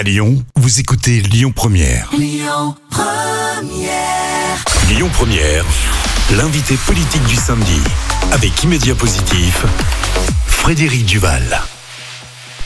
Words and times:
À 0.00 0.02
Lyon, 0.02 0.42
vous 0.56 0.80
écoutez 0.80 1.20
Lyon 1.20 1.52
Première. 1.54 2.08
Lyon 2.16 2.74
Première. 5.12 5.66
l'invité 6.34 6.78
politique 6.86 7.24
du 7.24 7.36
samedi 7.36 7.78
avec 8.32 8.64
Immédiat 8.64 8.94
Positif, 8.94 9.66
Frédéric 10.46 11.04
Duval. 11.04 11.60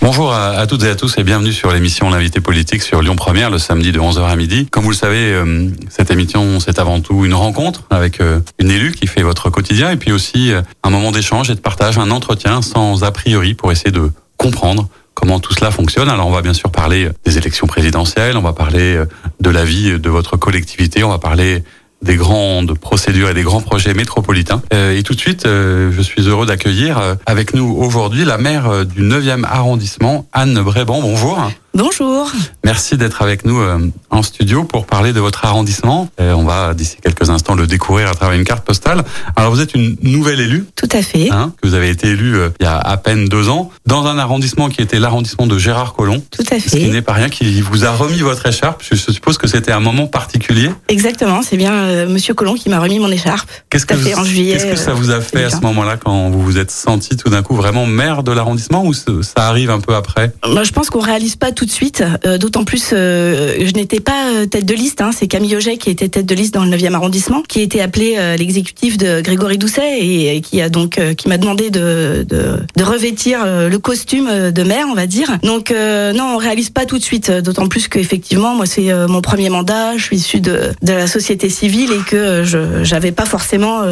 Bonjour 0.00 0.32
à, 0.32 0.64
toutes 0.68 0.84
et 0.84 0.88
à 0.88 0.94
tous 0.94 1.18
et 1.18 1.24
bienvenue 1.24 1.52
sur 1.52 1.72
l'émission 1.72 2.08
L'invité 2.08 2.40
politique 2.40 2.82
sur 2.84 3.02
Lyon 3.02 3.16
Première 3.16 3.50
le 3.50 3.58
samedi 3.58 3.90
de 3.90 3.98
11h 3.98 4.22
à 4.22 4.36
midi. 4.36 4.68
Comme 4.70 4.84
vous 4.84 4.90
le 4.90 4.96
savez, 4.96 5.32
euh, 5.32 5.70
cette 5.88 6.12
émission 6.12 6.60
c'est 6.60 6.78
avant 6.78 7.00
tout 7.00 7.24
une 7.24 7.34
rencontre 7.34 7.82
avec 7.90 8.20
euh, 8.20 8.38
une 8.60 8.70
élue 8.70 8.92
qui 8.92 9.08
fait 9.08 9.22
votre 9.22 9.50
quotidien 9.50 9.90
et 9.90 9.96
puis 9.96 10.12
aussi 10.12 10.52
euh, 10.52 10.62
un 10.84 10.90
moment 10.90 11.10
d'échange 11.10 11.50
et 11.50 11.56
de 11.56 11.60
partage, 11.60 11.98
un 11.98 12.12
entretien 12.12 12.62
sans 12.62 13.02
a 13.02 13.10
priori 13.10 13.54
pour 13.54 13.72
essayer 13.72 13.90
de 13.90 14.12
comprendre 14.36 14.88
comment 15.14 15.40
tout 15.40 15.54
cela 15.54 15.70
fonctionne. 15.70 16.08
Alors 16.08 16.26
on 16.26 16.32
va 16.32 16.42
bien 16.42 16.54
sûr 16.54 16.70
parler 16.70 17.08
des 17.24 17.38
élections 17.38 17.66
présidentielles, 17.66 18.36
on 18.36 18.42
va 18.42 18.52
parler 18.52 19.02
de 19.40 19.50
la 19.50 19.64
vie 19.64 19.98
de 19.98 20.10
votre 20.10 20.36
collectivité, 20.36 21.04
on 21.04 21.10
va 21.10 21.18
parler 21.18 21.62
des 22.04 22.16
grandes 22.16 22.78
procédures 22.78 23.30
et 23.30 23.34
des 23.34 23.42
grands 23.42 23.62
projets 23.62 23.94
métropolitains. 23.94 24.62
Euh, 24.72 24.96
et 24.96 25.02
tout 25.02 25.14
de 25.14 25.20
suite, 25.20 25.46
euh, 25.46 25.90
je 25.90 26.02
suis 26.02 26.22
heureux 26.22 26.46
d'accueillir 26.46 26.98
euh, 26.98 27.14
avec 27.26 27.54
nous 27.54 27.74
aujourd'hui 27.76 28.24
la 28.24 28.38
maire 28.38 28.84
du 28.84 29.02
9e 29.02 29.44
arrondissement, 29.44 30.28
Anne 30.32 30.60
Bréban. 30.62 31.00
Bonjour. 31.00 31.50
Bonjour. 31.76 32.30
Merci 32.62 32.96
d'être 32.96 33.20
avec 33.20 33.44
nous 33.44 33.58
euh, 33.58 33.78
en 34.08 34.22
studio 34.22 34.62
pour 34.62 34.86
parler 34.86 35.12
de 35.12 35.18
votre 35.18 35.44
arrondissement. 35.44 36.08
Et 36.20 36.28
on 36.28 36.44
va 36.44 36.72
d'ici 36.72 36.98
quelques 37.02 37.30
instants 37.30 37.56
le 37.56 37.66
découvrir 37.66 38.08
à 38.08 38.14
travers 38.14 38.38
une 38.38 38.44
carte 38.44 38.64
postale. 38.64 39.02
Alors 39.34 39.52
vous 39.52 39.60
êtes 39.60 39.74
une 39.74 39.96
nouvelle 40.02 40.38
élue. 40.38 40.66
Tout 40.76 40.88
à 40.92 41.02
fait. 41.02 41.32
Hein, 41.32 41.52
que 41.60 41.66
vous 41.66 41.74
avez 41.74 41.90
été 41.90 42.10
élue 42.10 42.36
euh, 42.36 42.50
il 42.60 42.62
y 42.62 42.66
a 42.66 42.78
à 42.78 42.96
peine 42.96 43.24
deux 43.28 43.48
ans 43.48 43.72
dans 43.86 44.06
un 44.06 44.18
arrondissement 44.18 44.68
qui 44.68 44.82
était 44.82 45.00
l'arrondissement 45.00 45.48
de 45.48 45.58
Gérard 45.58 45.94
Collomb. 45.94 46.22
Tout 46.30 46.44
à 46.48 46.60
fait. 46.60 46.70
Ce 46.70 46.76
qui 46.76 46.90
n'est 46.90 47.02
pas 47.02 47.14
rien, 47.14 47.28
qui 47.28 47.60
vous 47.60 47.84
a 47.84 47.90
remis 47.90 48.20
votre 48.20 48.46
écharpe. 48.46 48.84
Je 48.88 48.94
suppose 48.94 49.36
que 49.36 49.48
c'était 49.48 49.72
un 49.72 49.80
moment 49.80 50.06
particulier. 50.06 50.70
Exactement. 50.86 51.42
C'est 51.42 51.56
bien 51.56 51.72
euh, 51.72 52.08
Monsieur 52.08 52.34
Collomb 52.34 52.54
qui 52.54 52.68
m'a 52.68 52.78
remis 52.78 53.00
mon 53.00 53.10
écharpe. 53.10 53.50
Qu'est-ce 53.68 53.84
que, 53.84 53.96
fait 53.96 54.14
en 54.14 54.22
juillet, 54.22 54.52
qu'est-ce 54.52 54.66
que 54.66 54.76
ça 54.76 54.94
vous 54.94 55.10
a 55.10 55.20
fait 55.20 55.42
à 55.42 55.50
ce 55.50 55.60
moment-là 55.62 55.96
quand 55.96 56.30
vous 56.30 56.40
vous 56.40 56.56
êtes 56.56 56.70
senti 56.70 57.16
tout 57.16 57.30
d'un 57.30 57.42
coup 57.42 57.56
vraiment 57.56 57.84
maire 57.84 58.22
de 58.22 58.30
l'arrondissement 58.30 58.84
ou 58.84 58.92
ça 58.92 59.48
arrive 59.48 59.70
un 59.70 59.80
peu 59.80 59.96
après? 59.96 60.32
Moi, 60.46 60.62
Je 60.62 60.70
pense 60.70 60.88
qu'on 60.88 61.00
réalise 61.00 61.34
pas 61.34 61.50
tout 61.50 61.63
de 61.64 61.70
suite 61.70 62.02
d'autant 62.38 62.64
plus, 62.64 62.90
euh, 62.92 63.54
je 63.60 63.72
n'étais 63.72 64.00
pas 64.00 64.30
euh, 64.30 64.46
tête 64.46 64.66
de 64.66 64.74
liste. 64.74 65.00
Hein, 65.00 65.10
c'est 65.12 65.26
Camille 65.26 65.56
Auget 65.56 65.76
qui 65.76 65.90
était 65.90 66.08
tête 66.08 66.26
de 66.26 66.34
liste 66.34 66.54
dans 66.54 66.64
le 66.64 66.76
9e 66.76 66.94
arrondissement, 66.94 67.42
qui 67.46 67.60
a 67.60 67.62
été 67.62 67.80
appelé 67.80 68.16
euh, 68.18 68.36
l'exécutif 68.36 68.96
de 68.96 69.20
Grégory 69.20 69.58
Doucet 69.58 70.00
et, 70.00 70.40
qui 70.40 70.60
a 70.60 70.68
donc 70.68 71.00
qui 71.16 71.28
m'a 71.28 71.38
demandé 71.38 71.70
de, 71.70 72.24
de, 72.28 72.58
de, 72.76 72.84
revêtir 72.84 73.40
le 73.44 73.78
costume 73.78 74.50
de 74.50 74.62
maire, 74.62 74.86
on 74.90 74.94
va 74.94 75.06
dire. 75.06 75.38
Donc 75.42 75.70
non, 75.70 76.34
on 76.34 76.36
réalise 76.36 76.70
pas 76.70 76.86
tout 76.86 76.98
de 76.98 77.02
suite. 77.02 77.30
D'autant 77.30 77.68
plus 77.68 77.88
qu'effectivement, 77.88 78.54
moi 78.54 78.66
c'est 78.66 78.92
mon 79.08 79.20
premier 79.20 79.48
mandat. 79.48 79.96
Je 79.96 80.02
suis 80.02 80.16
issu 80.16 80.40
de, 80.40 80.72
de 80.82 80.92
la 80.92 81.06
société 81.06 81.48
civile 81.48 81.92
et 81.92 82.02
que 82.08 82.44
je 82.44 82.84
j'avais 82.84 83.12
pas 83.12 83.24
forcément 83.24 83.82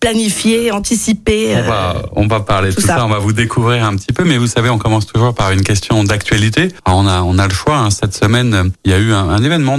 planifié, 0.00 0.70
anticipé. 0.72 1.54
On 1.56 1.68
va 1.68 2.02
on 2.16 2.26
va 2.26 2.40
parler 2.40 2.70
de 2.70 2.74
tout, 2.74 2.80
ça. 2.80 3.04
On 3.04 3.08
va 3.08 3.18
vous 3.18 3.32
découvrir 3.32 3.84
un 3.84 3.96
petit 3.96 4.12
peu, 4.12 4.24
mais 4.24 4.38
vous 4.38 4.46
savez, 4.46 4.70
on 4.70 4.78
commence 4.78 5.06
toujours 5.06 5.34
par 5.34 5.50
une 5.52 5.62
question 5.62 6.04
d'actualité. 6.04 6.68
On 6.86 7.06
a 7.06 7.13
on 7.22 7.38
a 7.38 7.46
le 7.46 7.54
choix. 7.54 7.76
Hein, 7.76 7.90
cette 7.90 8.14
semaine, 8.14 8.72
il 8.84 8.90
y 8.90 8.94
a 8.94 8.98
eu 8.98 9.12
un, 9.12 9.42
événement 9.42 9.78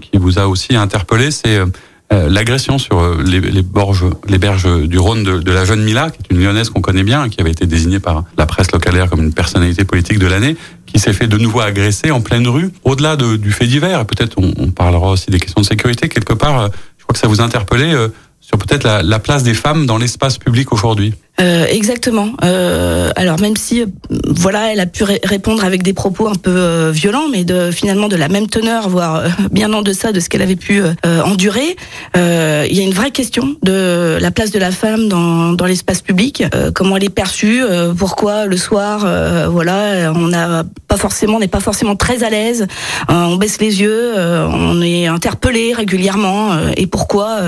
qui 0.00 0.18
vous 0.18 0.38
a 0.38 0.46
aussi 0.46 0.76
interpellé, 0.76 1.30
c'est 1.30 1.56
euh, 1.56 1.66
euh, 2.12 2.28
l'agression 2.28 2.78
sur 2.78 2.98
euh, 2.98 3.22
les, 3.24 3.40
les, 3.40 3.62
borges, 3.62 4.06
les 4.28 4.38
berges 4.38 4.66
du 4.86 4.98
Rhône 4.98 5.22
de, 5.22 5.52
la 5.52 5.64
jeune 5.64 5.82
Mila, 5.82 6.10
qui 6.10 6.18
est 6.18 6.34
une 6.34 6.42
lyonnaise 6.42 6.70
qu'on 6.70 6.80
connaît 6.80 7.02
bien, 7.02 7.28
qui 7.28 7.40
avait 7.40 7.50
été 7.50 7.66
désignée 7.66 8.00
par 8.00 8.24
la 8.38 8.46
presse 8.46 8.70
localaire 8.72 9.10
comme 9.10 9.22
une 9.22 9.32
personnalité 9.32 9.84
politique 9.84 10.18
de 10.18 10.26
l'année, 10.26 10.56
qui 10.86 10.98
s'est 10.98 11.12
fait 11.12 11.26
de 11.26 11.38
nouveau 11.38 11.60
agresser 11.60 12.10
en 12.10 12.20
pleine 12.20 12.48
rue. 12.48 12.70
Au-delà 12.84 13.16
du 13.16 13.52
fait 13.52 13.66
divers, 13.66 14.06
peut-être 14.06 14.36
on, 14.38 14.70
parlera 14.70 15.10
aussi 15.10 15.30
des 15.30 15.38
questions 15.38 15.60
de 15.60 15.66
sécurité, 15.66 16.08
quelque 16.08 16.34
part, 16.34 16.70
je 16.98 17.04
crois 17.04 17.12
que 17.12 17.18
ça 17.18 17.28
vous 17.28 17.40
a 17.40 17.44
interpellé 17.44 17.94
sur 18.40 18.58
peut-être 18.58 19.02
la 19.04 19.18
place 19.18 19.42
des 19.42 19.54
femmes 19.54 19.86
dans 19.86 19.98
l'espace 19.98 20.38
public 20.38 20.72
aujourd'hui. 20.72 21.14
Euh, 21.40 21.64
exactement. 21.70 22.28
Euh, 22.44 23.10
alors 23.16 23.40
même 23.40 23.56
si, 23.56 23.80
euh, 23.80 23.86
voilà, 24.26 24.72
elle 24.72 24.80
a 24.80 24.86
pu 24.86 25.04
répondre 25.04 25.64
avec 25.64 25.82
des 25.82 25.94
propos 25.94 26.28
un 26.28 26.34
peu 26.34 26.54
euh, 26.54 26.90
violents, 26.92 27.28
mais 27.30 27.44
de 27.44 27.70
finalement 27.70 28.08
de 28.08 28.16
la 28.16 28.28
même 28.28 28.46
teneur, 28.46 28.88
voire 28.88 29.22
bien 29.50 29.72
en 29.72 29.82
deçà 29.82 30.12
de 30.12 30.20
ce 30.20 30.28
qu'elle 30.28 30.42
avait 30.42 30.56
pu 30.56 30.82
endurer. 31.04 31.76
il 32.14 32.72
y 32.72 32.80
a 32.80 32.82
une 32.82 32.92
vraie 32.92 33.10
question 33.10 33.56
de 33.62 34.18
la 34.20 34.30
place 34.30 34.50
de 34.50 34.58
la 34.58 34.70
femme 34.70 35.08
dans, 35.08 35.52
dans 35.52 35.66
l'espace 35.66 36.02
public, 36.02 36.44
comment 36.74 36.96
elle 36.96 37.04
est 37.04 37.10
perçue, 37.10 37.62
pourquoi 37.96 38.46
le 38.46 38.56
soir, 38.56 39.06
voilà, 39.48 40.12
on 40.14 40.28
n'a 40.28 40.64
pas 40.88 40.96
forcément, 40.96 41.38
n'est 41.38 41.48
pas 41.48 41.60
forcément 41.60 41.96
très 41.96 42.22
à 42.22 42.30
l'aise, 42.30 42.66
on 43.08 43.36
baisse 43.36 43.60
les 43.60 43.80
yeux, 43.80 44.12
on 44.16 44.82
est 44.82 45.06
interpellé 45.06 45.72
régulièrement, 45.74 46.52
et 46.76 46.86
pourquoi 46.86 47.40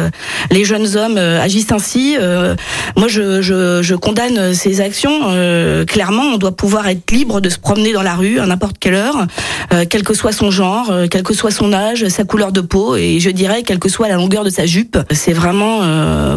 les 0.50 0.64
jeunes 0.64 0.97
hommes 0.97 1.19
agissent 1.19 1.72
ainsi. 1.72 2.16
moi, 2.97 3.08
je, 3.08 3.42
je 3.42 3.81
je 3.82 3.94
condamne 3.94 4.54
ces 4.54 4.81
actions. 4.81 5.20
Euh, 5.26 5.84
clairement, 5.84 6.22
on 6.22 6.38
doit 6.38 6.56
pouvoir 6.56 6.88
être 6.88 7.10
libre 7.10 7.41
de 7.41 7.48
se 7.48 7.59
promener 7.59 7.93
dans 7.93 8.03
la 8.03 8.15
rue 8.15 8.38
à 8.38 8.47
n'importe 8.47 8.78
quelle 8.78 8.94
heure, 8.94 9.26
euh, 9.72 9.84
quel 9.88 10.03
que 10.03 10.15
soit 10.15 10.32
son 10.32 10.50
genre, 10.50 10.91
euh, 10.91 11.06
quel 11.10 11.22
que 11.22 11.34
soit 11.34 11.50
son 11.50 11.72
âge, 11.72 12.06
sa 12.09 12.25
couleur 12.25 12.53
de 12.53 12.60
peau, 12.60 12.97
et 12.97 13.20
je 13.20 13.31
dirais 13.31 13.62
quelle 13.62 13.78
que 13.78 13.88
soit 13.88 14.09
la 14.09 14.16
longueur 14.16 14.44
de 14.44 14.50
sa 14.50 14.66
jupe. 14.66 14.98
C'est 15.10 15.32
vraiment, 15.32 15.81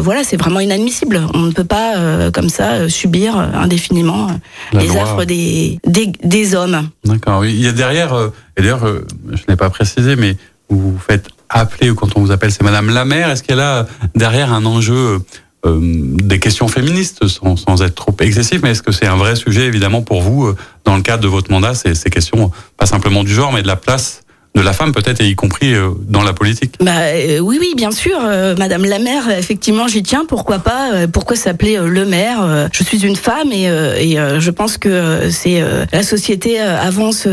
voilà, 0.00 0.24
c'est 0.24 0.36
vraiment 0.36 0.60
inadmissible. 0.60 1.22
On 1.34 1.40
ne 1.40 1.52
peut 1.52 1.64
pas 1.64 1.94
comme 2.32 2.48
ça 2.48 2.88
subir 2.88 3.36
indéfiniment 3.36 4.28
les 4.72 4.96
affres 4.96 5.24
des, 5.24 5.78
des, 5.84 6.54
hommes. 6.54 6.88
D'accord. 7.04 7.44
Il 7.44 7.60
y 7.60 7.68
a 7.68 7.72
derrière, 7.72 8.14
et 8.56 8.62
d'ailleurs, 8.62 8.86
je 9.30 9.42
n'ai 9.48 9.56
pas 9.56 9.70
précisé, 9.70 10.16
mais 10.16 10.36
vous 10.68 10.98
faites 10.98 11.28
appeler, 11.48 11.90
ou 11.90 11.94
quand 11.94 12.16
on 12.16 12.20
vous 12.20 12.30
appelle, 12.30 12.52
c'est 12.52 12.62
Madame 12.62 12.90
la 12.90 13.04
mère. 13.04 13.30
Est-ce 13.30 13.42
qu'elle 13.42 13.60
a 13.60 13.86
derrière 14.14 14.52
un 14.52 14.64
enjeu 14.64 14.94
euh, 14.94 15.18
des 15.64 16.38
questions 16.38 16.68
féministes 16.68 17.26
sans, 17.26 17.56
sans, 17.56 17.82
être 17.82 17.94
trop 17.94 18.14
excessif, 18.20 18.60
mais 18.62 18.70
est-ce 18.70 18.82
que 18.82 18.92
c'est 18.92 19.06
un 19.06 19.16
vrai 19.16 19.34
sujet 19.34 19.62
évidemment 19.62 20.02
pour 20.02 20.22
vous 20.22 20.46
euh, 20.46 20.56
dans 20.84 20.94
le 20.94 21.02
cadre 21.02 21.22
de 21.22 21.28
votre 21.28 21.50
mandat, 21.50 21.74
ces, 21.74 21.94
ces 21.94 22.10
questions 22.10 22.52
pas 22.76 22.86
simplement 22.86 23.24
du 23.24 23.32
genre, 23.32 23.52
mais 23.52 23.62
de 23.62 23.66
la 23.66 23.76
place 23.76 24.22
de 24.56 24.62
la 24.62 24.72
femme 24.72 24.92
peut-être, 24.92 25.20
et 25.20 25.28
y 25.28 25.34
compris 25.34 25.74
euh, 25.74 25.90
dans 26.08 26.22
la 26.22 26.32
politique. 26.32 26.74
Bah 26.80 26.92
euh, 27.12 27.38
oui, 27.40 27.58
oui, 27.60 27.74
bien 27.76 27.90
sûr, 27.90 28.18
euh, 28.24 28.56
Madame 28.56 28.86
la 28.86 28.98
maire, 28.98 29.28
effectivement, 29.30 29.86
j'y 29.86 30.02
tiens. 30.02 30.24
Pourquoi 30.26 30.58
pas 30.58 31.06
Pourquoi 31.12 31.36
s'appeler 31.36 31.78
le 31.78 32.06
maire 32.06 32.68
Je 32.72 32.82
suis 32.82 33.04
une 33.04 33.16
femme 33.16 33.52
et, 33.52 33.64
et 33.64 34.16
je 34.38 34.50
pense 34.50 34.78
que 34.78 35.28
c'est 35.30 35.62
la 35.92 36.02
société 36.02 36.58
avance 36.58 37.28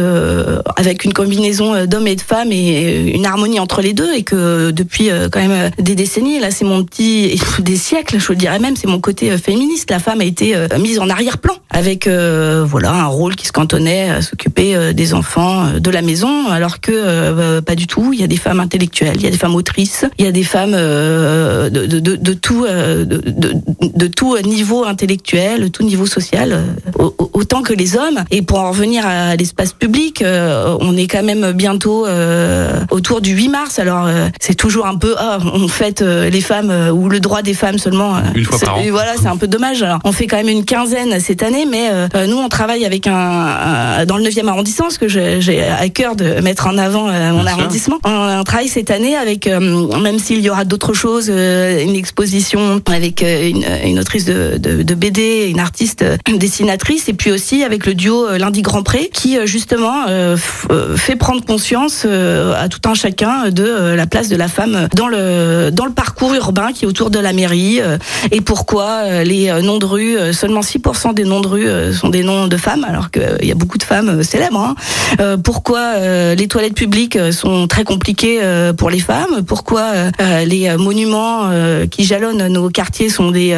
avec 0.75 1.06
une 1.06 1.13
combinaison 1.13 1.85
d'hommes 1.85 2.07
et 2.07 2.16
de 2.16 2.22
femmes 2.22 2.51
et 2.51 3.13
une 3.13 3.25
harmonie 3.25 3.59
entre 3.59 3.81
les 3.81 3.94
deux 3.94 4.12
et 4.13 4.23
que 4.23 4.72
depuis 4.72 5.09
quand 5.31 5.39
même 5.39 5.72
des 5.79 5.95
décennies, 5.95 6.39
là, 6.39 6.51
c'est 6.51 6.66
mon 6.66 6.83
petit 6.83 7.39
des 7.59 7.78
siècles, 7.78 8.19
je 8.19 8.33
dirais 8.33 8.59
même, 8.59 8.75
c'est 8.75 8.88
mon 8.88 9.00
côté 9.00 9.38
féministe. 9.38 9.89
La 9.91 10.00
femme 10.00 10.19
a 10.22 10.25
été 10.25 10.56
mise 10.79 11.00
en 11.00 11.09
arrière-plan 11.09 11.56
avec 11.69 12.07
voilà 12.07 12.91
un 12.91 13.06
rôle 13.06 13.35
qui 13.35 13.45
se 13.47 13.53
cantonnait 13.53 14.09
à 14.09 14.22
s'occuper 14.22 14.94
des 14.94 15.13
enfants 15.13 15.79
de 15.79 15.91
la 15.91 16.01
maison, 16.01 16.50
alors 16.50 16.81
que 16.81 17.12
euh, 17.13 17.62
pas 17.62 17.75
du 17.75 17.88
tout. 17.88 18.12
Il 18.13 18.19
y 18.19 18.24
a 18.24 18.28
des 18.28 18.38
femmes 18.38 18.59
intellectuelles, 18.59 19.16
il 19.16 19.24
y 19.24 19.28
a 19.28 19.31
des 19.31 19.38
femmes 19.38 19.56
autrices, 19.56 20.06
il 20.18 20.25
y 20.25 20.28
a 20.28 20.31
des 20.31 20.44
femmes 20.44 20.74
euh, 20.74 21.69
de, 21.69 21.85
de, 21.85 22.00
de, 22.00 22.16
de, 22.16 22.34
tout, 22.34 22.66
euh, 22.66 23.06
de, 23.06 23.22
de, 23.81 24.07
tout 24.07 24.38
niveau 24.40 24.85
intellectuel, 24.85 25.72
tout 25.72 25.84
niveau 25.84 26.06
social, 26.06 26.63
autant 27.34 27.62
que 27.62 27.74
les 27.74 27.97
hommes. 27.97 28.24
Et 28.31 28.41
pour 28.41 28.59
en 28.59 28.72
revenir 28.72 29.06
à 29.06 29.35
l'espace 29.35 29.74
public, 29.74 30.24
on 30.24 30.97
est 30.97 31.07
quand 31.07 31.24
même 31.24 31.51
bientôt 31.53 32.06
autour 32.91 33.22
du 33.22 33.31
8 33.31 33.50
mars. 33.50 33.80
Alors 33.80 34.07
c'est 34.40 34.56
toujours 34.56 34.85
un 34.85 34.95
peu, 34.95 35.16
ah, 35.18 35.40
on 35.53 35.68
fête 35.68 36.01
les 36.01 36.41
femmes 36.41 36.72
ou 36.94 37.09
le 37.09 37.19
droit 37.19 37.41
des 37.41 37.53
femmes 37.53 37.78
seulement. 37.78 38.16
Une 38.35 38.45
fois 38.45 38.59
par 38.59 38.78
an. 38.78 38.81
Voilà, 38.91 39.13
c'est 39.19 39.28
un 39.28 39.38
peu 39.38 39.47
dommage. 39.47 39.81
Alors 39.81 40.00
on 40.03 40.12
fait 40.12 40.28
quand 40.28 40.38
même 40.38 40.50
une 40.50 40.66
quinzaine 40.66 41.19
cette 41.19 41.44
année, 41.44 41.66
mais 41.69 41.90
nous 42.28 42.38
on 42.38 42.50
travaille 42.50 42.85
avec 42.85 43.07
un, 43.07 44.06
dans 44.06 44.18
le 44.18 44.24
9e 44.24 44.47
arrondissement, 44.47 44.85
parce 44.85 44.97
que 44.97 45.07
j'ai 45.07 45.63
à 45.63 45.90
cœur 45.90 46.16
de 46.16 46.41
mettre 46.41 46.68
en 46.68 46.78
avant 46.78 47.02
euh, 47.09 47.31
mon 47.31 47.45
arrondissement. 47.45 48.00
On, 48.03 48.44
travaille 48.44 48.67
cette 48.67 48.91
année 48.91 49.15
avec, 49.15 49.47
euh, 49.47 50.00
même 50.00 50.19
s'il 50.19 50.39
y 50.41 50.50
aura 50.50 50.65
d'autres 50.65 50.94
choses, 50.94 51.27
euh, 51.29 51.83
une 51.83 51.95
exposition 51.95 52.81
avec 52.88 53.21
une, 53.21 53.65
une 53.85 54.00
autrice 54.00 54.25
de, 54.25 54.57
de, 54.57 54.83
de, 54.83 54.95
BD, 54.95 55.47
une 55.50 55.59
artiste 55.59 56.03
dessinatrice, 56.27 57.09
et 57.09 57.13
puis 57.13 57.31
aussi 57.31 57.63
avec 57.63 57.85
le 57.85 57.94
duo 57.94 58.38
Lundi 58.38 58.61
Grand 58.61 58.83
Pré, 58.83 59.09
qui 59.13 59.38
justement 59.45 60.05
fait 60.95 61.15
prendre 61.15 61.44
conscience 61.44 62.05
à 62.05 62.67
tout 62.69 62.88
un 62.88 62.94
chacun 62.94 63.49
de 63.49 63.94
la 63.95 64.07
place 64.07 64.29
de 64.29 64.35
la 64.35 64.47
femme 64.47 64.88
dans 64.95 65.07
le 65.07 65.69
dans 65.71 65.85
le 65.85 65.91
parcours 65.91 66.33
urbain 66.33 66.71
qui 66.73 66.85
est 66.85 66.88
autour 66.88 67.09
de 67.09 67.19
la 67.19 67.33
mairie 67.33 67.79
et 68.31 68.41
pourquoi 68.41 69.23
les 69.23 69.51
noms 69.61 69.77
de 69.77 69.85
rue, 69.85 70.33
seulement 70.33 70.61
6% 70.61 71.13
des 71.13 71.23
noms 71.23 71.41
de 71.41 71.47
rue 71.47 71.94
sont 71.94 72.09
des 72.09 72.23
noms 72.23 72.47
de 72.47 72.57
femmes, 72.57 72.85
alors 72.88 73.11
qu'il 73.11 73.45
y 73.47 73.51
a 73.51 73.56
beaucoup 73.56 73.77
de 73.77 73.83
femmes 73.83 74.23
célèbres. 74.23 74.75
Hein. 75.19 75.38
pourquoi 75.44 75.99
les 76.35 76.47
toilettes 76.47 76.75
publiques 76.75 76.93
publics 76.94 77.18
sont 77.31 77.68
très 77.68 77.84
compliqués 77.84 78.40
pour 78.78 78.92
les 78.92 79.00
femmes, 79.00 79.44
pourquoi 79.48 80.12
les 80.45 80.78
monuments 80.78 81.50
qui 81.90 82.04
jalonnent 82.04 82.48
nos 82.48 82.69
quartiers 82.69 83.10
sont 83.10 83.31
des 83.31 83.57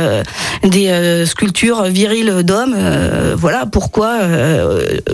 des 0.63 1.25
sculptures 1.25 1.83
viriles 1.83 2.43
d'hommes, 2.43 2.75
voilà 3.35 3.65
pourquoi 3.65 4.19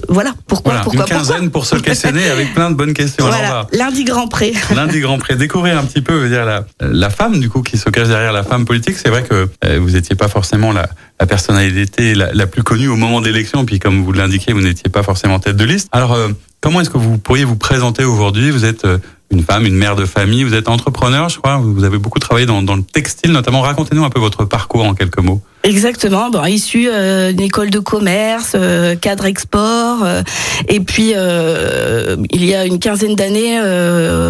voilà 0.08 0.34
pourquoi 0.48 0.74
voilà, 0.74 0.84
pourquoi 0.84 1.06
une 1.06 1.08
quinzaine 1.08 1.50
pour 1.50 1.66
se 1.66 1.78
questionner 1.78 2.30
avec 2.30 2.54
plein 2.54 2.70
de 2.70 2.76
bonnes 2.76 2.94
questions. 2.94 3.26
Voilà, 3.26 3.66
lundi 3.72 4.04
Grand 4.04 4.28
Pré. 4.28 4.54
lundi 4.76 5.00
Grand 5.00 5.18
Pré, 5.18 5.36
découvrir 5.36 5.80
un 5.80 5.84
petit 5.86 6.02
peu 6.02 6.30
dire 6.30 6.46
la 6.46 6.66
la 6.80 7.10
femme 7.10 7.40
du 7.40 7.50
coup 7.50 7.64
qui 7.64 7.80
se 7.80 7.90
cache 7.90 8.08
derrière 8.08 8.34
la 8.34 8.44
femme 8.44 8.66
politique. 8.66 8.98
C'est 9.02 9.10
vrai 9.10 9.24
que 9.24 9.50
vous 9.80 9.90
n'étiez 9.92 10.16
pas 10.16 10.28
forcément 10.28 10.72
la 10.72 10.88
la 11.20 11.26
personnalité 11.26 12.14
la, 12.14 12.34
la 12.34 12.48
plus 12.48 12.64
connue 12.64 12.88
au 12.88 12.96
moment 12.96 13.22
d'élection, 13.22 13.66
puis 13.66 13.80
comme 13.80 14.04
vous 14.04 14.12
l'indiquez, 14.12 14.54
vous 14.54 14.62
n'étiez 14.62 14.90
pas 14.92 15.04
forcément 15.04 15.40
tête 15.40 15.56
de 15.56 15.66
liste. 15.66 15.88
Alors, 15.92 16.14
euh, 16.14 16.30
comment 16.62 16.80
est-ce 16.80 16.90
que 16.90 16.98
vous 16.98 17.18
pourriez 17.18 17.44
vous 17.44 17.58
présenter 17.58 18.06
aujourd'hui? 18.06 18.52
Vous 18.52 18.66
êtes 18.66 18.86
euh, 18.86 19.00
une 19.32 19.44
femme, 19.44 19.66
une 19.66 19.76
mère 19.76 19.96
de 19.96 20.06
famille, 20.06 20.44
vous 20.44 20.54
êtes 20.54 20.68
entrepreneur, 20.68 21.30
je 21.30 21.40
crois, 21.40 21.58
vous 21.58 21.84
avez 21.84 21.98
beaucoup 21.98 22.20
travaillé 22.20 22.46
dans, 22.46 22.62
dans 22.62 22.76
le 22.76 22.84
textile 22.84 23.32
notamment. 23.32 23.62
Racontez-nous 23.62 24.04
un 24.04 24.10
peu 24.10 24.20
votre 24.20 24.46
parcours 24.46 24.86
en 24.86 24.94
quelques 24.94 25.20
mots. 25.20 25.42
Exactement, 25.64 26.32
bon, 26.32 26.44
issu 26.46 26.90
euh, 26.90 27.32
d'une 27.34 27.46
école 27.46 27.70
de 27.70 27.78
commerce, 27.78 28.54
euh, 28.56 28.96
cadre 28.96 29.26
export, 29.26 30.04
euh, 30.04 30.24
et 30.68 30.80
puis 30.80 31.12
euh, 31.16 32.16
il 32.32 32.44
y 32.46 32.56
a 32.56 32.66
une 32.66 32.80
quinzaine 32.80 33.16
d'années, 33.16 33.60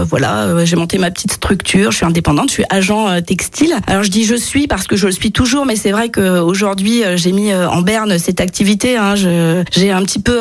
voilà, 0.09 0.65
j'ai 0.65 0.75
monté 0.75 0.98
ma 0.98 1.09
petite 1.09 1.31
structure. 1.31 1.92
Je 1.92 1.97
suis 1.97 2.06
indépendante, 2.06 2.50
je 2.50 2.56
suis 2.56 2.65
agent 2.69 3.21
textile. 3.21 3.74
Alors 3.88 4.04
je 4.04 4.09
dis 4.09 4.25
je 4.25 4.36
suis 4.36 4.68
parce 4.68 4.88
que 4.88 4.97
je 4.97 5.06
le 5.06 5.12
suis 5.13 5.31
toujours, 5.31 5.65
mais 5.65 5.75
c'est 5.77 5.92
vrai 5.92 6.09
qu'aujourd'hui 6.09 7.04
j'ai 7.15 7.31
mis 7.31 7.54
en 7.54 7.81
berne 7.81 8.18
cette 8.18 8.42
activité. 8.42 8.97
Hein, 8.97 9.15
j'ai 9.15 9.92
un 9.92 10.04
petit 10.04 10.19
peu 10.19 10.38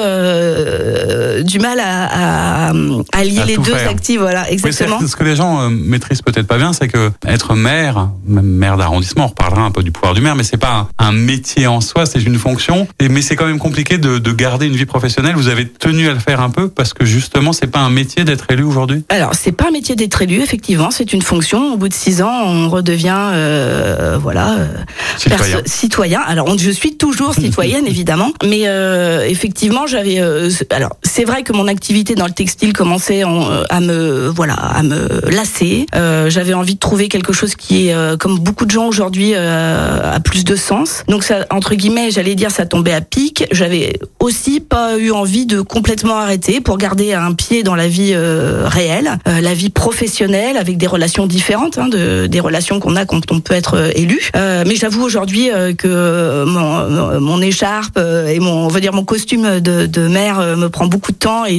du 1.42 1.60
mal 1.60 1.78
à, 1.78 2.68
à, 2.68 2.72
à 3.12 3.24
lier 3.24 3.42
les 3.46 3.56
deux 3.56 3.74
activités. 3.74 4.16
Voilà, 4.18 4.49
exactement. 4.50 5.00
ce 5.06 5.16
que 5.16 5.24
les 5.24 5.36
gens 5.36 5.70
maîtrisent 5.70 6.22
peut-être 6.22 6.46
pas 6.46 6.58
bien, 6.58 6.72
c'est 6.72 6.88
que 6.88 7.10
être 7.26 7.54
maire, 7.54 8.10
même 8.26 8.44
maire 8.44 8.76
d'arrondissement, 8.76 9.24
on 9.24 9.28
reparlera 9.28 9.62
un 9.62 9.70
peu 9.70 9.82
du 9.82 9.90
pouvoir 9.90 10.14
du 10.14 10.20
maire, 10.20 10.36
mais 10.36 10.42
c'est 10.42 10.56
pas 10.56 10.88
un 10.98 11.12
métier 11.12 11.66
en 11.66 11.80
soi, 11.80 12.06
c'est 12.06 12.22
une 12.22 12.38
fonction. 12.38 12.86
Et, 12.98 13.08
mais 13.08 13.22
c'est 13.22 13.36
quand 13.36 13.46
même 13.46 13.58
compliqué 13.58 13.98
de, 13.98 14.18
de, 14.18 14.32
garder 14.32 14.66
une 14.66 14.76
vie 14.76 14.86
professionnelle. 14.86 15.34
Vous 15.36 15.48
avez 15.48 15.68
tenu 15.68 16.08
à 16.08 16.14
le 16.14 16.18
faire 16.18 16.40
un 16.40 16.50
peu 16.50 16.68
parce 16.68 16.94
que 16.94 17.04
justement, 17.04 17.52
c'est 17.52 17.66
pas 17.66 17.80
un 17.80 17.90
métier 17.90 18.24
d'être 18.24 18.50
élu 18.50 18.62
aujourd'hui? 18.62 19.04
Alors, 19.08 19.34
c'est 19.34 19.52
pas 19.52 19.68
un 19.68 19.70
métier 19.70 19.96
d'être 19.96 20.22
élu, 20.22 20.40
effectivement, 20.40 20.90
c'est 20.90 21.12
une 21.12 21.22
fonction. 21.22 21.74
Au 21.74 21.76
bout 21.76 21.88
de 21.88 21.94
six 21.94 22.22
ans, 22.22 22.42
on 22.44 22.68
redevient, 22.68 23.30
euh, 23.32 24.18
voilà, 24.20 24.56
euh, 24.58 24.68
citoyen. 25.16 25.60
citoyen. 25.66 26.20
Alors, 26.20 26.48
on, 26.48 26.56
je 26.56 26.70
suis 26.70 26.96
toujours 26.96 27.34
citoyenne, 27.34 27.86
évidemment, 27.86 28.32
mais 28.44 28.62
euh, 28.66 29.26
effectivement, 29.26 29.86
j'avais. 29.86 30.20
Euh, 30.20 30.50
alors, 30.70 30.96
c'est 31.02 31.24
vrai 31.24 31.42
que 31.42 31.52
mon 31.52 31.68
activité 31.68 32.14
dans 32.14 32.26
le 32.26 32.32
textile 32.32 32.72
commençait 32.72 33.24
en, 33.24 33.50
euh, 33.50 33.64
à 33.70 33.80
me, 33.80 34.28
voilà, 34.40 34.54
à 34.54 34.82
me 34.82 35.30
lasser. 35.30 35.84
Euh, 35.94 36.30
j'avais 36.30 36.54
envie 36.54 36.76
de 36.76 36.80
trouver 36.80 37.08
quelque 37.08 37.34
chose 37.34 37.54
qui 37.54 37.88
est, 37.88 38.18
comme 38.18 38.38
beaucoup 38.38 38.64
de 38.64 38.70
gens 38.70 38.86
aujourd'hui, 38.86 39.34
a 39.34 40.18
plus 40.20 40.44
de 40.44 40.56
sens 40.56 41.04
donc 41.08 41.24
ça, 41.24 41.46
entre 41.50 41.74
guillemets, 41.74 42.10
j'allais 42.10 42.34
dire, 42.34 42.50
ça 42.50 42.66
tombait 42.66 42.92
à 42.92 43.00
pic. 43.00 43.44
J'avais 43.50 43.98
aussi 44.20 44.60
pas 44.60 44.98
eu 44.98 45.10
envie 45.10 45.46
de 45.46 45.60
complètement 45.60 46.16
arrêter 46.16 46.60
pour 46.60 46.78
garder 46.78 47.12
un 47.12 47.32
pied 47.32 47.62
dans 47.62 47.74
la 47.74 47.88
vie 47.88 48.12
euh, 48.14 48.62
réelle, 48.66 49.18
euh, 49.28 49.40
la 49.40 49.54
vie 49.54 49.70
professionnelle, 49.70 50.56
avec 50.56 50.78
des 50.78 50.86
relations 50.86 51.26
différentes, 51.26 51.78
hein, 51.78 51.88
de, 51.88 52.26
des 52.26 52.40
relations 52.40 52.80
qu'on 52.80 52.96
a 52.96 53.04
quand 53.04 53.32
on 53.32 53.40
peut 53.40 53.54
être 53.54 53.74
euh, 53.74 53.90
élu. 53.94 54.30
mais 54.34 54.74
j'avoue 54.76 55.02
aujourd'hui 55.02 55.50
que 55.78 56.44
mon, 56.44 57.20
mon 57.20 57.42
écharpe 57.42 57.98
et 57.98 58.38
mon, 58.40 58.66
on 58.66 58.68
va 58.68 58.80
dire 58.80 58.92
mon 58.92 59.04
costume 59.04 59.60
de, 59.60 59.86
de 59.86 60.08
mère 60.08 60.40
me 60.56 60.68
prend 60.68 60.86
beaucoup 60.86 61.12
de 61.12 61.16
temps 61.16 61.44
et, 61.46 61.58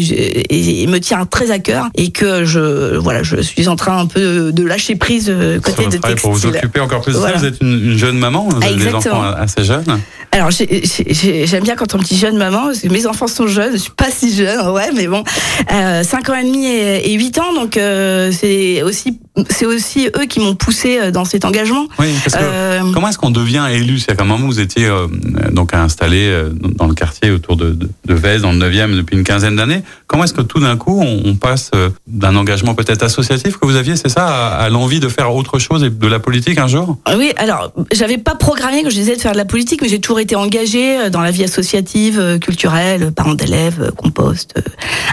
et, 0.50 0.88
me 0.88 1.00
tient 1.00 1.26
très 1.26 1.52
à 1.52 1.60
cœur 1.60 1.90
et 1.96 2.12
que 2.12 2.46
je, 2.46 2.71
voilà, 3.00 3.24
je 3.24 3.38
suis 3.42 3.68
en 3.68 3.76
train 3.76 3.98
un 3.98 4.06
peu 4.06 4.52
de 4.52 4.64
lâcher 4.64 4.96
prise 4.96 5.34
côté 5.64 5.86
de 5.86 5.92
textile. 5.92 6.16
Pour 6.16 6.32
vous 6.32 6.46
occuper 6.46 6.80
encore 6.80 7.02
plus 7.02 7.14
de 7.14 7.20
ça, 7.20 7.34
vous 7.34 7.46
êtes 7.46 7.62
une, 7.62 7.92
une 7.92 7.98
jeune 7.98 8.18
maman, 8.18 8.48
vous 8.50 8.64
avez 8.64 8.76
des 8.76 8.94
enfants 8.94 9.22
assez 9.22 9.64
jeunes. 9.64 10.00
Alors 10.34 10.50
j'aime 10.50 11.64
bien 11.64 11.76
quand 11.76 11.94
on 11.94 11.98
me 11.98 12.04
dit 12.04 12.18
jeune 12.18 12.38
maman, 12.38 12.68
parce 12.68 12.80
que 12.80 12.88
mes 12.88 13.06
enfants 13.06 13.28
sont 13.28 13.48
jeunes, 13.48 13.74
je 13.74 13.78
suis 13.78 13.92
pas 13.92 14.10
si 14.10 14.34
jeune, 14.34 14.66
ouais, 14.70 14.90
mais 14.96 15.08
bon, 15.08 15.26
euh, 15.74 16.04
5 16.04 16.30
ans 16.30 16.36
et 16.36 16.44
demi 16.46 16.66
et, 16.68 17.12
et 17.12 17.14
8 17.16 17.38
ans, 17.40 17.54
donc 17.54 17.76
euh, 17.76 18.32
c'est 18.32 18.82
aussi 18.82 19.20
c'est 19.50 19.66
aussi 19.66 20.10
eux 20.18 20.26
qui 20.26 20.40
m'ont 20.40 20.56
poussé 20.56 21.00
euh, 21.00 21.12
dans 21.12 21.24
cet 21.24 21.46
engagement. 21.46 21.88
Oui, 22.00 22.08
parce 22.24 22.36
que 22.36 22.42
euh, 22.44 22.82
comment 22.94 23.08
est-ce 23.08 23.18
qu'on 23.18 23.32
devient 23.32 23.66
élu? 23.72 24.00
C'est 24.00 24.16
qu'à 24.16 24.24
un 24.24 24.26
moment 24.26 24.46
vous 24.46 24.60
étiez 24.60 24.86
euh, 24.86 25.08
donc 25.52 25.74
installé 25.74 26.32
dans 26.76 26.88
le 26.88 26.94
quartier 26.94 27.32
autour 27.32 27.56
de, 27.56 27.72
de, 27.72 27.90
de 28.06 28.14
Vez, 28.14 28.40
dans 28.40 28.52
le 28.52 28.58
9e, 28.58 28.96
depuis 28.96 29.18
une 29.18 29.24
quinzaine 29.24 29.56
d'années. 29.56 29.84
Comment 30.08 30.26
est-ce 30.26 30.34
que 30.34 30.42
tout 30.42 30.60
d'un 30.60 30.76
coup 30.76 31.00
on, 31.02 31.22
on 31.26 31.36
passe 31.36 31.72
d'un 32.08 32.36
engagement 32.36 32.76
peut-être 32.76 33.04
associatif 33.04 33.58
que 33.58 33.66
vous 33.66 33.78
aviez, 33.78 33.96
c'est 33.96 34.10
ça, 34.10 34.28
à, 34.28 34.64
à 34.64 34.70
l'envie 34.70 35.00
de 35.00 35.08
faire 35.08 35.34
autre 35.34 35.60
chose 35.60 35.84
et 35.84 35.90
de 35.90 36.08
la 36.08 36.20
politique 36.20 36.58
un 36.58 36.68
jour? 36.68 36.98
Oui, 37.18 37.32
alors 37.38 37.72
j'avais 37.94 38.18
pas 38.18 38.36
programmé, 38.36 38.84
que 38.84 38.90
je 38.90 38.96
disais, 38.96 39.16
de 39.16 39.22
faire 39.22 39.32
de 39.32 39.38
la 39.38 39.46
politique, 39.46 39.82
mais 39.82 39.88
j'ai 39.88 40.02
toujours 40.02 40.20
été 40.20 40.36
engagée 40.36 41.10
dans 41.10 41.22
la 41.22 41.32
vie 41.32 41.46
associative, 41.46 42.40
culturelle, 42.40 43.12
parents 43.14 43.36
d'élèves, 43.36 43.92
compost, 43.96 44.54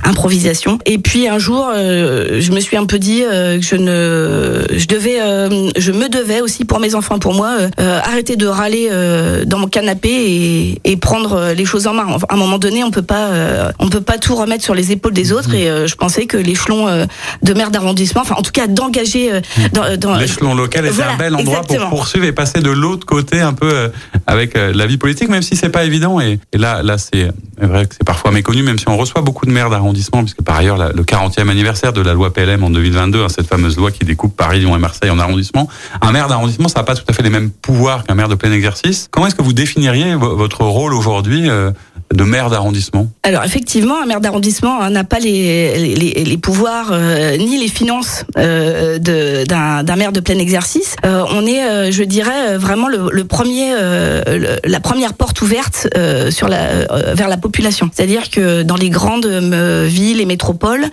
improvisation. 0.03 0.79
Et 0.87 0.99
puis 0.99 1.29
un 1.29 1.39
jour, 1.39 1.71
je 1.75 2.51
me 2.51 2.61
suis 2.61 2.77
un 2.77 2.87
peu 2.87 2.99
dit 2.99 3.21
que 3.21 3.61
je 3.61 3.77
ne 3.77 4.08
je 4.09 4.87
devais, 4.87 5.21
euh, 5.21 5.71
je 5.77 5.93
me 5.93 6.09
devais 6.09 6.41
aussi 6.41 6.65
pour 6.65 6.81
mes 6.81 6.95
enfants, 6.95 7.19
pour 7.19 7.35
moi, 7.35 7.57
euh, 7.81 8.01
arrêter 8.05 8.37
de 8.37 8.47
râler 8.47 8.89
euh, 8.91 9.45
dans 9.45 9.59
mon 9.59 9.67
canapé 9.67 10.09
et, 10.11 10.81
et, 10.85 10.97
prendre 10.97 11.53
les 11.57 11.65
choses 11.65 11.87
en 11.87 11.95
main. 11.95 12.07
à 12.29 12.35
un 12.35 12.37
moment 12.37 12.59
donné, 12.59 12.85
on 12.85 12.91
peut 12.91 13.03
pas, 13.03 13.31
on 13.79 13.89
peut 13.89 14.01
pas 14.01 14.19
tout 14.19 14.35
remettre 14.35 14.65
sur 14.65 14.75
les 14.75 14.93
épaules 14.93 15.15
des 15.15 15.33
autres. 15.33 15.55
Et 15.55 15.67
je 15.87 15.95
pensais 15.95 16.27
que 16.27 16.37
l'échelon 16.37 17.07
de 17.43 17.55
maire 17.55 17.71
d'arrondissement, 17.71 18.23
enfin 18.23 18.35
en 18.37 18.43
tout 18.43 18.53
cas 18.53 18.67
d'engager 18.67 19.31
dans, 19.73 19.97
dans 19.97 20.17
l'échelon 20.17 20.55
local 20.55 20.87
était 20.87 20.95
voilà, 20.95 21.13
un 21.13 21.17
bel 21.17 21.35
endroit 21.35 21.61
exactement. 21.63 21.89
pour 21.89 21.99
poursuivre 22.01 22.27
et 22.27 22.33
passer 22.33 22.61
de 22.61 22.71
l'autre 22.71 23.07
côté 23.07 23.41
un 23.41 23.53
peu 23.53 23.91
avec 24.27 24.57
la 24.57 24.87
vie 24.87 24.99
politique, 24.99 25.29
même 25.29 25.43
si 25.43 25.57
c'est 25.57 25.71
pas 25.71 25.85
évident. 25.85 26.21
Et, 26.21 26.39
et 26.53 26.59
là, 26.59 26.83
là 26.83 26.99
c'est 26.99 27.31
vrai 27.61 27.87
que 27.87 27.95
c'est 27.95 28.05
parfois 28.05 28.31
méconnu, 28.31 28.63
même 28.63 28.79
si 28.79 28.89
on 28.89 28.97
reçoit 28.97 29.23
beaucoup 29.23 29.47
de 29.47 29.53
maires 29.53 29.71
d'arrondissement, 29.71 30.23
puisque 30.23 30.43
par 30.43 30.57
ailleurs 30.57 30.77
la, 30.77 30.93
le 30.93 31.03
40e 31.03 31.49
anniversaire 31.49 31.93
de 31.93 32.01
la 32.01 32.15
loi 32.15 32.33
PLM 32.33 32.63
en 32.63 32.71
2022, 32.71 33.23
hein, 33.23 33.29
cette 33.29 33.47
fameuse 33.47 33.77
loi 33.77 33.91
qui 33.91 33.98
découpe 34.05 34.37
Paris, 34.37 34.61
Lyon 34.61 34.77
et 34.77 34.79
Marseille 34.79 35.11
en 35.11 35.19
arrondissement. 35.19 35.69
Un 36.01 36.13
maire 36.13 36.29
d'arrondissement, 36.29 36.69
ça 36.69 36.81
n'a 36.81 36.85
pas 36.85 36.95
tout 36.95 37.05
à 37.09 37.13
fait 37.13 37.23
les 37.23 37.31
mêmes 37.31 37.51
pouvoirs 37.51 38.05
qu'un 38.05 38.15
maire 38.15 38.29
de 38.29 38.35
plein 38.35 38.53
exercice. 38.53 39.09
Comment 39.11 39.27
est-ce 39.27 39.35
que 39.35 39.43
vous 39.43 39.53
définiriez 39.53 40.15
votre 40.15 40.65
rôle 40.65 40.95
aujourd'hui 40.95 41.49
euh, 41.49 41.71
de 42.15 42.25
maire 42.25 42.51
d'arrondissement 42.51 43.09
Alors 43.23 43.45
effectivement, 43.45 44.03
un 44.03 44.07
maire 44.07 44.21
d'arrondissement 44.21 44.81
hein, 44.81 44.91
n'a 44.91 45.05
pas 45.05 45.19
les, 45.19 45.95
les, 45.95 46.25
les 46.25 46.39
pouvoirs 46.39 46.89
euh, 46.93 47.37
ni 47.37 47.59
les 47.59 47.69
finances 47.69 48.25
euh, 48.39 48.99
d'un 48.99 49.97
maire 49.97 50.13
de 50.13 50.21
plein 50.21 50.39
exercice. 50.39 50.97
Euh, 51.05 51.25
on 51.31 51.47
est, 51.47 51.63
euh, 51.63 51.91
je 51.91 52.03
dirais, 52.05 52.57
vraiment 52.57 52.89
le, 52.89 53.09
le 53.13 53.25
premier, 53.25 53.73
euh, 53.73 54.23
le, 54.27 54.49
la 54.65 54.81
première 54.81 55.13
porte 55.15 55.43
ouverte 55.43 55.89
euh, 55.97 56.31
sur 56.31 56.49
la, 56.49 56.87
vers 57.15 57.29
la 57.29 57.37
population. 57.37 57.91
C'est-à-dire 57.93 58.31
que 58.31 58.63
dans 58.63 58.77
les 58.77 58.91
grandes 58.91 59.27
villes 59.27 60.21
et 60.21 60.27
métropoles, 60.27 60.87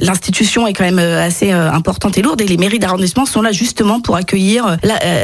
l'institution 0.00 0.66
est 0.66 0.72
quand 0.72 0.84
même 0.84 0.98
assez 0.98 1.50
importante 1.50 2.18
et 2.18 2.22
lourde 2.22 2.40
et 2.40 2.46
les 2.46 2.56
mairies 2.56 2.78
d'arrondissement 2.78 3.26
sont 3.26 3.42
là 3.42 3.52
justement 3.52 4.00
pour 4.00 4.16
accueillir 4.16 4.76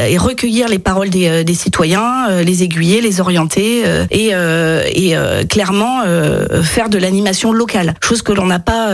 et 0.09 0.19
recueillir 0.19 0.69
les 0.69 0.79
paroles 0.79 1.11
des, 1.11 1.45
des 1.45 1.55
citoyens, 1.55 2.43
les 2.43 2.63
aiguiller, 2.63 3.01
les 3.01 3.21
orienter 3.21 3.85
et 4.11 4.32
euh, 4.33 4.83
et 4.93 5.17
euh, 5.17 5.45
clairement 5.45 6.03
euh, 6.07 6.63
faire 6.63 6.89
de 6.89 6.99
l'animation 6.99 7.53
locale, 7.53 7.95
chose 8.03 8.23
que 8.23 8.33
l'on 8.33 8.47
n'a 8.47 8.59
pas 8.59 8.91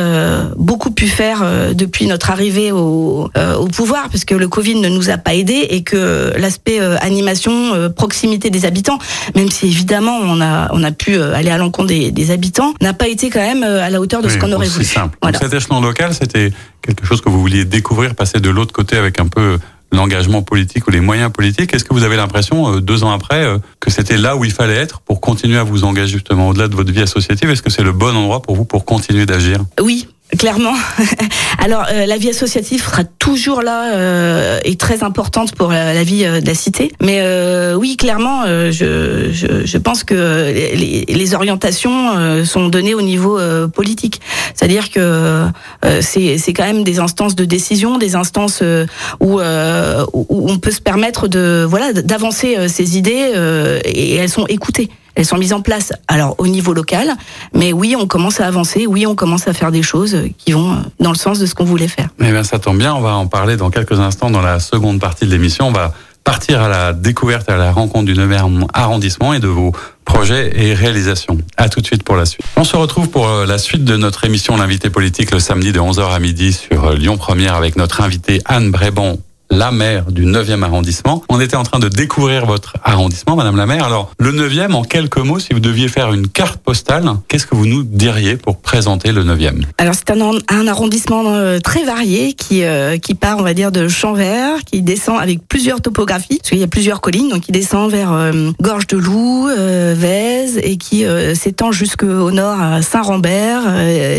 beaucoup 0.57 0.91
pu 0.91 1.07
faire 1.09 1.45
depuis 1.75 2.07
notre 2.07 2.31
arrivée 2.31 2.73
au, 2.73 3.31
au 3.59 3.67
pouvoir, 3.67 4.09
puisque 4.09 4.33
le 4.33 4.49
Covid 4.49 4.77
ne 4.77 4.89
nous 4.89 5.11
a 5.11 5.17
pas 5.17 5.35
aidés 5.35 5.67
et 5.71 5.83
que 5.83 6.33
l'aspect 6.37 6.81
animation, 7.01 7.91
proximité 7.95 8.51
des 8.51 8.65
habitants, 8.65 8.99
même 9.35 9.51
si 9.51 9.67
évidemment 9.67 10.19
on 10.23 10.41
a 10.41 10.69
on 10.73 10.83
a 10.85 10.93
pu 10.93 11.21
aller 11.21 11.51
à 11.51 11.59
l'encontre 11.59 11.89
des, 11.89 12.11
des, 12.11 12.31
habitants, 12.31 12.75
n'a 12.81 12.93
pas 12.93 13.09
été 13.09 13.31
quand 13.31 13.41
même 13.41 13.63
à 13.63 13.91
la 13.91 14.01
hauteur 14.01 14.23
de 14.23 14.29
oui, 14.29 14.33
ce 14.33 14.39
qu'on 14.39 14.53
aurait 14.53 14.69
voulu. 14.69 14.85
Simple. 14.85 15.17
Voilà. 15.23 15.39
Donc 15.39 15.51
cet 15.51 15.61
échelon 15.61 15.81
local, 15.81 16.13
c'était 16.15 16.53
quelque 16.83 17.07
chose 17.07 17.21
que 17.21 17.29
vous 17.29 17.41
vouliez 17.41 17.65
découvrir, 17.65 18.15
passer 18.15 18.41
de 18.41 18.51
l'autre 18.51 18.73
côté 18.73 18.97
avec 18.97 19.21
un 19.21 19.27
peu 19.27 19.59
l'engagement 19.93 20.43
politique 20.43 20.87
ou 20.87 20.91
les 20.91 21.01
moyens 21.01 21.33
politiques. 21.33 21.75
Est-ce 21.75 21.85
que 21.85 21.95
vous 21.95 22.05
avez 22.05 22.17
l'impression, 22.17 22.75
euh, 22.75 22.81
deux 22.81 23.05
ans 23.05 23.11
après, 23.11 23.45
euh, 23.45 23.59
que 23.81 23.91
c'était 23.91 24.17
là 24.19 24.37
où 24.37 24.45
il 24.45 24.53
fallait 24.53 24.77
être 24.77 25.01
pour 25.01 25.21
continuer 25.21 25.59
à 25.59 25.65
vous 25.65 25.85
engager 25.85 26.13
justement 26.13 26.49
au-delà 26.49 26.69
de 26.69 26.75
votre 26.75 26.93
vie 26.93 27.03
associative? 27.03 27.51
Est-ce 27.51 27.63
que 27.63 27.71
c'est 27.71 27.83
le 27.83 27.93
bon 27.93 28.15
endroit 28.17 28.43
pour 28.43 28.57
vous 28.57 28.65
pour 28.65 28.85
continuer 28.85 29.27
d'agir? 29.27 29.65
Oui, 29.81 30.09
Clairement. 30.37 30.75
Alors 31.59 31.87
euh, 31.91 32.05
la 32.05 32.19
vie 32.19 32.29
associative 32.29 32.83
sera 32.83 33.03
toujours 33.05 33.63
là 33.63 33.95
euh, 33.95 34.61
et 34.65 34.77
très 34.77 35.03
importante 35.03 35.55
pour 35.55 35.71
la, 35.71 36.03
vie 36.05 36.25
euh, 36.25 36.41
de 36.41 36.47
la 36.47 36.55
cité. 36.55 36.93
Mais 37.01 37.21
euh, 37.21 37.75
oui, 37.75 37.97
clairement, 37.97 38.43
euh, 38.47 38.71
je, 38.71 39.33
je, 39.33 39.65
je, 39.65 39.79
pense 39.79 40.05
que 40.05 40.53
les, 40.53 41.07
les 41.09 41.35
orientations 41.35 42.45
sont 42.45 42.69
données 42.69 42.95
au 42.95 43.01
niveau 43.01 43.39
politique. 43.69 44.21
C'est-à-dire 44.55 44.91
que 44.91 45.47
c'est 46.01 46.53
quand 46.55 46.65
même 46.65 46.85
des 46.85 46.99
instances 46.99 47.35
de 47.35 47.45
décision, 47.45 47.97
des 47.97 48.15
instances 48.15 48.63
où, 49.21 49.41
où 49.41 50.51
on 50.51 50.59
peut 50.59 50.71
se 50.71 50.81
permettre 50.81 51.29
de 51.29 51.65
voilà 51.69 51.93
d'avancer 51.93 52.69
ses 52.69 52.99
idées 52.99 53.33
et 53.85 54.17
elles 54.17 54.29
sont 54.29 54.47
écoutées 54.47 54.91
elles 55.19 55.27
sont 55.27 55.37
mises 55.37 55.53
en 55.53 55.61
place. 55.61 55.93
Alors 56.07 56.37
au 56.39 56.47
niveau 56.47 56.73
local, 56.73 57.13
mais 57.53 57.73
oui, 57.73 57.97
on 57.99 58.07
commence 58.07 58.41
à 58.41 58.47
avancer. 58.47 58.87
Oui, 58.87 59.05
on 59.05 59.17
commence 59.17 59.49
à 59.49 59.53
faire 59.53 59.73
des 59.73 59.83
choses 59.83 60.17
qui 60.39 60.53
vont 60.53 60.77
dans 61.01 61.11
le 61.11 61.19
sens 61.19 61.41
de 61.41 61.47
ce 61.47 61.55
qu'on 61.57 61.65
voulait 61.65 61.89
faire. 61.89 62.09
Eh 62.21 62.31
bien, 62.31 62.45
ça 62.45 62.61
tombe 62.61 62.79
bien. 62.79 62.95
On 62.95 63.01
va 63.01 63.15
en 63.15 63.27
parler 63.27 63.57
dans 63.57 63.71
quelques 63.71 63.99
instants 63.99 64.31
dans 64.31 64.41
la 64.41 64.61
seconde 64.61 65.01
partie 65.01 65.27
de 65.27 65.31
l'émission. 65.31 65.67
On 65.67 65.73
va 65.73 65.93
partir 66.23 66.61
à 66.61 66.69
la 66.69 66.93
découverte, 66.93 67.49
à 67.49 67.57
la 67.57 67.73
rencontre 67.73 68.05
du 68.05 68.15
9e 68.15 68.67
arrondissement 68.73 69.33
et 69.35 69.41
de 69.41 69.49
vos 69.49 69.73
projets 70.05 70.53
et 70.55 70.75
réalisations. 70.75 71.39
À 71.57 71.69
tout 71.69 71.81
de 71.81 71.87
suite 71.87 72.05
pour 72.05 72.17
la 72.17 72.27
suite. 72.27 72.45
On 72.57 72.65
se 72.65 72.77
retrouve 72.77 73.09
pour 73.09 73.27
euh, 73.27 73.45
la 73.45 73.59
suite 73.59 73.85
de 73.85 73.97
notre 73.97 74.25
émission 74.25 74.57
L'invité 74.57 74.89
politique 74.89 75.33
le 75.33 75.41
samedi 75.41 75.73
de 75.73 75.81
11h 75.81 76.15
à 76.15 76.19
midi 76.21 76.53
sur 76.53 76.85
euh, 76.85 76.95
Lyon 76.95 77.17
Première 77.17 77.55
avec 77.55 77.77
notre 77.77 78.03
invité 78.03 78.41
Anne 78.45 78.71
Brébon 78.71 79.19
la 79.51 79.71
maire 79.71 80.11
du 80.11 80.27
9e 80.27 80.63
arrondissement. 80.63 81.23
On 81.29 81.41
était 81.41 81.57
en 81.57 81.63
train 81.63 81.79
de 81.79 81.89
découvrir 81.89 82.47
votre 82.47 82.75
arrondissement, 82.85 83.37
Madame 83.37 83.57
la 83.57 83.67
maire. 83.67 83.85
Alors, 83.85 84.13
le 84.19 84.33
9e, 84.33 84.73
en 84.73 84.83
quelques 84.83 85.19
mots, 85.19 85.39
si 85.39 85.53
vous 85.53 85.61
deviez 85.61 85.89
faire 85.89 86.13
une 86.13 86.29
carte 86.29 86.61
postale, 86.61 87.09
qu'est-ce 87.29 87.47
que 87.47 87.55
vous 87.55 87.67
nous 87.67 87.83
diriez 87.83 88.37
pour 88.37 88.59
présenter 88.59 89.13
le 89.13 89.25
9e 89.25 89.63
Alors, 89.79 89.95
c'est 89.95 90.11
un, 90.11 90.31
un, 90.49 90.67
arrondissement 90.67 91.25
euh, 91.27 91.61
très 91.61 91.85
varié 91.85 92.35
qui, 92.35 92.65
euh, 92.65 92.99
qui 92.99 93.15
part, 93.15 93.39
on 93.39 93.43
va 93.43 93.55
dire, 93.55 93.73
de 93.73 93.89
Champs-Vert, 93.89 94.65
qui 94.65 94.83
descend 94.83 95.19
avec 95.21 95.47
plusieurs 95.49 95.81
topographies, 95.81 96.39
parce 96.39 96.51
qu'il 96.51 96.59
y 96.59 96.65
a 96.65 96.69
plusieurs 96.69 97.01
collines, 97.01 97.29
donc 97.29 97.43
qui 97.43 97.53
descend 97.53 97.91
vers 97.91 98.13
euh, 98.13 98.51
Gorge 98.61 98.87
de 98.87 98.97
Loup, 98.97 99.49
Vèze, 99.49 100.59
et 100.63 100.77
qui 100.77 101.05
s'étend 101.35 101.73
jusqu'au 101.73 102.31
nord 102.31 102.61
à 102.61 102.83
Saint-Rambert, 102.83 103.63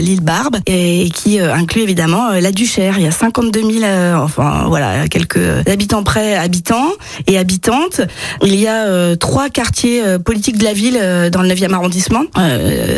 l'île 0.02 0.22
Barbe, 0.22 0.58
et 0.66 1.10
qui 1.14 1.40
inclut 1.40 1.82
évidemment 1.82 2.32
la 2.32 2.52
Duchère. 2.52 2.96
Il 2.98 3.04
y 3.04 3.08
a 3.08 3.12
52 3.12 3.62
000, 3.62 3.86
enfin, 4.16 4.66
voilà, 4.68 5.08
quelques 5.20 5.68
habitants 5.68 6.04
près 6.04 6.36
habitants 6.36 6.92
et 7.28 7.38
habitantes. 7.38 8.02
Il 8.44 8.56
y 8.56 8.68
a 8.68 8.86
euh, 8.86 9.16
trois 9.16 9.50
quartiers 9.50 10.02
euh, 10.04 10.20
politiques 10.20 10.58
de 10.58 10.64
la 10.64 10.74
ville 10.74 10.98
euh, 11.00 11.30
dans 11.30 11.42
le 11.42 11.50
9e 11.50 11.74
arrondissement. 11.74 12.24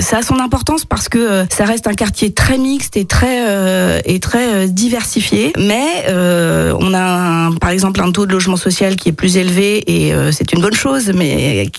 ça 0.01 0.17
a 0.17 0.21
son 0.21 0.39
importance 0.39 0.85
parce 0.85 1.09
que 1.09 1.45
ça 1.49 1.65
reste 1.65 1.87
un 1.87 1.93
quartier 1.93 2.33
très 2.33 2.57
mixte 2.57 2.97
et 2.97 3.05
très 3.05 4.01
et 4.05 4.19
très 4.19 4.67
diversifié, 4.67 5.53
mais 5.57 6.05
on 6.09 6.93
a 6.93 7.49
par 7.59 7.69
exemple 7.69 8.01
un 8.01 8.11
taux 8.11 8.25
de 8.25 8.31
logement 8.31 8.55
social 8.55 8.95
qui 8.95 9.09
est 9.09 9.13
plus 9.13 9.37
élevé 9.37 9.83
et 9.87 10.13
c'est 10.31 10.51
une 10.53 10.61
bonne 10.61 10.73
chose, 10.73 11.11
mais 11.13 11.69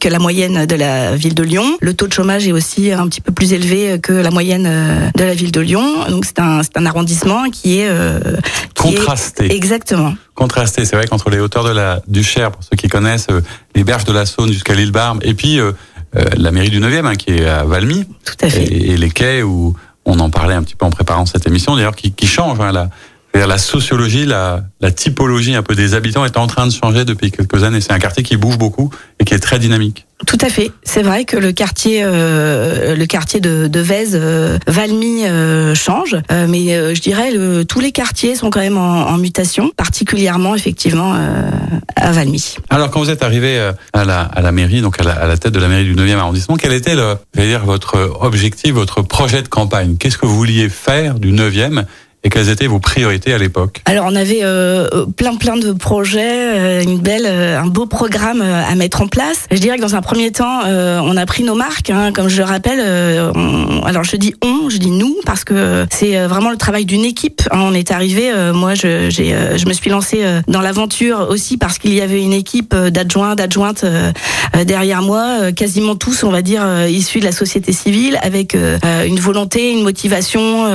que 0.00 0.08
la 0.08 0.18
moyenne 0.18 0.66
de 0.66 0.76
la 0.76 1.16
ville 1.16 1.34
de 1.34 1.42
Lyon. 1.42 1.76
Le 1.80 1.94
taux 1.94 2.06
de 2.06 2.12
chômage 2.12 2.46
est 2.46 2.52
aussi 2.52 2.92
un 2.92 3.06
petit 3.08 3.20
peu 3.20 3.32
plus 3.32 3.52
élevé 3.52 3.98
que 4.00 4.12
la 4.12 4.30
moyenne 4.30 4.64
de 5.16 5.24
la 5.24 5.34
ville 5.34 5.52
de 5.52 5.60
Lyon. 5.60 5.86
Donc 6.08 6.24
c'est 6.24 6.38
un 6.40 6.62
c'est 6.62 6.76
un 6.76 6.86
arrondissement 6.86 7.50
qui 7.50 7.80
est 7.80 7.90
qui 8.74 8.94
contrasté. 8.94 9.54
exactement 9.54 9.87
Contrasté, 10.34 10.84
c'est 10.84 10.96
vrai 10.96 11.06
qu'entre 11.06 11.30
les 11.30 11.38
hauteurs 11.38 11.64
de 11.64 11.70
la 11.70 12.00
du 12.06 12.22
Cher, 12.22 12.50
pour 12.52 12.62
ceux 12.62 12.76
qui 12.76 12.88
connaissent, 12.88 13.26
euh, 13.30 13.40
les 13.74 13.84
berges 13.84 14.04
de 14.04 14.12
la 14.12 14.26
Saône 14.26 14.52
jusqu'à 14.52 14.74
l'île 14.74 14.92
Barbe, 14.92 15.20
et 15.22 15.34
puis 15.34 15.60
euh, 15.60 15.72
euh, 16.16 16.24
la 16.36 16.50
mairie 16.50 16.70
du 16.70 16.80
9e, 16.80 17.06
hein, 17.06 17.14
qui 17.16 17.30
est 17.30 17.46
à 17.46 17.64
Valmy, 17.64 18.06
Tout 18.24 18.34
à 18.40 18.50
fait. 18.50 18.64
Et, 18.64 18.96
les 18.96 19.10
quais 19.10 19.42
où 19.42 19.74
on 20.04 20.18
en 20.20 20.30
parlait 20.30 20.54
un 20.54 20.62
petit 20.62 20.76
peu 20.76 20.86
en 20.86 20.90
préparant 20.90 21.26
cette 21.26 21.46
émission, 21.46 21.76
d'ailleurs, 21.76 21.96
qui, 21.96 22.12
qui 22.12 22.26
change. 22.26 22.60
Hein, 22.60 22.72
la, 22.72 22.88
la 23.34 23.58
sociologie, 23.58 24.26
la, 24.26 24.64
la 24.80 24.90
typologie 24.90 25.54
un 25.54 25.62
peu 25.62 25.74
des 25.74 25.94
habitants 25.94 26.24
est 26.24 26.36
en 26.36 26.46
train 26.46 26.66
de 26.66 26.72
changer 26.72 27.04
depuis 27.04 27.30
quelques 27.30 27.62
années. 27.62 27.80
C'est 27.80 27.92
un 27.92 27.98
quartier 27.98 28.22
qui 28.22 28.36
bouge 28.36 28.58
beaucoup 28.58 28.90
et 29.20 29.24
qui 29.24 29.34
est 29.34 29.38
très 29.38 29.58
dynamique. 29.58 30.06
Tout 30.26 30.38
à 30.40 30.48
fait. 30.48 30.72
C'est 30.82 31.02
vrai 31.02 31.24
que 31.24 31.36
le 31.36 31.52
quartier, 31.52 32.00
euh, 32.02 32.96
le 32.96 33.06
quartier 33.06 33.38
de, 33.40 33.68
de 33.68 33.80
Vèze, 33.80 34.18
euh, 34.20 34.58
Valmy 34.66 35.24
euh, 35.24 35.76
change, 35.76 36.16
euh, 36.32 36.46
mais 36.48 36.74
euh, 36.74 36.92
je 36.94 37.00
dirais 37.00 37.30
le, 37.30 37.64
tous 37.64 37.78
les 37.78 37.92
quartiers 37.92 38.34
sont 38.34 38.50
quand 38.50 38.58
même 38.58 38.76
en, 38.76 39.08
en 39.08 39.18
mutation, 39.18 39.70
particulièrement 39.76 40.56
effectivement 40.56 41.14
à 41.94 42.12
Valmy. 42.12 42.56
Alors 42.70 42.90
quand 42.90 43.00
vous 43.00 43.10
êtes 43.10 43.22
arrivé 43.22 43.60
à 43.92 44.04
la, 44.04 44.22
à 44.22 44.40
la 44.40 44.50
mairie, 44.50 44.80
donc 44.80 45.00
à 45.00 45.04
la, 45.04 45.12
à 45.12 45.26
la, 45.26 45.36
tête 45.36 45.52
de 45.52 45.60
la 45.60 45.68
mairie 45.68 45.84
du 45.84 45.94
9e 45.94 46.16
arrondissement, 46.16 46.56
quel 46.56 46.72
était 46.72 46.96
le, 46.96 47.16
dire 47.36 47.64
votre 47.64 48.18
objectif, 48.20 48.72
votre 48.72 49.02
projet 49.02 49.42
de 49.42 49.48
campagne? 49.48 49.96
Qu'est-ce 49.98 50.18
que 50.18 50.26
vous 50.26 50.36
vouliez 50.36 50.68
faire 50.68 51.18
du 51.18 51.32
9e 51.32 51.84
et 52.24 52.30
quelles 52.30 52.48
étaient 52.48 52.66
vos 52.66 52.80
priorités 52.80 53.32
à 53.32 53.38
l'époque 53.38 53.80
Alors 53.84 54.06
on 54.08 54.16
avait 54.16 54.40
euh, 54.42 55.06
plein 55.16 55.36
plein 55.36 55.56
de 55.56 55.72
projets, 55.72 56.20
euh, 56.58 56.82
une 56.82 56.98
belle, 56.98 57.26
euh, 57.26 57.60
un 57.60 57.66
beau 57.66 57.86
programme 57.86 58.42
euh, 58.42 58.62
à 58.64 58.74
mettre 58.74 59.02
en 59.02 59.06
place. 59.06 59.46
Je 59.52 59.58
dirais 59.58 59.76
que 59.76 59.82
dans 59.82 59.94
un 59.94 60.02
premier 60.02 60.32
temps, 60.32 60.62
euh, 60.66 61.00
on 61.02 61.16
a 61.16 61.26
pris 61.26 61.44
nos 61.44 61.54
marques, 61.54 61.90
hein, 61.90 62.12
comme 62.12 62.28
je 62.28 62.38
le 62.38 62.44
rappelle. 62.44 62.80
On, 63.36 63.84
alors 63.84 64.02
je 64.02 64.16
dis 64.16 64.34
on, 64.42 64.68
je 64.68 64.78
dis 64.78 64.90
nous 64.90 65.16
parce 65.24 65.44
que 65.44 65.86
c'est 65.90 66.26
vraiment 66.26 66.50
le 66.50 66.56
travail 66.56 66.86
d'une 66.86 67.04
équipe. 67.04 67.42
Hein. 67.52 67.60
On 67.62 67.74
est 67.74 67.92
arrivé, 67.92 68.32
moi 68.52 68.74
je, 68.74 69.10
je 69.10 69.66
me 69.66 69.72
suis 69.72 69.90
lancée 69.90 70.22
dans 70.48 70.60
l'aventure 70.60 71.28
aussi 71.30 71.56
parce 71.56 71.78
qu'il 71.78 71.94
y 71.94 72.00
avait 72.00 72.22
une 72.22 72.32
équipe 72.32 72.74
d'adjoints, 72.74 73.36
d'adjointes 73.36 73.84
derrière 74.64 75.02
moi, 75.02 75.52
quasiment 75.52 75.94
tous, 75.94 76.24
on 76.24 76.30
va 76.30 76.42
dire, 76.42 76.88
issus 76.88 77.20
de 77.20 77.24
la 77.24 77.32
société 77.32 77.72
civile, 77.72 78.18
avec 78.22 78.54
une 78.54 79.20
volonté, 79.20 79.70
une 79.70 79.82
motivation, 79.82 80.66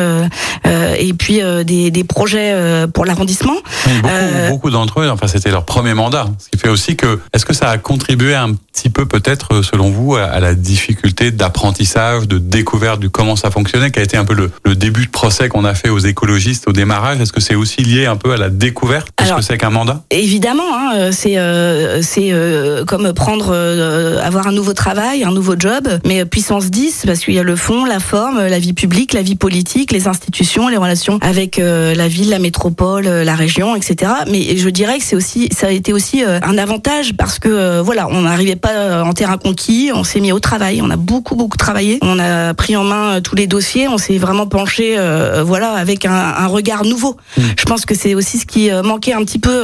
et 0.97 1.13
puis 1.13 1.32
euh, 1.41 1.63
des, 1.63 1.91
des, 1.91 2.03
projets 2.03 2.51
euh, 2.53 2.87
pour 2.87 3.05
l'arrondissement. 3.05 3.55
beaucoup, 3.85 4.07
euh, 4.07 4.49
beaucoup 4.49 4.69
d'entre 4.69 5.01
eux, 5.01 5.09
enfin 5.09 5.27
c'était 5.27 5.51
leur 5.51 5.65
premier 5.65 5.93
mandat, 5.93 6.27
ce 6.39 6.49
qui 6.49 6.57
fait 6.57 6.69
aussi 6.69 6.95
que, 6.95 7.19
est-ce 7.33 7.45
que 7.45 7.53
ça 7.53 7.69
a 7.69 7.77
contribué 7.77 8.35
un 8.35 8.53
petit 8.53 8.89
peu 8.89 9.05
peut-être, 9.05 9.61
selon 9.61 9.89
vous, 9.89 10.15
à, 10.15 10.39
la 10.39 10.55
difficulté 10.55 11.31
d'apprentissage, 11.31 12.27
de 12.27 12.37
découverte 12.37 12.99
du 12.99 13.09
comment 13.09 13.35
ça 13.35 13.51
fonctionnait, 13.51 13.91
qui 13.91 13.99
a 13.99 14.03
été 14.03 14.17
un 14.17 14.25
peu 14.25 14.33
le, 14.33 14.51
le 14.65 14.75
début 14.75 15.05
de 15.05 15.11
procès 15.11 15.49
qu'on 15.49 15.65
a 15.65 15.73
fait 15.73 15.89
aux 15.89 15.99
écologistes 15.99 16.67
au 16.67 16.73
démarrage? 16.73 17.21
Est-ce 17.21 17.33
que 17.33 17.41
c'est 17.41 17.55
aussi 17.55 17.81
lié 17.81 18.05
un 18.05 18.15
peu 18.15 18.33
à 18.33 18.37
la 18.37 18.49
découverte 18.49 19.07
de 19.19 19.25
ce 19.25 19.33
que 19.33 19.41
c'est 19.41 19.57
qu'un 19.57 19.69
mandat? 19.69 20.03
Évidemment, 20.09 20.63
hein, 20.75 21.11
c'est 21.11 21.37
euh, 21.37 22.01
c'est 22.01 22.31
euh, 22.31 22.85
comme 22.85 23.13
prendre, 23.13 23.51
euh, 23.53 24.21
avoir 24.21 24.47
un 24.47 24.51
nouveau 24.51 24.73
travail, 24.73 25.23
un 25.23 25.31
nouveau 25.31 25.55
job, 25.57 25.87
mais 26.05 26.25
puissance 26.25 26.69
10, 26.69 27.03
parce 27.05 27.19
qu'il 27.19 27.33
y 27.33 27.39
a 27.39 27.43
le 27.43 27.55
fond, 27.55 27.85
la 27.85 27.99
forme, 27.99 28.45
la 28.45 28.59
vie 28.59 28.73
publique, 28.73 29.13
la 29.13 29.21
vie 29.21 29.35
politique, 29.35 29.91
les 29.91 30.07
institutions, 30.07 30.67
les 30.67 30.77
relations 30.77 31.19
avec 31.23 31.57
euh, 31.57 31.95
la 31.95 32.09
ville, 32.09 32.29
la 32.29 32.37
métropole, 32.37 33.07
euh, 33.07 33.23
la 33.23 33.35
région, 33.35 33.77
etc. 33.77 34.11
Mais 34.29 34.57
je 34.57 34.69
dirais 34.69 34.99
que 34.99 35.05
c'est 35.05 35.15
aussi, 35.15 35.47
ça 35.55 35.67
a 35.67 35.71
été 35.71 35.93
aussi 35.93 36.21
euh, 36.23 36.39
un 36.43 36.57
avantage 36.57 37.13
parce 37.13 37.39
que 37.39 37.79
voilà, 37.79 38.07
on 38.09 38.23
n'arrivait 38.23 38.57
pas 38.57 39.03
en 39.03 39.13
terrain 39.13 39.37
conquis, 39.37 39.91
on 39.95 40.03
s'est 40.03 40.19
mis 40.19 40.33
au 40.33 40.41
travail, 40.41 40.81
on 40.81 40.89
a 40.89 40.97
beaucoup 40.97 41.35
beaucoup 41.35 41.55
travaillé, 41.55 41.97
on 42.01 42.19
a 42.19 42.53
pris 42.53 42.75
en 42.75 42.83
main 42.83 43.21
tous 43.21 43.35
les 43.35 43.47
dossiers, 43.47 43.87
on 43.87 43.97
s'est 43.97 44.17
vraiment 44.17 44.47
penché, 44.47 44.97
voilà, 45.43 45.71
avec 45.71 46.05
un, 46.05 46.11
un 46.11 46.47
regard 46.47 46.83
nouveau. 46.83 47.15
Mmh. 47.37 47.41
Je 47.57 47.63
pense 47.63 47.85
que 47.85 47.95
c'est 47.95 48.15
aussi 48.15 48.39
ce 48.39 48.45
qui 48.45 48.69
manquait 48.83 49.13
un 49.13 49.23
petit 49.23 49.39
peu, 49.39 49.63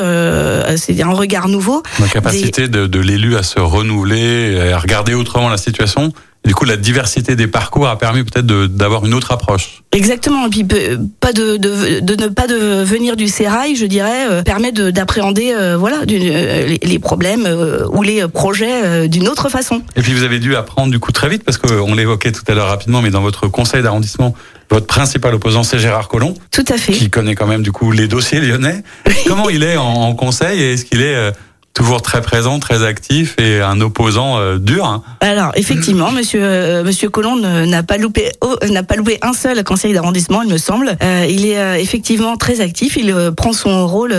c'est 0.78 1.02
un 1.02 1.12
regard 1.12 1.50
nouveau. 1.50 1.84
La 2.00 2.08
capacité 2.08 2.68
Des... 2.68 2.80
de, 2.80 2.88
de 2.88 3.00
l'élu 3.00 3.36
à 3.36 3.44
se 3.44 3.60
renouveler, 3.60 4.72
à 4.74 4.78
regarder 4.78 5.14
autrement 5.14 5.50
la 5.50 5.58
situation 5.58 6.14
du 6.46 6.56
coup, 6.56 6.64
la 6.64 6.78
diversité 6.78 7.36
des 7.36 7.48
parcours 7.48 7.88
a 7.90 7.98
permis 7.98 8.24
peut-être 8.24 8.46
d'avoir 8.46 9.06
une 9.06 9.14
autre 9.14 9.32
approche. 9.34 9.84
Exactement. 9.92 10.48
Et 10.48 10.50
puis, 10.50 10.64
pas 10.64 11.34
de, 11.34 11.58
de, 11.58 12.00
de 12.00 12.24
ne 12.24 12.28
pas 12.30 12.48
de 12.48 12.82
venir 12.82 13.18
du 13.18 13.28
sérail, 13.28 13.76
je 13.76 13.86
dirais, 13.86 14.26
euh, 14.30 14.42
permet 14.42 14.72
d'appréhender 14.72 15.54
euh, 15.54 15.76
voilà, 15.78 16.06
du, 16.06 16.18
euh, 16.18 16.66
les, 16.66 16.80
les, 16.82 17.00
problèmes 17.00 17.48
ou 17.92 18.02
les 18.02 18.26
projets 18.28 19.08
d'une 19.10 19.28
autre 19.28 19.50
façon. 19.50 19.82
Et 19.98 20.02
puis, 20.02 20.14
vous 20.14 20.24
avez 20.24 20.40
dû 20.40 20.56
apprendre 20.56 20.92
du 20.92 21.00
coup 21.00 21.12
très 21.12 21.28
vite, 21.28 21.44
parce 21.44 21.58
qu'on 21.58 21.94
l'évoquait 21.94 22.32
tout 22.32 22.44
à 22.48 22.54
l'heure 22.54 22.70
rapidement, 22.70 23.02
mais 23.02 23.10
dans 23.10 23.22
votre 23.22 23.48
conseil 23.50 23.84
d'arrondissement, 23.84 24.34
votre 24.70 24.88
principal 24.88 25.36
opposant, 25.36 25.64
c'est 25.64 25.80
Gérard 25.80 26.08
Collomb. 26.08 26.36
Tout 26.52 26.66
à 26.70 26.78
fait. 26.78 26.94
Qui 26.94 27.10
connaît 27.10 27.36
quand 27.36 27.48
même 27.48 27.64
du 27.64 27.72
coup 27.74 27.92
les 27.92 28.08
dossiers 28.08 28.40
lyonnais. 28.40 28.84
Comment 29.28 29.50
il 29.50 29.64
est 29.64 29.76
en, 29.76 29.84
en 29.84 30.16
conseil 30.16 30.62
et 30.62 30.74
est-ce 30.74 30.86
qu'il 30.86 31.02
est 31.02 31.32
toujours 31.80 32.02
très 32.02 32.22
présent, 32.22 32.60
très 32.60 32.84
actif 32.84 33.36
et 33.40 33.62
un 33.62 33.80
opposant 33.80 34.38
euh, 34.38 34.58
dur. 34.58 34.86
Hein. 34.86 35.02
Alors 35.22 35.54
effectivement, 35.56 36.12
Monsieur 36.20 36.42
euh, 36.44 36.84
Monsieur 36.84 37.10
Collomb 37.10 37.38
n'a 37.38 37.84
pas 37.84 37.98
loupé 37.98 38.32
oh, 38.42 38.58
n'a 38.70 38.84
pas 38.84 38.96
loupé 38.96 39.18
un 39.22 39.32
seul 39.32 39.64
conseil 39.64 39.94
d'arrondissement, 39.94 40.42
il 40.42 40.52
me 40.52 40.58
semble. 40.58 40.98
Euh, 41.02 41.26
il 41.30 41.46
est 41.46 41.58
euh, 41.58 41.76
effectivement 41.76 42.36
très 42.36 42.60
actif, 42.60 42.98
il 42.98 43.16
prend 43.36 43.54
son 43.54 43.88
rôle 43.88 44.14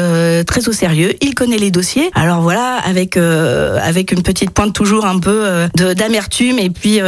très 0.47 0.69
au 0.69 0.73
sérieux, 0.73 1.13
il 1.21 1.35
connaît 1.35 1.59
les 1.59 1.71
dossiers. 1.71 2.11
Alors 2.15 2.41
voilà, 2.41 2.79
avec 2.83 3.19
avec 3.19 4.13
une 4.13 4.23
petite 4.23 4.53
pointe 4.53 4.73
toujours 4.73 5.05
un 5.05 5.19
peu 5.19 5.69
d'amertume 5.95 6.59
et 6.59 6.71
puis 6.71 7.01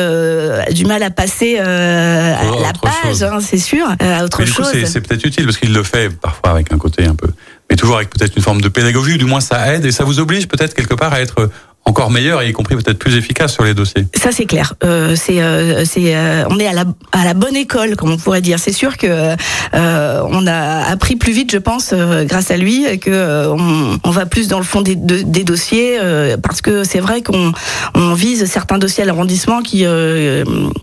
du 0.72 0.84
mal 0.84 1.02
à 1.02 1.10
passer 1.10 1.56
oh, 1.58 1.62
à 1.62 2.60
la 2.60 2.72
page, 2.80 3.22
hein, 3.22 3.38
c'est 3.40 3.58
sûr, 3.58 3.86
à 4.00 4.24
autre 4.24 4.40
Mais 4.40 4.44
du 4.44 4.52
chose. 4.52 4.70
C'est 4.84 5.00
peut-être 5.00 5.24
utile 5.24 5.46
parce 5.46 5.56
qu'il 5.56 5.72
le 5.72 5.82
fait 5.82 6.10
parfois 6.10 6.50
avec 6.50 6.72
un 6.72 6.78
côté 6.78 7.06
un 7.06 7.14
peu 7.14 7.28
mais 7.72 7.76
toujours 7.76 7.96
avec 7.96 8.10
peut-être 8.10 8.36
une 8.36 8.42
forme 8.42 8.60
de 8.60 8.68
pédagogie, 8.68 9.14
ou 9.14 9.18
du 9.18 9.24
moins 9.24 9.40
ça 9.40 9.74
aide 9.74 9.86
et 9.86 9.92
ça 9.92 10.04
vous 10.04 10.20
oblige 10.20 10.46
peut-être 10.46 10.74
quelque 10.74 10.92
part 10.92 11.14
à 11.14 11.22
être 11.22 11.48
encore 11.84 12.10
meilleur 12.10 12.42
et 12.42 12.48
y 12.48 12.52
compris 12.52 12.76
peut-être 12.76 12.98
plus 12.98 13.16
efficace 13.16 13.54
sur 13.54 13.64
les 13.64 13.72
dossiers. 13.72 14.06
Ça 14.14 14.30
c'est 14.30 14.44
clair. 14.44 14.74
Euh, 14.84 15.16
c'est 15.16 15.40
euh, 15.40 15.84
c'est 15.86 16.14
euh, 16.14 16.44
on 16.50 16.58
est 16.60 16.66
à 16.66 16.74
la 16.74 16.84
à 17.12 17.24
la 17.24 17.32
bonne 17.32 17.56
école 17.56 17.96
comme 17.96 18.10
on 18.10 18.18
pourrait 18.18 18.42
dire. 18.42 18.58
C'est 18.58 18.72
sûr 18.72 18.98
que 18.98 19.34
euh, 19.74 20.22
on 20.28 20.46
a 20.46 20.84
appris 20.84 21.16
plus 21.16 21.32
vite, 21.32 21.50
je 21.50 21.56
pense, 21.56 21.90
euh, 21.94 22.24
grâce 22.24 22.50
à 22.50 22.58
lui, 22.58 22.98
que 23.00 23.10
euh, 23.10 23.56
on, 24.04 24.10
va 24.10 24.26
plus 24.26 24.48
dans 24.48 24.58
le 24.58 24.64
fond 24.64 24.82
des, 24.82 24.94
de, 24.94 25.22
des 25.22 25.42
dossiers 25.42 25.98
parce 26.42 26.60
que 26.60 26.84
c'est 26.84 27.00
vrai 27.00 27.22
qu'on 27.22 27.52
on 27.94 28.12
vise 28.12 28.44
certains 28.44 28.76
dossiers 28.76 29.04
à 29.04 29.06
l'arrondissement 29.06 29.62
qui, 29.62 29.86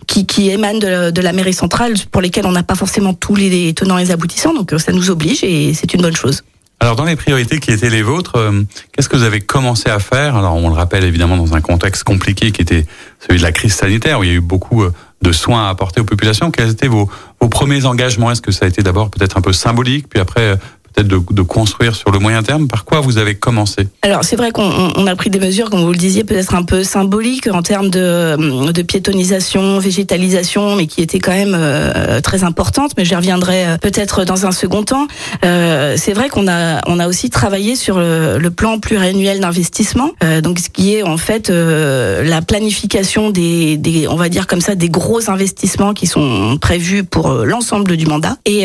qui 0.08 0.26
qui 0.26 0.50
émanent 0.50 0.80
de 0.80 1.20
la 1.20 1.32
mairie 1.32 1.54
centrale 1.54 1.94
pour 2.10 2.20
lesquels 2.20 2.46
on 2.46 2.52
n'a 2.52 2.64
pas 2.64 2.74
forcément 2.74 3.14
tous 3.14 3.36
les 3.36 3.72
tenants 3.74 3.96
et 3.96 4.04
les 4.04 4.10
aboutissants. 4.10 4.54
Donc 4.54 4.74
ça 4.78 4.90
nous 4.90 5.10
oblige 5.10 5.44
et 5.44 5.72
c'est 5.72 5.94
une 5.94 6.02
bonne 6.02 6.16
chose. 6.16 6.42
Alors 6.82 6.96
dans 6.96 7.04
les 7.04 7.16
priorités 7.16 7.60
qui 7.60 7.72
étaient 7.72 7.90
les 7.90 8.02
vôtres, 8.02 8.36
euh, 8.36 8.62
qu'est-ce 8.92 9.10
que 9.10 9.16
vous 9.16 9.22
avez 9.22 9.42
commencé 9.42 9.90
à 9.90 9.98
faire? 9.98 10.34
Alors 10.34 10.54
on 10.54 10.70
le 10.70 10.74
rappelle 10.74 11.04
évidemment 11.04 11.36
dans 11.36 11.54
un 11.54 11.60
contexte 11.60 12.04
compliqué 12.04 12.52
qui 12.52 12.62
était 12.62 12.86
celui 13.18 13.38
de 13.38 13.44
la 13.44 13.52
crise 13.52 13.74
sanitaire 13.74 14.18
où 14.18 14.24
il 14.24 14.30
y 14.30 14.32
a 14.32 14.36
eu 14.36 14.40
beaucoup 14.40 14.82
euh, 14.82 14.92
de 15.20 15.30
soins 15.30 15.66
à 15.66 15.68
apporter 15.68 16.00
aux 16.00 16.04
populations. 16.04 16.50
Quels 16.50 16.70
étaient 16.70 16.88
vos, 16.88 17.10
vos 17.38 17.48
premiers 17.48 17.84
engagements? 17.84 18.30
Est-ce 18.30 18.40
que 18.40 18.50
ça 18.50 18.64
a 18.64 18.68
été 18.68 18.82
d'abord 18.82 19.10
peut-être 19.10 19.36
un 19.36 19.42
peu 19.42 19.52
symbolique, 19.52 20.08
puis 20.08 20.20
après 20.20 20.58
de, 21.02 21.42
construire 21.42 21.94
sur 21.94 22.10
le 22.10 22.18
moyen 22.18 22.42
terme. 22.42 22.68
Par 22.68 22.84
quoi 22.84 23.00
vous 23.00 23.18
avez 23.18 23.34
commencé 23.34 23.88
Alors 24.02 24.24
c'est 24.24 24.36
vrai 24.36 24.50
qu'on 24.50 24.92
on 24.96 25.06
a 25.06 25.16
pris 25.16 25.30
des 25.30 25.40
mesures, 25.40 25.70
comme 25.70 25.80
vous 25.80 25.92
le 25.92 25.98
disiez, 25.98 26.24
peut-être 26.24 26.54
un 26.54 26.62
peu 26.62 26.84
symboliques 26.84 27.48
en 27.52 27.62
termes 27.62 27.90
de, 27.90 28.70
de 28.70 28.82
piétonisation, 28.82 29.78
végétalisation, 29.78 30.76
mais 30.76 30.86
qui 30.86 31.02
étaient 31.02 31.18
quand 31.18 31.32
même 31.32 31.56
euh, 31.56 32.20
très 32.20 32.44
importantes. 32.44 32.92
Mais 32.96 33.04
j'y 33.04 33.14
reviendrai 33.14 33.66
euh, 33.66 33.76
peut-être 33.78 34.24
dans 34.24 34.46
un 34.46 34.52
second 34.52 34.82
temps. 34.82 35.06
Euh, 35.44 35.94
c'est 35.96 36.12
vrai 36.12 36.28
qu'on 36.28 36.48
a 36.48 36.80
on 36.86 36.98
a 36.98 37.08
aussi 37.08 37.30
travaillé 37.30 37.76
sur 37.76 37.98
le, 37.98 38.50
plan 38.50 38.80
pluriannuel 38.80 39.38
d'investissement, 39.38 40.10
donc 40.42 40.58
ce 40.58 40.68
qui 40.68 40.94
est 40.94 41.04
en 41.04 41.16
fait 41.16 41.50
la 41.50 42.42
planification 42.42 43.30
des, 43.30 44.06
on 44.10 44.16
va 44.16 44.28
dire 44.28 44.48
comme 44.48 44.60
ça, 44.60 44.74
des 44.74 44.88
gros 44.88 45.30
investissements 45.30 45.94
qui 45.94 46.08
sont 46.08 46.58
prévus 46.60 47.04
pour 47.04 47.30
l'ensemble 47.30 47.96
du 47.96 48.06
mandat. 48.06 48.36
Et, 48.44 48.64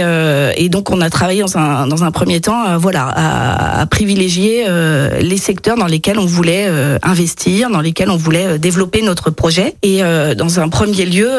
et 0.57 0.69
donc 0.69 0.89
on 0.89 1.01
a 1.01 1.09
travaillé 1.11 1.41
dans 1.41 1.57
un 1.57 1.85
dans 1.85 2.03
un 2.03 2.11
premier 2.11 2.24
temps, 2.41 2.67
euh, 2.67 2.77
voilà, 2.77 3.11
à, 3.15 3.85
privilégier 3.85 4.65
euh, 4.67 5.19
les 5.19 5.37
secteurs 5.37 5.77
dans 5.77 5.85
lesquels 5.85 6.19
on 6.19 6.25
voulait 6.25 6.67
euh, 6.67 6.97
investir, 7.03 7.69
dans 7.69 7.81
lesquels 7.81 8.09
on 8.09 8.17
voulait 8.17 8.59
développer 8.59 9.01
notre 9.01 9.29
projet. 9.29 9.75
Et 9.83 10.01
dans 10.35 10.59
un 10.59 10.69
premier 10.69 11.05
lieu, 11.05 11.29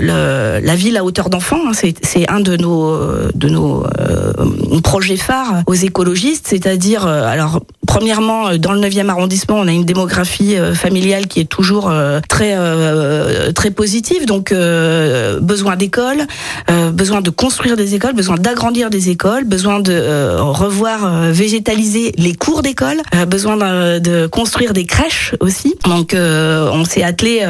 la 0.00 0.74
ville 0.76 0.96
à 0.96 1.04
hauteur 1.04 1.30
d'enfant, 1.30 1.60
hein, 1.68 1.72
c'est 1.74 2.30
un 2.30 2.40
de 2.40 2.56
nos 2.56 2.96
de 3.34 3.48
nos 3.48 3.84
projets 4.82 5.16
phares 5.16 5.62
aux 5.66 5.74
écologistes, 5.74 6.46
c'est-à-dire, 6.48 7.06
alors 7.06 7.60
premièrement, 7.86 8.56
dans 8.56 8.72
le 8.72 8.80
9e 8.80 9.08
arrondissement, 9.08 9.56
on 9.56 9.68
a 9.68 9.72
une 9.72 9.84
démographie 9.84 10.56
familiale 10.74 11.26
qui 11.26 11.40
est 11.40 11.48
toujours 11.48 11.92
très 12.28 12.56
très 13.54 13.70
positive, 13.70 14.26
donc 14.26 14.52
besoin 14.52 15.76
d'écoles, 15.76 16.26
besoin 16.92 17.20
de 17.20 17.30
construire 17.30 17.76
des 17.76 17.94
écoles, 17.94 18.14
besoin 18.14 18.36
d'agrandir 18.36 18.90
des 18.90 19.10
écoles, 19.10 19.44
besoin 19.44 19.80
de 19.80 19.92
euh, 19.92 20.42
revoir 20.42 21.04
euh, 21.04 21.32
végétaliser 21.32 22.12
les 22.16 22.34
cours 22.34 22.62
d'école, 22.62 23.00
euh, 23.14 23.26
besoin 23.26 23.56
de 23.56 24.26
construire 24.26 24.72
des 24.72 24.84
crèches 24.84 25.34
aussi. 25.40 25.74
Donc 25.84 26.14
on 26.14 26.84
s'est 26.84 27.02
attelé 27.02 27.42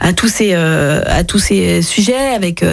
à 0.00 0.12
tous 0.12 0.28
ces 0.28 0.54
à 0.54 1.24
tous 1.24 1.38
ces 1.38 1.82
sujets 1.82 2.34
avec 2.34 2.64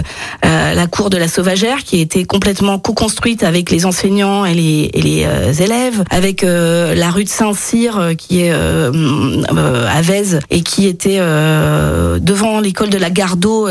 la 0.43 0.87
cour 0.87 1.09
de 1.09 1.17
la 1.17 1.27
Sauvagère 1.27 1.83
qui 1.83 1.99
a 1.99 2.01
été 2.01 2.25
complètement 2.25 2.79
co-construite 2.79 3.43
avec 3.43 3.71
les 3.71 3.85
enseignants 3.85 4.45
et 4.45 4.53
les, 4.53 4.89
et 4.93 5.01
les 5.01 5.61
élèves, 5.61 6.03
avec 6.09 6.43
la 6.43 7.00
rue 7.09 7.23
de 7.23 7.29
Saint-Cyr 7.29 8.11
qui 8.17 8.41
est 8.41 8.51
à 8.51 10.01
Vèze 10.01 10.39
et 10.49 10.61
qui 10.61 10.87
était 10.87 11.19
devant 11.19 12.59
l'école 12.59 12.89
de 12.89 12.97
la 12.97 13.09
Gardeau 13.09 13.67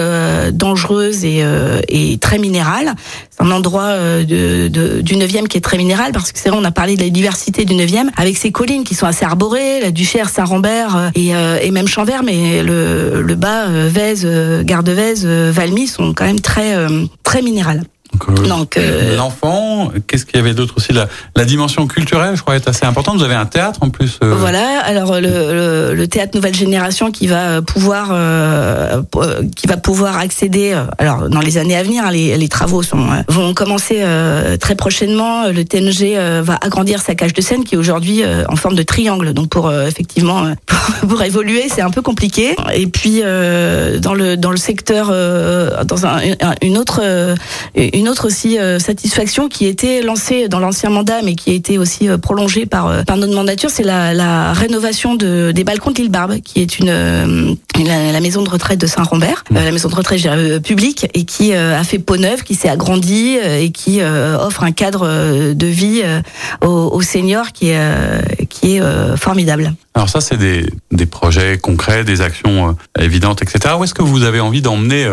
dangereuse 0.52 1.24
et, 1.24 1.44
et 1.88 2.18
très 2.18 2.38
minérale. 2.38 2.94
C'est 3.30 3.42
un 3.42 3.50
endroit 3.50 3.96
de, 3.96 4.68
de, 4.68 5.00
du 5.00 5.14
9e 5.14 5.46
qui 5.46 5.56
est 5.56 5.62
très 5.62 5.78
minéral 5.78 6.12
parce 6.12 6.32
que 6.32 6.38
c'est 6.38 6.50
vrai 6.50 6.58
on 6.60 6.64
a 6.64 6.70
parlé 6.70 6.96
de 6.96 7.02
la 7.02 7.10
diversité 7.10 7.64
du 7.64 7.74
9e 7.74 8.08
avec 8.16 8.36
ses 8.36 8.52
collines 8.52 8.84
qui 8.84 8.94
sont 8.94 9.06
assez 9.06 9.24
arborées, 9.24 9.80
la 9.80 9.90
Duchère, 9.90 10.28
Saint-Rambert 10.28 10.96
euh, 10.96 11.10
et, 11.14 11.34
euh, 11.34 11.58
et 11.60 11.70
même 11.70 11.88
Chambert, 11.88 12.22
mais 12.22 12.62
le, 12.62 13.22
le 13.22 13.34
bas, 13.34 13.68
euh, 13.68 13.88
Vèze, 13.90 14.26
Garde-Vèze, 14.64 15.26
Valmy 15.26 15.86
sont 15.86 16.12
quand 16.14 16.24
même 16.24 16.40
très 16.40 16.74
très 17.22 17.42
minérales. 17.42 17.84
Donc, 18.48 18.76
euh, 18.76 19.16
l'enfant, 19.16 19.92
qu'est-ce 20.06 20.26
qu'il 20.26 20.36
y 20.36 20.40
avait 20.40 20.52
d'autre 20.52 20.74
aussi 20.76 20.92
la, 20.92 21.08
la, 21.36 21.44
dimension 21.44 21.86
culturelle, 21.86 22.34
je 22.36 22.42
crois, 22.42 22.56
est 22.56 22.68
assez 22.68 22.84
importante. 22.84 23.18
Vous 23.18 23.22
avez 23.22 23.34
un 23.34 23.46
théâtre 23.46 23.80
en 23.82 23.90
plus. 23.90 24.18
Euh... 24.22 24.34
Voilà. 24.34 24.80
Alors 24.80 25.20
le, 25.20 25.94
le, 25.94 26.08
théâtre 26.08 26.32
Nouvelle 26.34 26.54
Génération 26.54 27.12
qui 27.12 27.28
va 27.28 27.62
pouvoir 27.62 28.08
euh, 28.10 29.02
qui 29.54 29.68
va 29.68 29.76
pouvoir 29.76 30.18
accéder. 30.18 30.76
Alors 30.98 31.28
dans 31.28 31.40
les 31.40 31.56
années 31.56 31.76
à 31.76 31.82
venir, 31.82 32.04
hein, 32.04 32.10
les, 32.10 32.36
les, 32.36 32.48
travaux 32.48 32.82
sont 32.82 33.06
vont 33.28 33.54
commencer 33.54 33.98
euh, 34.00 34.56
très 34.56 34.74
prochainement. 34.74 35.48
Le 35.48 35.64
TNG 35.64 36.16
va 36.42 36.58
agrandir 36.60 37.00
sa 37.00 37.14
cage 37.14 37.32
de 37.32 37.40
scène 37.40 37.64
qui 37.64 37.76
est 37.76 37.78
aujourd'hui 37.78 38.22
en 38.48 38.56
forme 38.56 38.74
de 38.74 38.82
triangle. 38.82 39.32
Donc 39.34 39.50
pour 39.50 39.72
effectivement 39.72 40.52
pour, 40.66 41.08
pour 41.08 41.22
évoluer, 41.22 41.66
c'est 41.72 41.82
un 41.82 41.90
peu 41.90 42.02
compliqué. 42.02 42.56
Et 42.74 42.86
puis 42.88 43.20
dans 43.20 44.14
le 44.14 44.36
dans 44.36 44.50
le 44.50 44.56
secteur 44.56 45.08
dans 45.84 46.06
un, 46.06 46.20
une 46.60 46.76
autre 46.76 47.00
une 47.76 47.99
une 48.00 48.08
autre 48.08 48.26
aussi 48.26 48.58
euh, 48.58 48.78
satisfaction 48.78 49.48
qui 49.48 49.66
était 49.66 50.00
lancée 50.00 50.48
dans 50.48 50.58
l'ancien 50.58 50.88
mandat, 50.88 51.20
mais 51.22 51.34
qui 51.34 51.50
a 51.50 51.52
été 51.52 51.76
aussi 51.76 52.08
euh, 52.08 52.16
prolongée 52.16 52.64
par 52.64 52.86
euh, 52.86 53.02
par 53.02 53.18
notre 53.18 53.34
mandature, 53.34 53.68
c'est 53.68 53.82
la, 53.82 54.54
rénovation 54.54 55.16
de, 55.16 55.52
des 55.52 55.64
balcons 55.64 55.90
de 55.90 55.96
l'île 55.96 56.10
Barbe, 56.10 56.40
qui 56.40 56.60
est 56.60 56.78
une, 56.78 57.56
la, 57.84 58.20
maison 58.20 58.42
de 58.42 58.48
retraite 58.48 58.80
de 58.80 58.86
Saint-Rambert, 58.86 59.44
la 59.50 59.70
maison 59.70 59.88
de 59.88 59.94
retraite 59.94 60.62
publique, 60.62 61.08
et 61.14 61.24
qui 61.24 61.52
a 61.52 61.82
fait 61.84 61.98
peau 61.98 62.16
neuve, 62.16 62.42
qui 62.42 62.54
s'est 62.54 62.68
agrandie 62.68 63.36
et 63.36 63.70
qui 63.70 64.00
offre 64.02 64.64
un 64.64 64.72
cadre 64.72 65.52
de 65.52 65.66
vie 65.66 66.02
aux, 66.62 67.02
seniors 67.02 67.52
qui 67.52 67.70
est 67.70 68.80
formidable. 69.16 69.74
Alors 69.94 70.08
ça, 70.08 70.20
c'est 70.20 70.36
des, 70.36 71.06
projets 71.06 71.58
concrets, 71.58 72.04
des 72.04 72.20
actions 72.20 72.76
évidentes, 72.98 73.42
etc. 73.42 73.74
Où 73.78 73.84
est-ce 73.84 73.94
que 73.94 74.02
vous 74.02 74.24
avez 74.24 74.40
envie 74.40 74.62
d'emmener 74.62 75.08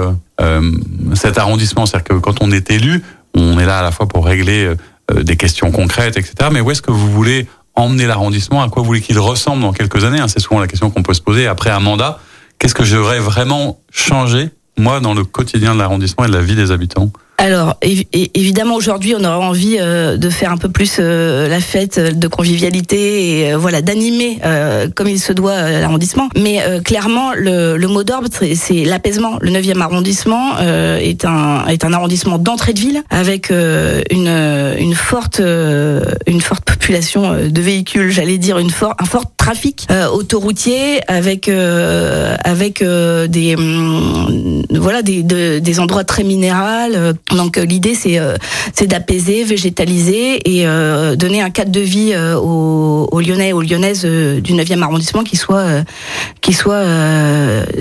cet 1.15 1.37
arrondissement. 1.37 1.85
C'est-à-dire 1.85 2.15
que 2.15 2.21
quand 2.21 2.41
on 2.41 2.51
est 2.51 2.69
élu, 2.69 3.03
on 3.33 3.59
est 3.59 3.65
là 3.65 3.79
à 3.79 3.81
la 3.81 3.91
fois 3.91 4.07
pour 4.07 4.25
régler 4.25 4.75
euh, 5.11 5.23
des 5.23 5.37
questions 5.37 5.71
concrètes, 5.71 6.17
etc. 6.17 6.49
Mais 6.51 6.61
où 6.61 6.71
est-ce 6.71 6.81
que 6.81 6.91
vous 6.91 7.11
voulez 7.11 7.47
emmener 7.75 8.07
l'arrondissement? 8.07 8.61
À 8.61 8.69
quoi 8.69 8.81
vous 8.81 8.87
voulez 8.87 9.01
qu'il 9.01 9.19
ressemble 9.19 9.61
dans 9.61 9.73
quelques 9.73 10.03
années? 10.03 10.19
Hein 10.19 10.27
C'est 10.27 10.39
souvent 10.39 10.59
la 10.59 10.67
question 10.67 10.89
qu'on 10.89 11.03
peut 11.03 11.13
se 11.13 11.21
poser 11.21 11.47
après 11.47 11.69
un 11.69 11.79
mandat. 11.79 12.19
Qu'est-ce 12.59 12.75
que 12.75 12.83
j'aurais 12.83 13.19
vraiment 13.19 13.79
changé, 13.91 14.49
moi, 14.77 14.99
dans 14.99 15.13
le 15.13 15.23
quotidien 15.23 15.75
de 15.75 15.79
l'arrondissement 15.79 16.25
et 16.25 16.27
de 16.27 16.33
la 16.33 16.41
vie 16.41 16.55
des 16.55 16.71
habitants? 16.71 17.11
Alors 17.37 17.77
évidemment 17.83 18.75
aujourd'hui 18.75 19.13
on 19.15 19.23
aurait 19.23 19.45
envie 19.45 19.77
euh, 19.79 20.17
de 20.17 20.29
faire 20.29 20.51
un 20.51 20.57
peu 20.57 20.69
plus 20.69 20.97
euh, 20.99 21.47
la 21.47 21.59
fête 21.59 22.17
de 22.17 22.27
convivialité 22.27 23.41
et 23.41 23.53
euh, 23.53 23.57
voilà 23.57 23.83
d'animer 23.83 24.39
comme 24.95 25.07
il 25.07 25.19
se 25.19 25.33
doit 25.33 25.69
l'arrondissement. 25.69 26.29
Mais 26.37 26.61
clairement 26.83 27.33
le, 27.33 27.77
mot 27.87 28.03
d'ordre 28.03 28.27
c'est 28.31 28.83
l'apaisement. 28.83 29.37
Le 29.41 29.51
9e 29.51 29.79
arrondissement 29.81 30.57
est 30.59 31.25
un 31.25 31.65
est 31.67 31.85
un 31.85 31.93
arrondissement 31.93 32.37
d'entrée 32.37 32.73
de 32.73 32.79
ville 32.79 33.03
avec 33.09 33.49
une 33.49 34.75
une 34.79 34.95
forte 34.95 35.39
une 35.39 36.41
forte 36.41 36.65
population 36.65 37.49
de 37.49 37.61
véhicules, 37.61 38.11
j'allais 38.11 38.37
dire 38.37 38.57
une 38.57 38.71
un 38.99 39.05
fort 39.05 39.25
trafic 39.37 39.87
autoroutier 40.13 40.99
avec 41.07 41.49
avec 41.49 42.83
des 42.83 43.55
hum, 43.55 44.63
voilà 44.71 45.01
des 45.01 45.23
des 45.23 45.79
endroits 45.79 46.03
très 46.03 46.23
minérales 46.23 47.15
donc 47.35 47.57
euh, 47.57 47.65
l'idée 47.65 47.93
c'est 47.93 48.19
euh, 48.19 48.35
c'est 48.73 48.87
d'apaiser, 48.87 49.43
végétaliser 49.43 50.39
et 50.49 50.65
euh, 50.65 51.15
donner 51.15 51.41
un 51.41 51.49
cadre 51.49 51.71
de 51.71 51.81
vie 51.81 52.15
aux, 52.15 53.09
aux, 53.11 53.21
Lyonnais 53.21 53.49
et 53.49 53.53
aux 53.53 53.61
Lyonnaises 53.61 54.03
du 54.05 54.53
9e 54.53 54.81
arrondissement 54.81 55.23
qui 55.23 55.35
soit 55.35 55.83
qui 56.41 56.53
soit 56.53 56.83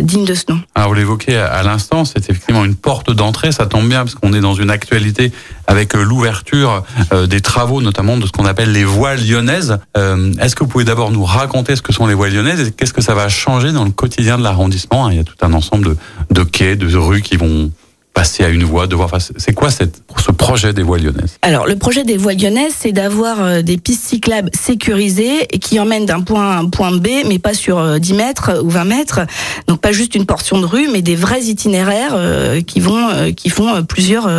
digne 0.00 0.24
de 0.24 0.34
ce 0.34 0.44
nom. 0.48 0.60
Alors 0.74 0.88
vous 0.88 0.94
l'évoquez 0.94 1.36
à 1.36 1.62
l'instant, 1.62 2.04
c'est 2.04 2.28
effectivement 2.30 2.64
une 2.64 2.74
porte 2.74 3.10
d'entrée, 3.12 3.52
ça 3.52 3.66
tombe 3.66 3.88
bien 3.88 4.00
parce 4.00 4.14
qu'on 4.14 4.32
est 4.32 4.40
dans 4.40 4.54
une 4.54 4.70
actualité 4.70 5.32
avec 5.66 5.94
l'ouverture 5.94 6.84
des 7.28 7.40
travaux 7.40 7.80
notamment 7.82 8.16
de 8.16 8.26
ce 8.26 8.32
qu'on 8.32 8.46
appelle 8.46 8.72
les 8.72 8.84
voies 8.84 9.14
lyonnaises. 9.14 9.78
Est-ce 9.94 10.56
que 10.56 10.64
vous 10.64 10.70
pouvez 10.70 10.84
d'abord 10.84 11.12
nous 11.12 11.24
raconter 11.24 11.76
ce 11.76 11.82
que 11.82 11.92
sont 11.92 12.06
les 12.06 12.14
voies 12.14 12.30
lyonnaises 12.30 12.66
et 12.66 12.72
qu'est-ce 12.72 12.92
que 12.92 13.02
ça 13.02 13.14
va 13.14 13.28
changer 13.28 13.72
dans 13.72 13.84
le 13.84 13.90
quotidien 13.90 14.38
de 14.38 14.42
l'arrondissement? 14.42 15.08
Il 15.10 15.16
y 15.16 15.20
a 15.20 15.24
tout 15.24 15.36
un 15.42 15.52
ensemble 15.52 15.86
de, 15.86 15.96
de 16.30 16.42
quais, 16.42 16.76
de 16.76 16.96
rues 16.96 17.22
qui 17.22 17.36
vont 17.36 17.70
passer 18.16 18.44
à 18.44 18.48
une 18.48 18.64
voie, 18.64 18.86
de 18.86 18.96
voir. 18.96 19.10
c'est 19.18 19.52
quoi 19.52 19.70
cette, 19.70 20.02
ce 20.16 20.32
projet 20.32 20.72
des 20.72 20.82
voies 20.82 20.96
lyonnaises? 20.96 21.36
Alors, 21.42 21.66
le 21.66 21.76
projet 21.76 22.02
des 22.02 22.16
voies 22.16 22.32
lyonnaises, 22.32 22.72
c'est 22.78 22.92
d'avoir 22.92 23.42
euh, 23.42 23.60
des 23.60 23.76
pistes 23.76 24.06
cyclables 24.06 24.48
sécurisées 24.54 25.46
et 25.54 25.58
qui 25.58 25.78
emmènent 25.78 26.06
d'un 26.06 26.22
point 26.22 26.50
à 26.50 26.56
un 26.56 26.64
point 26.64 26.92
B, 26.92 27.08
mais 27.28 27.38
pas 27.38 27.52
sur 27.52 28.00
10 28.00 28.12
euh, 28.12 28.16
mètres 28.16 28.62
ou 28.64 28.70
20 28.70 28.84
mètres. 28.84 29.20
Donc, 29.68 29.82
pas 29.82 29.92
juste 29.92 30.14
une 30.14 30.24
portion 30.24 30.58
de 30.58 30.64
rue, 30.64 30.88
mais 30.90 31.02
des 31.02 31.14
vrais 31.14 31.42
itinéraires 31.42 32.14
euh, 32.14 32.62
qui 32.62 32.80
vont, 32.80 33.06
qui 33.36 33.50
font 33.50 33.84
plusieurs 33.84 34.30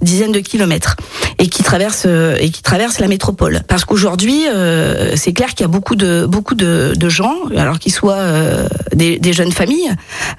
dizaines 0.00 0.30
de 0.30 0.38
kilomètres 0.38 0.94
et 1.38 1.48
qui 1.48 1.64
traversent 1.64 2.06
et 2.06 2.50
qui 2.50 2.62
traversent 2.62 3.00
la 3.00 3.08
métropole. 3.08 3.62
Parce 3.66 3.84
qu'aujourd'hui, 3.84 4.44
c'est 5.16 5.32
clair 5.32 5.48
qu'il 5.48 5.62
y 5.62 5.64
a 5.64 5.68
beaucoup 5.68 5.96
de 5.96 6.26
beaucoup 6.26 6.54
de, 6.54 7.08
gens, 7.08 7.34
alors 7.56 7.80
qu'ils 7.80 7.92
soient 7.92 8.24
des, 8.94 9.32
jeunes 9.32 9.52
familles. 9.52 9.90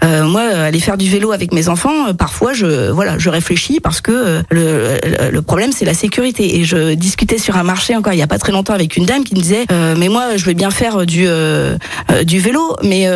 moi, 0.02 0.42
aller 0.42 0.80
faire 0.80 0.98
du 0.98 1.10
vélo 1.10 1.34
avec 1.34 1.54
mes 1.54 1.68
enfants, 1.68 2.14
parfois 2.14 2.54
je 2.54 2.77
je 2.78 2.92
voilà, 2.92 3.18
je 3.18 3.30
réfléchis 3.30 3.80
parce 3.80 4.02
que 4.02 4.42
le, 4.50 4.98
le 5.32 5.42
problème 5.42 5.72
c'est 5.72 5.86
la 5.86 5.94
sécurité. 5.94 6.58
Et 6.58 6.64
je 6.64 6.94
discutais 6.94 7.38
sur 7.38 7.56
un 7.58 7.64
marché 7.64 7.96
encore 7.96 8.14
il 8.14 8.20
y 8.20 8.22
a 8.22 8.28
pas 8.28 8.40
très 8.40 8.52
longtemps 8.52 8.74
avec 8.74 8.98
une 8.98 9.06
dame 9.06 9.24
qui 9.24 9.36
me 9.36 9.42
disait 9.42 9.66
mais 9.98 10.10
moi 10.10 10.38
je 10.38 10.46
vais 10.46 10.54
bien 10.54 10.72
faire 10.72 11.06
du 11.06 11.28
du 12.26 12.40
vélo, 12.40 12.76
mais 12.84 13.08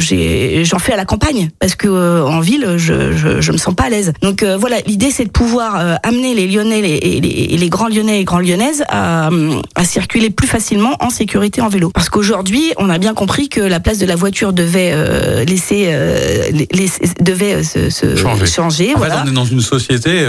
j'ai 0.00 0.64
j'en 0.64 0.78
fais 0.78 0.92
à 0.92 0.96
la 0.96 1.04
campagne 1.04 1.50
parce 1.58 1.74
que 1.74 2.22
en 2.22 2.40
ville 2.40 2.74
je, 2.76 3.12
je, 3.12 3.40
je 3.40 3.52
me 3.52 3.56
sens 3.56 3.74
pas 3.74 3.84
à 3.84 3.88
l'aise. 3.88 4.12
Donc 4.22 4.42
voilà, 4.42 4.76
l'idée 4.86 5.10
c'est 5.10 5.24
de 5.24 5.30
pouvoir 5.30 5.98
amener 6.02 6.34
les 6.34 6.46
Lyonnais 6.46 6.80
et 6.80 7.20
les, 7.20 7.56
les, 7.56 7.68
grands 7.68 7.88
Lyonnais 7.88 8.20
et 8.20 8.24
grands 8.24 8.40
Lyonnaises 8.40 8.84
à, 8.88 9.30
à 9.74 9.84
circuler 9.84 10.30
plus 10.30 10.46
facilement 10.46 10.96
en 11.00 11.10
sécurité 11.10 11.60
en 11.60 11.68
vélo. 11.68 11.90
Parce 11.90 12.08
qu'aujourd'hui, 12.08 12.72
on 12.76 12.90
a 12.90 12.98
bien 12.98 13.14
compris 13.14 13.48
que 13.48 13.60
la 13.60 13.80
place 13.80 13.98
de 13.98 14.06
la 14.06 14.16
voiture 14.16 14.52
devait 14.52 14.90
euh, 14.92 15.44
laisser, 15.44 15.86
euh, 15.88 16.50
devait 17.20 17.56
euh, 17.56 17.62
se, 17.62 18.46
changer. 18.46 18.94
Fait, 18.98 19.12
on 19.12 19.26
est 19.26 19.32
dans 19.32 19.44
une 19.44 19.60
société 19.60 20.24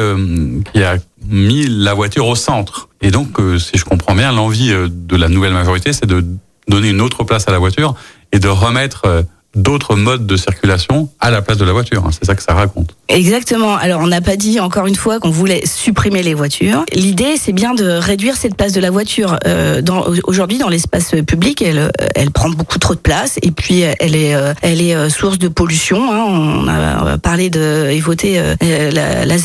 qui 0.73 0.84
a 0.84 0.97
mis 1.27 1.67
la 1.67 1.93
voiture 1.93 2.27
au 2.27 2.36
centre. 2.36 2.89
Et 3.01 3.12
donc, 3.12 3.38
si 3.60 3.77
je 3.77 3.86
comprends 3.86 4.15
bien, 4.15 4.32
l'envie 4.32 4.73
de 4.89 5.15
la 5.15 5.30
nouvelle 5.30 5.53
majorité, 5.53 5.93
c'est 5.93 6.06
de 6.06 6.25
donner 6.67 6.89
une 6.89 7.01
autre 7.01 7.23
place 7.23 7.47
à 7.47 7.51
la 7.51 7.60
voiture 7.60 7.95
et 8.32 8.39
de 8.39 8.47
remettre 8.47 9.25
d'autres 9.58 9.96
modes 9.96 10.26
de 10.26 10.38
circulation 10.38 11.10
à 11.20 11.32
la 11.32 11.41
place 11.41 11.58
de 11.58 11.65
la 11.65 11.74
voiture. 11.74 12.06
Hein. 12.06 12.12
C'est 12.12 12.26
ça 12.26 12.36
que 12.36 12.43
ça 12.43 12.54
raconte. 12.54 12.96
Exactement. 13.10 13.76
Alors 13.76 14.02
on 14.02 14.08
n'a 14.08 14.22
pas 14.22 14.36
dit 14.36 14.60
encore 14.60 14.88
une 14.88 14.96
fois 14.96 15.20
qu'on 15.20 15.30
voulait 15.30 15.65
supprimer 15.65 16.24
les 16.24 16.34
voitures. 16.34 16.84
L'idée 16.93 17.36
c'est 17.39 17.54
bien 17.54 17.74
de 17.74 17.86
réduire 17.86 18.36
cette 18.36 18.56
place 18.56 18.74
de 18.74 18.82
la 18.82 18.91
voiture. 18.91 19.38
Euh, 19.46 19.82
Aujourd'hui 20.26 20.58
dans 20.58 20.70
l'espace 20.70 21.12
public, 21.26 21.62
elle, 21.62 21.91
elle 22.15 22.32
prend 22.32 22.50
beaucoup 22.50 22.80
trop 22.80 22.96
de 22.96 23.00
place 23.00 23.38
et 23.41 23.52
puis 23.52 23.82
elle 23.82 24.15
est, 24.15 24.36
euh, 24.36 24.54
elle 24.62 24.82
est 24.82 24.96
euh, 24.96 25.10
source 25.10 25.38
de 25.38 25.48
pollution. 25.48 26.12
Hein. 26.12 26.26
On 26.28 26.67
a 26.67 27.17
parlé 27.17 27.50
de 27.50 27.88
et 27.89 28.00
voté 28.00 28.39
euh, 28.39 28.56
la, 28.91 29.26
la 29.26 29.38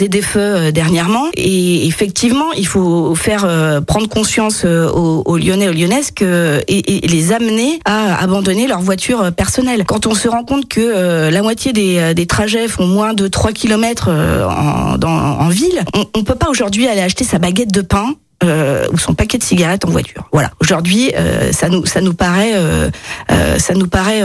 dernièrement 0.73 1.27
et 1.35 1.87
effectivement 1.87 2.53
il 2.57 2.67
faut 2.67 3.15
faire 3.15 3.47
prendre 3.87 4.09
conscience 4.09 4.65
aux, 4.65 5.23
aux 5.25 5.39
Lyonnais 5.39 5.69
aux 5.69 5.73
Lyonnaises 5.73 6.11
que 6.11 6.61
et, 6.67 7.05
et, 7.05 7.07
les 7.07 7.33
amener 7.33 7.79
à 7.85 8.21
abandonner 8.23 8.67
leur 8.67 8.81
voiture 8.81 9.33
personnelle. 9.33 9.85
On 10.07 10.15
se 10.15 10.29
rend 10.29 10.45
compte 10.45 10.69
que 10.69 11.29
la 11.31 11.43
moitié 11.43 11.73
des, 11.73 12.15
des 12.15 12.27
trajets 12.27 12.69
font 12.69 12.87
moins 12.87 13.15
de 13.15 13.29
3 13.29 13.53
kilomètres 13.53 14.09
euh, 14.09 14.47
en, 14.47 14.99
en 15.03 15.49
ville, 15.49 15.85
on, 15.95 16.19
ne 16.19 16.25
peut 16.25 16.35
pas 16.35 16.49
aujourd'hui 16.49 16.89
aller 16.89 17.01
acheter 17.01 17.25
sa 17.25 17.39
baguette 17.39 17.73
de 17.73 17.83
pain 17.83 18.15
euh, 18.43 18.87
ou 18.93 18.99
son 18.99 19.15
paquet 19.15 19.39
de 19.39 19.43
cigarettes 19.43 19.85
en 19.85 19.91
voiture. 19.91 20.29
Voilà. 20.33 20.51
Aujourd'hui, 20.61 21.13
euh, 21.17 21.53
ça 21.53 21.69
nous 21.69 21.87
ça 21.87 22.01
nous 22.01 22.15
paraît 22.15 22.53
euh, 22.55 22.91
ça 23.59 23.75
nous 23.75 23.89
paraît 23.89 24.23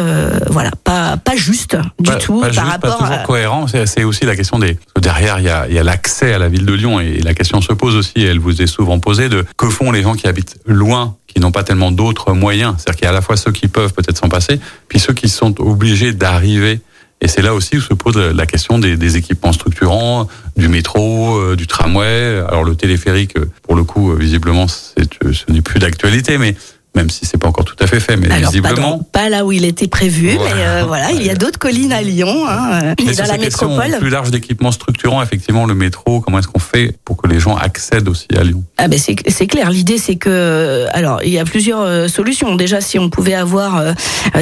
voilà 0.49 0.71
pas 0.84 1.17
pas 1.17 1.36
juste 1.36 1.77
du 1.99 2.12
tout 2.19 2.41
par 2.41 2.67
rapport 2.67 2.97
pas 2.97 3.06
toujours 3.06 3.23
cohérent. 3.23 3.65
C'est 3.67 4.03
aussi 4.03 4.25
la 4.25 4.36
question 4.36 4.60
des 4.60 4.77
derrière 4.99 5.39
il 5.39 5.45
y 5.45 5.49
a 5.49 5.67
il 5.67 5.73
y 5.73 5.80
a 5.80 5.84
l'accès 5.84 6.34
à 6.34 6.39
la 6.39 6.49
ville 6.49 6.65
de 6.65 6.73
Lyon 6.73 6.99
et 6.99 7.19
la 7.19 7.34
question 7.34 7.62
se 7.62 7.73
pose 7.73 7.95
aussi. 7.95 8.13
Elle 8.17 8.39
vous 8.39 8.62
est 8.62 8.67
souvent 8.67 8.99
posée 8.99 9.30
de 9.30 9.45
que 9.58 9.69
font 9.69 9.91
les 9.91 10.01
gens 10.01 10.15
qui 10.15 10.27
habitent 10.27 10.58
loin 10.65 11.15
qui 11.27 11.39
n'ont 11.39 11.51
pas 11.51 11.63
tellement 11.63 11.91
d'autres 11.91 12.34
moyens. 12.34 12.75
C'est-à-dire 12.77 12.95
qu'il 12.95 13.06
y 13.06 13.08
a 13.08 13.12
à 13.12 13.13
la 13.13 13.21
fois 13.21 13.38
ceux 13.38 13.51
qui 13.51 13.67
peuvent 13.67 13.93
peut-être 13.93 14.17
s'en 14.17 14.30
passer, 14.30 14.60
puis 14.88 14.99
ceux 14.99 15.13
qui 15.13 15.30
sont 15.30 15.60
obligés 15.62 16.13
d'arriver 16.13 16.82
et 17.19 17.27
c'est 17.27 17.41
là 17.41 17.56
aussi 17.56 17.77
où 17.77 17.82
se 17.82 17.93
pose 17.93 18.17
la 18.17 18.45
question 18.45 18.77
des, 18.77 19.17
équipements 19.17 19.51
structurants, 19.51 20.27
du 20.56 20.67
métro, 20.67 21.38
euh, 21.38 21.56
du 21.56 21.65
tramway. 21.65 22.43
Alors 22.47 22.63
le 22.63 22.75
téléphérique, 22.75 23.34
pour 23.63 23.75
le 23.75 23.84
coup, 23.84 24.12
euh, 24.12 24.15
visiblement, 24.15 24.67
ce 24.67 25.51
n'est 25.51 25.62
plus 25.62 25.80
d'actualité, 25.80 26.38
mais 26.38 26.56
même 26.97 27.10
si 27.12 27.25
c'est 27.27 27.38
pas 27.38 27.47
encore 27.47 27.63
tout 27.63 27.75
à 27.79 27.86
fait 27.86 27.99
fait, 27.99 28.17
mais 28.17 28.27
visiblement. 28.27 28.99
Pas, 29.12 29.29
là 29.29 29.45
où 29.45 29.51
il 29.51 29.65
était 29.65 29.88
prévu, 29.88 30.31
mais 30.31 30.63
euh, 30.63 30.83
voilà, 30.88 31.12
il 31.12 31.23
y 31.23 31.29
a 31.29 31.36
d'autres 31.36 31.60
collines 31.60 31.93
à 31.93 32.01
Lyon, 32.01 32.45
hein, 32.49 32.95
mais 33.05 33.13
dans 33.13 33.25
la 33.25 33.38
métropole. 33.38 33.95
Plus 33.99 34.10
large 34.10 34.31
d'équipements 34.31 34.71
structurants, 34.71 35.21
effectivement, 35.21 35.65
le 35.65 35.75
métro. 35.75 36.21
Comment 36.21 36.39
est-ce 36.39 36.47
qu'on 36.47 36.60
fait 36.60 36.95
pour 37.05 37.15
que 37.17 37.27
les 37.27 37.39
gens 37.39 37.55
accèdent 37.55 38.10
aussi 38.10 38.27
à 38.36 38.43
Lyon? 38.43 38.63
Ah 38.77 38.88
ben 38.88 38.99
c'est 38.99 39.47
clair. 39.47 39.69
L'idée 39.69 39.99
c'est 39.99 40.15
que, 40.15 40.88
alors 40.91 41.21
il 41.23 41.31
y 41.31 41.39
a 41.39 41.45
plusieurs 41.45 41.81
euh, 41.81 42.07
solutions. 42.07 42.55
Déjà, 42.55 42.81
si 42.81 42.97
on 42.97 43.10
pouvait 43.10 43.36
avoir 43.36 43.77
euh, 43.77 43.93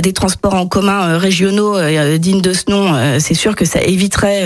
des 0.02 0.14
transports 0.14 0.56
en 0.56 0.66
commun 0.66 1.18
régionaux 1.18 1.76
dignes 2.18 2.42
de 2.42 2.54
ce 2.54 2.70
nom, 2.70 3.20
c'est 3.20 3.34
sûr 3.34 3.56
que 3.56 3.66
ça 3.66 3.82
éviterait 3.82 4.46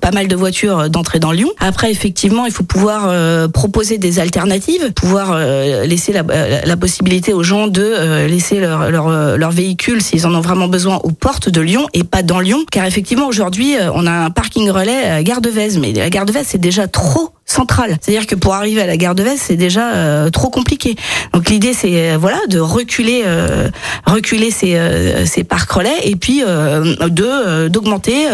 pas 0.00 0.12
mal 0.12 0.28
de 0.28 0.36
voitures 0.36 0.88
d'entrer 0.88 1.18
dans 1.18 1.32
Lyon. 1.32 1.50
Après, 1.58 1.90
effectivement, 1.90 2.46
il 2.46 2.52
faut 2.52 2.62
pouvoir 2.62 3.12
proposer 3.50 3.98
des 3.98 4.20
alternatives, 4.20 4.92
pouvoir 4.92 5.36
laisser 5.84 6.12
la, 6.12 6.22
la 6.64 6.76
possibilité 6.76 7.32
aux 7.32 7.39
gens 7.42 7.68
de 7.68 7.82
euh, 7.82 8.26
laisser 8.26 8.58
euh, 8.62 9.36
leur 9.36 9.50
véhicule, 9.50 10.02
s'ils 10.02 10.26
en 10.26 10.34
ont 10.34 10.40
vraiment 10.40 10.68
besoin, 10.68 10.96
aux 11.04 11.12
portes 11.12 11.48
de 11.48 11.60
Lyon 11.60 11.86
et 11.92 12.04
pas 12.04 12.22
dans 12.22 12.40
Lyon. 12.40 12.64
Car 12.70 12.84
effectivement, 12.84 13.26
aujourd'hui, 13.26 13.76
euh, 13.76 13.90
on 13.94 14.06
a 14.06 14.12
un 14.12 14.30
parking 14.30 14.70
relais 14.70 15.04
à 15.04 15.22
Gare 15.22 15.40
de 15.40 15.50
mais 15.78 15.92
la 15.92 16.10
Gare 16.10 16.26
de 16.26 16.32
c'est 16.44 16.58
déjà 16.58 16.88
trop 16.88 17.30
centrale. 17.50 17.96
C'est-à-dire 18.00 18.26
que 18.26 18.34
pour 18.34 18.54
arriver 18.54 18.80
à 18.80 18.86
la 18.86 18.96
gare 18.96 19.14
de 19.14 19.22
Vest, 19.22 19.44
c'est 19.48 19.56
déjà 19.56 19.92
euh, 19.92 20.30
trop 20.30 20.50
compliqué. 20.50 20.96
Donc 21.32 21.50
l'idée, 21.50 21.74
c'est 21.74 22.12
euh, 22.12 22.18
voilà 22.18 22.38
de 22.48 22.60
reculer, 22.60 23.22
euh, 23.26 23.68
reculer 24.06 24.50
ces, 24.50 24.78
ces 25.26 25.44
parcs 25.44 25.70
relais 25.70 25.98
et 26.04 26.16
puis 26.16 26.40
de 26.40 27.68
d'augmenter 27.68 28.26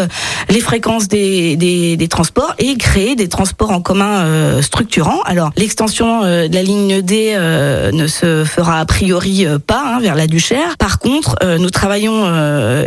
les 0.49 0.59
fréquences 0.59 1.07
des, 1.07 1.55
des, 1.55 1.97
des, 1.97 2.07
transports 2.07 2.53
et 2.59 2.75
créer 2.77 3.15
des 3.15 3.27
transports 3.27 3.71
en 3.71 3.81
commun 3.81 4.61
structurants. 4.61 5.21
Alors 5.25 5.51
l'extension 5.55 6.21
de 6.21 6.53
la 6.53 6.63
ligne 6.63 7.01
D 7.01 7.35
ne 7.37 8.07
se 8.07 8.43
fera 8.43 8.79
a 8.79 8.85
priori 8.85 9.45
pas 9.65 9.83
hein, 9.85 9.99
vers 9.99 10.15
la 10.15 10.27
Duchère. 10.27 10.77
Par 10.77 10.99
contre, 10.99 11.35
nous 11.57 11.69
travaillons 11.69 12.25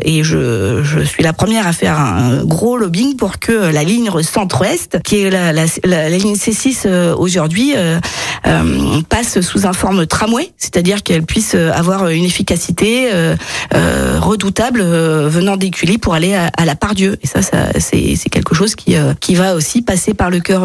et 0.03 0.23
je, 0.23 0.83
je 0.83 1.01
suis 1.01 1.23
la 1.23 1.33
première 1.33 1.67
à 1.67 1.73
faire 1.73 1.99
un 1.99 2.45
gros 2.45 2.77
lobbying 2.77 3.17
pour 3.17 3.39
que 3.39 3.53
la 3.53 3.85
ligne 3.85 4.11
centre-ouest, 4.23 4.99
qui 5.03 5.23
est 5.23 5.31
la, 5.31 5.53
la, 5.53 5.65
la 5.85 6.09
ligne 6.21 6.35
C6 6.35 6.83
euh, 6.87 7.15
aujourd'hui 7.17 7.73
euh, 7.77 7.99
euh, 8.47 9.01
passe 9.09 9.41
sous 9.41 9.67
un 9.67 9.73
forme 9.73 10.07
tramway, 10.07 10.53
c'est-à-dire 10.57 11.03
qu'elle 11.03 11.25
puisse 11.25 11.55
avoir 11.55 12.09
une 12.09 12.25
efficacité 12.25 13.11
redoutable 13.73 14.83
venant 14.83 15.57
d'Écully 15.57 15.99
pour 15.99 16.15
aller 16.15 16.35
à, 16.35 16.65
la 16.65 16.75
Pardieu. 16.75 17.19
Et 17.23 17.27
ça, 17.27 17.43
ça 17.43 17.69
c'est 17.79 18.17
quelque 18.31 18.55
chose 18.55 18.75
qui, 18.75 18.97
qui 19.21 19.35
va 19.35 19.55
aussi 19.55 19.83
passer 19.83 20.15
par 20.15 20.31
le 20.31 20.41
cœur 20.41 20.63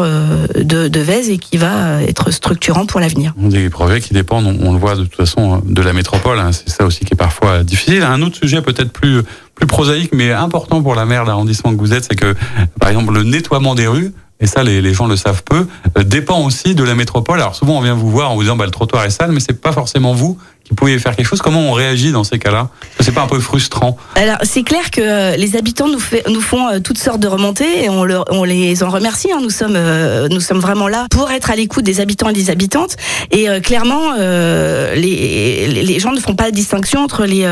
de, 0.54 0.88
de 0.88 1.00
Vèze 1.00 1.28
et 1.28 1.38
qui 1.38 1.56
va 1.56 2.02
être 2.02 2.30
structurant 2.30 2.86
pour 2.86 3.00
l'avenir. 3.00 3.34
Des 3.36 3.68
projets 3.68 4.00
qui 4.00 4.14
dépendent, 4.14 4.56
on, 4.60 4.72
le 4.72 4.78
voit 4.78 4.96
de 4.96 5.04
toute 5.04 5.16
façon, 5.16 5.62
de 5.64 5.82
la 5.82 5.92
métropole. 5.92 6.38
Hein. 6.38 6.52
c'est 6.52 6.70
ça 6.70 6.84
aussi 6.84 7.04
qui 7.04 7.14
est 7.14 7.16
parfois 7.16 7.62
difficile. 7.62 8.02
Un 8.02 8.22
autre 8.22 8.36
sujet 8.36 8.62
peut-être 8.62 8.92
plus 8.92 9.22
plus 9.54 9.66
prosaïque 9.66 10.10
mais 10.14 10.32
important 10.32 10.82
pour 10.82 10.94
la 10.94 11.06
maire 11.06 11.24
d'arrondissement 11.24 11.74
que 11.74 11.78
vous 11.78 11.94
êtes, 11.94 12.04
c'est 12.04 12.14
que 12.14 12.34
par 12.78 12.90
exemple 12.90 13.12
le 13.14 13.24
nettoiement 13.24 13.74
des 13.74 13.86
rues 13.86 14.12
et 14.40 14.46
ça 14.46 14.62
les, 14.62 14.94
gens 14.94 15.06
le 15.06 15.16
savent 15.16 15.42
peu, 15.44 15.66
euh, 15.96 16.02
dépend 16.02 16.40
aussi 16.44 16.74
de 16.74 16.84
la 16.84 16.94
métropole. 16.94 17.40
Alors 17.40 17.54
souvent 17.54 17.78
on 17.78 17.80
vient 17.80 17.94
vous 17.94 18.10
voir 18.10 18.30
en 18.30 18.34
vous 18.34 18.42
disant 18.42 18.56
bah, 18.56 18.66
le 18.66 18.70
trottoir 18.70 19.04
est 19.04 19.10
sale, 19.10 19.32
mais 19.32 19.40
c'est 19.40 19.60
pas 19.60 19.72
forcément 19.72 20.12
vous 20.12 20.38
qui 20.66 20.74
pouvez 20.74 20.98
faire 20.98 21.14
quelque 21.14 21.26
chose. 21.26 21.40
Comment 21.40 21.60
on 21.60 21.72
réagit 21.72 22.10
dans 22.10 22.24
ces 22.24 22.40
cas-là? 22.40 22.70
C'est 22.98 23.12
pas 23.12 23.22
un 23.22 23.28
peu 23.28 23.38
frustrant 23.38 23.96
Alors 24.16 24.38
c'est 24.42 24.64
clair 24.64 24.90
que 24.90 25.00
euh, 25.00 25.36
les 25.36 25.54
habitants 25.56 25.86
nous, 25.86 26.00
font 26.40 26.68
euh, 26.68 26.80
toutes 26.80 26.98
sortes 26.98 27.20
de 27.20 27.28
remontées 27.28 27.84
et 27.84 27.88
on, 27.88 28.04
les 28.44 28.82
en 28.82 28.90
remercie. 28.90 29.30
Hein. 29.30 29.38
Nous 29.42 29.50
sommes 29.50 29.76
euh, 29.76 30.26
nous 30.28 30.40
sommes 30.40 30.58
vraiment 30.58 30.88
là 30.88 31.06
pour 31.10 31.30
être 31.30 31.52
à 31.52 31.56
l'écoute 31.56 31.84
des 31.84 32.00
habitants 32.00 32.28
et 32.30 32.32
des 32.32 32.50
habitantes. 32.50 32.96
Et 33.30 33.46
clairement, 33.62 34.14
les, 34.16 35.98
gens 36.00 36.12
ne 36.12 36.20
font 36.20 36.34
pas 36.34 36.44
la 36.44 36.50
distinction 36.50 37.00
entre 37.00 37.24
les 37.24 37.44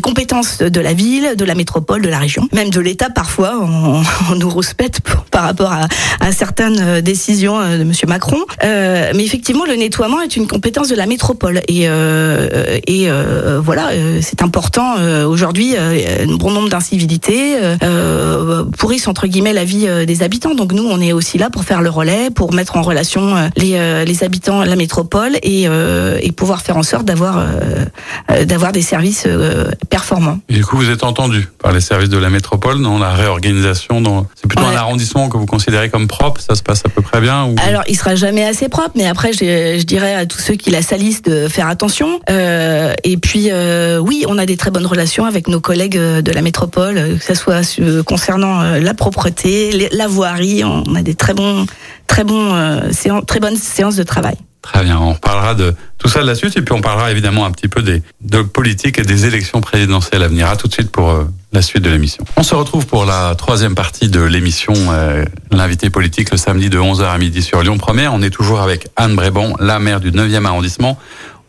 compétences 0.00 0.58
de 0.58 0.80
la 0.80 0.92
ville, 0.92 1.34
de 1.36 1.44
la 1.44 1.54
métropole, 1.54 2.02
de 2.02 2.08
la 2.08 2.18
région, 2.18 2.48
même 2.52 2.70
de 2.70 2.80
l'État. 2.80 3.10
Parfois, 3.10 3.54
on, 3.60 4.02
nous 4.34 4.50
respecte 4.50 5.00
par 5.30 5.44
rapport 5.44 5.72
à, 5.72 5.86
à 6.20 6.32
certaines 6.32 7.00
décisions 7.00 7.60
de 7.60 7.84
Monsieur 7.84 8.08
Macron. 8.08 8.38
mais 8.62 9.24
effectivement, 9.24 9.64
le 9.64 9.76
nettoiement 9.76 10.20
est 10.20 10.36
une 10.36 10.48
compétence 10.48 10.88
de 10.88 10.95
la 10.96 11.06
métropole. 11.06 11.62
Et, 11.68 11.88
euh, 11.88 12.78
et 12.86 13.10
euh, 13.10 13.60
voilà, 13.62 13.90
euh, 13.90 14.20
c'est 14.22 14.42
important 14.42 14.96
aujourd'hui. 15.26 15.76
un 15.76 16.36
bon 16.36 16.50
nombre 16.50 16.68
d'incivilités 16.68 17.56
pourrissent 18.76 19.08
entre 19.08 19.26
guillemets 19.26 19.52
la 19.52 19.64
vie 19.64 19.86
des 20.06 20.22
habitants. 20.22 20.54
Donc 20.54 20.72
nous, 20.72 20.84
on 20.84 21.00
est 21.00 21.12
aussi 21.12 21.38
là 21.38 21.50
pour 21.50 21.64
faire 21.64 21.82
le 21.82 21.90
relais, 21.90 22.30
pour 22.30 22.52
mettre 22.52 22.76
en 22.76 22.82
relation 22.82 23.34
les, 23.56 24.04
les 24.04 24.24
habitants, 24.24 24.62
la 24.62 24.76
métropole 24.76 25.36
et, 25.42 25.68
et 26.20 26.32
pouvoir 26.32 26.62
faire 26.62 26.76
en 26.76 26.82
sorte 26.82 27.04
d'avoir 27.04 27.44
d'avoir 28.44 28.72
des 28.72 28.82
services 28.82 29.26
performants. 29.90 30.38
Et 30.48 30.54
du 30.54 30.64
coup, 30.64 30.76
vous 30.76 30.90
êtes 30.90 31.04
entendu 31.04 31.48
par 31.58 31.72
les 31.72 31.80
services 31.80 32.08
de 32.08 32.18
la 32.18 32.30
métropole 32.30 32.82
dans 32.82 32.98
la 32.98 33.10
réorganisation. 33.10 34.00
Dans... 34.00 34.26
C'est 34.34 34.48
plutôt 34.48 34.64
un 34.64 34.76
arrondissement 34.76 35.28
que 35.28 35.36
vous 35.36 35.46
considérez 35.46 35.90
comme 35.90 36.06
propre. 36.06 36.40
Ça 36.40 36.54
se 36.54 36.62
passe 36.62 36.82
à 36.84 36.88
peu 36.88 37.02
près 37.02 37.20
bien. 37.20 37.44
Ou... 37.44 37.56
Alors, 37.66 37.82
il 37.88 37.96
sera 37.96 38.14
jamais 38.14 38.44
assez 38.44 38.68
propre, 38.68 38.92
mais 38.94 39.06
après, 39.06 39.32
je, 39.32 39.78
je 39.78 39.84
dirais 39.84 40.14
à 40.14 40.26
tous 40.26 40.38
ceux 40.38 40.54
qui 40.54 40.70
la 40.70 40.82
salissent 40.86 41.22
de 41.22 41.48
faire 41.48 41.68
attention. 41.68 42.20
Euh, 42.30 42.94
et 43.04 43.16
puis, 43.16 43.48
euh, 43.50 43.98
oui, 43.98 44.24
on 44.28 44.38
a 44.38 44.46
des 44.46 44.56
très 44.56 44.70
bonnes 44.70 44.86
relations 44.86 45.24
avec 45.24 45.48
nos 45.48 45.60
collègues 45.60 45.98
euh, 45.98 46.22
de 46.22 46.30
la 46.32 46.42
métropole, 46.42 47.18
que 47.18 47.24
ce 47.24 47.34
soit 47.34 47.78
concernant 48.06 48.62
la 48.62 48.94
propreté, 48.94 49.88
la 49.92 50.06
voirie. 50.06 50.62
On 50.64 50.94
a 50.94 51.02
des 51.02 51.14
très 51.14 51.34
bons, 51.34 51.66
très 52.06 52.24
bons, 52.24 52.80
très 53.26 53.40
bonnes 53.40 53.56
séances 53.56 53.96
de 53.96 54.04
travail. 54.04 54.36
Très 54.72 54.82
bien, 54.82 54.98
on 54.98 55.14
parlera 55.14 55.54
de 55.54 55.76
tout 55.96 56.08
ça 56.08 56.22
de 56.22 56.26
la 56.26 56.34
suite 56.34 56.56
et 56.56 56.62
puis 56.62 56.74
on 56.74 56.80
parlera 56.80 57.12
évidemment 57.12 57.46
un 57.46 57.52
petit 57.52 57.68
peu 57.68 57.82
des, 57.82 58.02
de 58.20 58.42
politique 58.42 58.98
et 58.98 59.02
des 59.02 59.24
élections 59.24 59.60
présidentielles 59.60 60.24
à 60.24 60.28
venir. 60.28 60.48
À 60.48 60.56
tout 60.56 60.66
de 60.66 60.72
suite 60.72 60.90
pour 60.90 61.10
euh, 61.10 61.24
la 61.52 61.62
suite 61.62 61.84
de 61.84 61.90
l'émission. 61.90 62.24
On 62.36 62.42
se 62.42 62.52
retrouve 62.56 62.84
pour 62.84 63.04
la 63.04 63.36
troisième 63.36 63.76
partie 63.76 64.08
de 64.08 64.20
l'émission, 64.20 64.74
euh, 64.90 65.24
l'invité 65.52 65.88
politique 65.88 66.32
le 66.32 66.36
samedi 66.36 66.68
de 66.68 66.80
11h 66.80 67.04
à 67.04 67.16
midi 67.16 67.42
sur 67.42 67.62
Lyon 67.62 67.78
Première. 67.78 68.12
On 68.12 68.22
est 68.22 68.30
toujours 68.30 68.60
avec 68.60 68.88
Anne 68.96 69.14
Brébon, 69.14 69.54
la 69.60 69.78
maire 69.78 70.00
du 70.00 70.10
9e 70.10 70.44
arrondissement. 70.44 70.98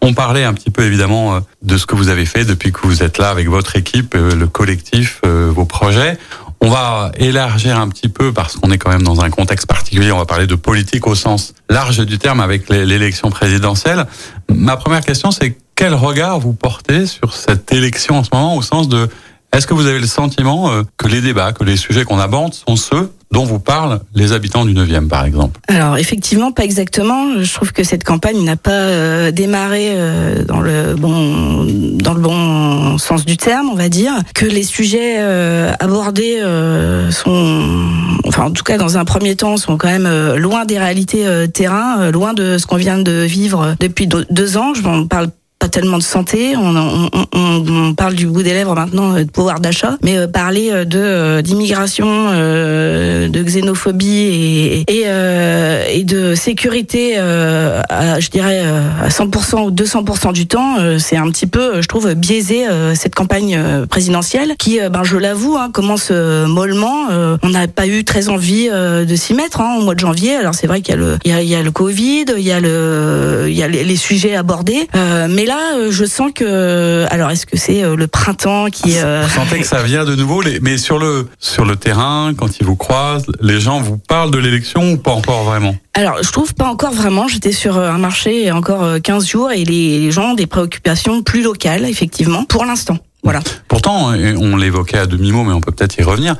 On 0.01 0.13
parlait 0.13 0.43
un 0.43 0.53
petit 0.53 0.69
peu 0.69 0.83
évidemment 0.83 1.37
euh, 1.37 1.39
de 1.63 1.75
ce 1.75 1.87
que 1.87 1.95
vous 1.95 2.09
avez 2.09 2.27
fait 2.27 2.45
depuis 2.45 2.71
que 2.71 2.81
vous 2.83 3.01
êtes 3.01 3.17
là 3.17 3.31
avec 3.31 3.49
votre 3.49 3.75
équipe, 3.77 4.13
le 4.13 4.45
collectif, 4.45 5.21
vos 5.23 5.65
projets. 5.65 6.19
On 6.61 6.69
va 6.69 7.11
élargir 7.17 7.79
un 7.79 7.87
petit 7.87 8.09
peu 8.09 8.33
parce 8.33 8.55
qu'on 8.55 8.71
est 8.71 8.77
quand 8.77 8.89
même 8.89 9.03
dans 9.03 9.21
un 9.21 9.29
contexte 9.29 9.67
particulier. 9.67 10.11
On 10.11 10.17
va 10.17 10.25
parler 10.25 10.47
de 10.47 10.55
politique 10.55 11.07
au 11.07 11.15
sens 11.15 11.53
large 11.69 11.99
du 12.05 12.17
terme 12.17 12.39
avec 12.39 12.69
l'élection 12.69 13.29
présidentielle. 13.29 14.05
Ma 14.49 14.75
première 14.75 15.01
question, 15.01 15.31
c'est 15.31 15.57
quel 15.75 15.93
regard 15.93 16.39
vous 16.39 16.53
portez 16.53 17.05
sur 17.05 17.33
cette 17.35 17.71
élection 17.71 18.17
en 18.17 18.23
ce 18.23 18.29
moment 18.33 18.55
au 18.55 18.61
sens 18.61 18.89
de 18.89 19.07
est-ce 19.53 19.67
que 19.67 19.73
vous 19.73 19.85
avez 19.85 19.99
le 19.99 20.07
sentiment 20.07 20.71
que 20.97 21.07
les 21.07 21.21
débats, 21.21 21.53
que 21.53 21.63
les 21.63 21.77
sujets 21.77 22.03
qu'on 22.03 22.19
aborde 22.19 22.53
sont 22.53 22.75
ceux 22.75 23.11
dont 23.31 23.43
vous 23.43 23.59
parlent 23.59 23.99
les 24.15 24.31
habitants 24.31 24.65
du 24.65 24.73
9e, 24.73 25.07
par 25.07 25.25
exemple 25.25 25.59
Alors, 25.67 25.97
effectivement, 25.97 26.51
pas 26.51 26.63
exactement. 26.63 27.41
Je 27.41 27.53
trouve 27.53 27.73
que 27.73 27.83
cette 27.83 28.03
campagne 28.03 28.43
n'a 28.43 28.55
pas 28.55 28.71
euh, 28.71 29.31
démarré 29.31 29.89
euh, 29.91 30.43
dans 30.43 30.61
le 30.61 30.95
bon 30.95 31.65
dans 31.95 32.13
le 32.13 32.21
bon 32.21 32.97
sens 32.97 33.25
du 33.25 33.37
terme, 33.37 33.69
on 33.69 33.75
va 33.75 33.89
dire. 33.89 34.13
Que 34.33 34.45
les 34.45 34.63
sujets 34.63 35.17
euh, 35.17 35.73
abordés 35.79 36.39
sont, 37.11 37.89
enfin, 38.25 38.45
en 38.45 38.51
tout 38.51 38.63
cas, 38.63 38.77
dans 38.77 38.97
un 38.97 39.05
premier 39.05 39.35
temps, 39.35 39.57
sont 39.57 39.77
quand 39.77 39.89
même 39.89 40.35
loin 40.35 40.65
des 40.65 40.79
réalités 40.79 41.25
terrain, 41.53 42.11
loin 42.11 42.33
de 42.33 42.57
ce 42.57 42.65
qu'on 42.65 42.77
vient 42.77 42.97
de 42.97 43.23
vivre 43.23 43.75
depuis 43.79 44.07
deux 44.07 44.57
ans. 44.57 44.73
Je 44.73 44.81
ne 44.81 45.05
parle 45.05 45.29
tellement 45.67 45.97
de 45.97 46.03
santé. 46.03 46.55
On, 46.55 46.75
on, 46.75 47.09
on, 47.33 47.93
parle 47.93 48.15
du 48.15 48.27
bout 48.27 48.43
des 48.43 48.53
lèvres 48.53 48.75
maintenant 48.75 49.15
euh, 49.15 49.23
de 49.23 49.29
pouvoir 49.29 49.59
d'achat, 49.59 49.97
mais 50.03 50.17
euh, 50.17 50.27
parler 50.27 50.69
euh, 50.71 50.85
de 50.85 51.41
d'immigration, 51.41 52.05
de 52.07 53.43
xénophobie 53.43 54.07
et 54.09 54.85
et, 54.87 55.05
et 55.93 56.03
de 56.03 56.35
sécurité, 56.35 57.17
à, 57.17 58.19
je 58.19 58.29
dirais 58.29 58.61
à 59.01 59.09
100% 59.09 59.65
ou 59.65 59.71
200% 59.71 60.33
du 60.33 60.47
temps, 60.47 60.77
c'est 60.99 61.17
un 61.17 61.29
petit 61.29 61.47
peu, 61.47 61.81
je 61.81 61.87
trouve, 61.87 62.13
biaisé 62.13 62.65
cette 62.95 63.15
campagne 63.15 63.59
présidentielle 63.89 64.55
qui, 64.57 64.79
ben 64.91 65.03
je 65.03 65.17
l'avoue, 65.17 65.57
hein, 65.57 65.69
commence 65.71 66.11
mollement. 66.11 67.07
on 67.41 67.49
n'a 67.49 67.67
pas 67.67 67.87
eu 67.87 68.03
très 68.03 68.29
envie 68.29 68.69
de 68.69 69.15
s'y 69.15 69.33
mettre 69.33 69.61
hein, 69.61 69.77
au 69.79 69.83
mois 69.83 69.95
de 69.95 69.99
janvier. 69.99 70.35
Alors 70.35 70.55
c'est 70.55 70.67
vrai 70.67 70.81
qu'il 70.81 70.95
y 70.95 70.97
a 70.97 71.01
le 71.01 71.17
il 71.25 71.31
y 71.31 71.33
a, 71.33 71.41
y 71.41 71.55
a 71.55 71.61
le 71.61 71.71
Covid, 71.71 72.25
il 72.37 72.43
y 72.43 72.51
a 72.51 72.59
le 72.59 73.45
il 73.47 73.55
y 73.55 73.63
a 73.63 73.67
les, 73.67 73.95
sujets 73.95 74.35
abordés, 74.35 74.87
mais 75.29 75.45
là, 75.45 75.56
euh, 75.75 75.91
je 75.91 76.05
sens 76.05 76.31
que. 76.33 77.05
Alors, 77.09 77.29
est-ce 77.31 77.45
que 77.45 77.57
c'est 77.57 77.83
euh, 77.83 77.95
le 77.95 78.07
printemps 78.07 78.69
qui. 78.69 78.97
Euh, 78.97 79.23
vous 79.23 79.33
sentez 79.33 79.59
que 79.59 79.67
ça 79.67 79.83
vient 79.83 80.05
de 80.05 80.15
nouveau, 80.15 80.43
mais 80.61 80.77
sur 80.77 80.99
le 80.99 81.27
sur 81.39 81.65
le 81.65 81.75
terrain, 81.75 82.33
quand 82.35 82.59
ils 82.59 82.65
vous 82.65 82.75
croisent, 82.75 83.27
les 83.41 83.59
gens 83.59 83.79
vous 83.79 83.97
parlent 83.97 84.31
de 84.31 84.37
l'élection 84.37 84.93
ou 84.93 84.97
pas 84.97 85.11
encore 85.11 85.43
vraiment? 85.43 85.75
Alors, 85.93 86.21
je 86.21 86.31
trouve 86.31 86.53
pas 86.53 86.67
encore 86.67 86.93
vraiment. 86.93 87.27
J'étais 87.27 87.51
sur 87.51 87.77
un 87.77 87.97
marché 87.97 88.51
encore 88.51 89.01
15 89.01 89.27
jours 89.27 89.51
et 89.51 89.63
les, 89.63 90.11
gens 90.11 90.31
ont 90.31 90.33
des 90.35 90.47
préoccupations 90.47 91.23
plus 91.23 91.41
locales, 91.41 91.85
effectivement, 91.85 92.43
pour 92.45 92.65
l'instant. 92.65 92.97
Voilà. 93.23 93.39
Pourtant, 93.67 94.11
on 94.13 94.55
l'évoquait 94.55 94.99
à 94.99 95.05
demi-mot, 95.05 95.43
mais 95.43 95.53
on 95.53 95.59
peut 95.59 95.71
peut-être 95.71 95.97
y 95.97 96.03
revenir. 96.03 96.35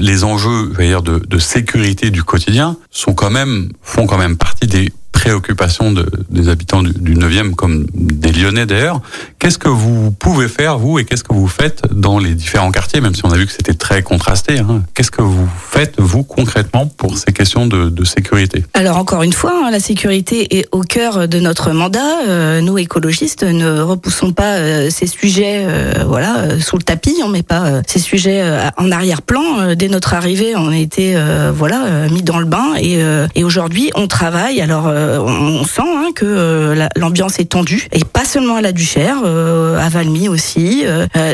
les 0.00 0.24
enjeux, 0.24 0.72
dire, 0.78 1.02
de, 1.02 1.18
de 1.18 1.38
sécurité 1.38 2.10
du 2.10 2.24
quotidien 2.24 2.76
sont 2.90 3.14
quand 3.14 3.30
même 3.30 3.70
font 3.82 4.06
quand 4.06 4.18
même 4.18 4.36
partie 4.36 4.66
des 4.66 4.90
préoccupation 5.14 5.92
de, 5.92 6.06
des 6.28 6.48
habitants 6.48 6.82
du, 6.82 6.92
du 6.92 7.14
9e 7.14 7.54
comme 7.54 7.86
des 7.94 8.32
Lyonnais 8.32 8.66
d'ailleurs. 8.66 9.00
Qu'est-ce 9.38 9.58
que 9.58 9.68
vous 9.68 10.10
pouvez 10.10 10.48
faire, 10.48 10.78
vous, 10.78 10.98
et 10.98 11.04
qu'est-ce 11.04 11.24
que 11.24 11.34
vous 11.34 11.48
faites 11.48 11.82
dans 11.92 12.18
les 12.18 12.34
différents 12.34 12.70
quartiers, 12.70 13.00
même 13.00 13.14
si 13.14 13.24
on 13.24 13.30
a 13.30 13.36
vu 13.36 13.46
que 13.46 13.52
c'était 13.52 13.74
très 13.74 14.02
contrasté 14.02 14.58
hein. 14.58 14.82
Qu'est-ce 14.94 15.10
que 15.10 15.22
vous 15.22 15.48
faites, 15.70 15.94
vous, 15.98 16.22
concrètement, 16.22 16.86
pour 16.86 17.16
ces 17.18 17.32
questions 17.32 17.66
de, 17.66 18.04
sécurité? 18.04 18.64
Alors, 18.74 18.98
encore 18.98 19.22
une 19.22 19.32
fois, 19.32 19.52
hein, 19.64 19.70
la 19.70 19.80
sécurité 19.80 20.58
est 20.58 20.66
au 20.72 20.80
cœur 20.80 21.28
de 21.28 21.38
notre 21.40 21.72
mandat. 21.72 22.26
Euh, 22.28 22.60
nous, 22.60 22.76
écologistes, 22.78 23.44
ne 23.44 23.80
repoussons 23.80 24.32
pas 24.32 24.56
euh, 24.56 24.90
ces 24.90 25.06
sujets 25.06 25.64
euh, 25.66 26.04
voilà, 26.06 26.60
sous 26.60 26.76
le 26.76 26.82
tapis. 26.82 27.16
On 27.24 27.28
met 27.28 27.42
pas 27.42 27.82
ces 27.86 27.98
sujets 27.98 28.42
en 28.76 28.90
arrière-plan. 28.90 29.74
dès 29.74 29.88
notre 29.88 30.14
arrivée, 30.14 30.54
on 30.56 30.68
a 30.68 30.76
été 30.76 31.16
voilà, 31.54 32.08
mis 32.10 32.22
dans 32.22 32.38
le 32.38 32.46
bain. 32.46 32.74
Et, 32.78 32.98
et 33.34 33.44
aujourd'hui, 33.44 33.90
on 33.94 34.06
travaille. 34.06 34.60
Alors, 34.60 34.92
on 35.20 35.64
sent 35.64 35.82
hein, 35.82 36.10
que 36.14 36.24
euh, 36.26 36.88
l'ambiance 36.96 37.38
est 37.38 37.50
tendue 37.50 37.86
et 37.92 38.04
pas 38.04 38.24
seulement 38.24 38.56
à 38.56 38.60
la 38.60 38.72
Duchère, 38.72 39.18
euh, 39.24 39.78
à 39.78 39.88
Valmy 39.88 40.28
aussi. 40.28 40.84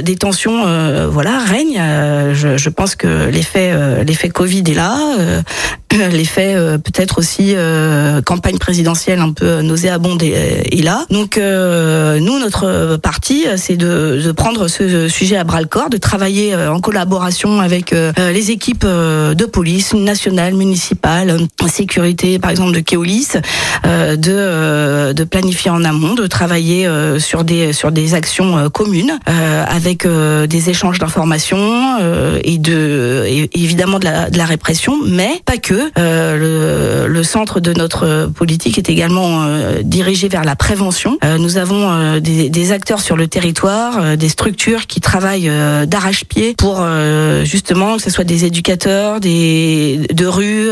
des 0.03 0.17
tensions, 0.17 0.65
voilà, 1.09 1.39
règnent. 1.39 1.81
Je, 2.33 2.69
pense 2.69 2.95
que 2.95 3.29
l'effet, 3.31 4.05
l'effet 4.05 4.29
Covid 4.29 4.65
est 4.69 4.75
là. 4.75 4.97
l'effet 6.13 6.55
peut-être 6.79 7.19
aussi 7.19 7.55
campagne 8.25 8.59
présidentielle 8.59 9.21
un 9.21 9.33
peu 9.33 9.61
nauséabonde 9.63 10.23
est, 10.23 10.83
là. 10.83 11.05
Donc 11.11 11.37
nous, 11.37 12.39
notre 12.39 12.97
parti, 12.97 13.47
c'est 13.57 13.77
de, 13.77 14.21
de, 14.25 14.33
prendre 14.33 14.69
ce 14.69 15.09
sujet 15.09 15.37
à 15.37 15.45
bras 15.45 15.61
le 15.61 15.67
corps, 15.67 15.91
de 15.91 15.99
travailler 15.99 16.55
en 16.55 16.81
collaboration 16.81 17.61
avec 17.61 17.95
les 18.17 18.51
équipes 18.51 18.87
de 18.87 19.45
police 19.45 19.95
nationale, 19.95 20.55
municipale, 20.55 21.37
sécurité, 21.71 22.39
par 22.39 22.51
exemple 22.51 22.73
de 22.73 22.81
Keolis, 22.81 23.29
euh, 23.37 23.41
de, 23.85 24.33
euh, 24.33 25.13
de 25.13 25.25
planifier 25.25 25.71
en 25.71 25.85
amont, 25.85 26.15
de 26.15 26.27
travailler 26.27 26.87
euh, 26.87 27.19
sur 27.19 27.45
des 27.45 27.73
sur 27.73 27.93
des 27.93 28.15
actions 28.15 28.69
communes 28.71 29.19
avec 29.27 30.07
des 30.07 30.71
échanges 30.71 30.99
d'informations 30.99 31.99
et 32.43 32.59
de 32.59 33.49
évidemment 33.55 33.99
de 33.99 34.05
la, 34.05 34.31
de 34.31 34.39
la 34.39 34.45
répression, 34.45 34.97
mais 35.07 35.41
pas 35.45 35.57
que. 35.57 35.91
Le, 35.97 37.07
le, 37.07 37.23
centre 37.23 37.61
de 37.61 37.73
notre 37.73 38.31
politique 38.35 38.79
est 38.79 38.89
également 38.89 39.47
dirigé 39.83 40.29
vers 40.29 40.45
la 40.45 40.57
prévention. 40.57 41.19
nous 41.39 41.59
avons 41.59 42.19
des, 42.19 42.49
des, 42.49 42.73
acteurs 42.73 43.01
sur 43.01 43.17
le 43.17 43.29
territoire, 43.29 44.17
des 44.17 44.29
structures 44.29 44.87
qui 44.87 45.01
travaillent 45.01 45.51
d'arrache-pied 45.87 46.55
pour 46.57 46.85
justement 47.45 47.97
que 47.97 48.03
ce 48.03 48.11
soit 48.11 48.25
des 48.25 48.45
éducateurs, 48.45 49.21
des 49.21 50.01
de 50.13 50.27
rue, 50.27 50.71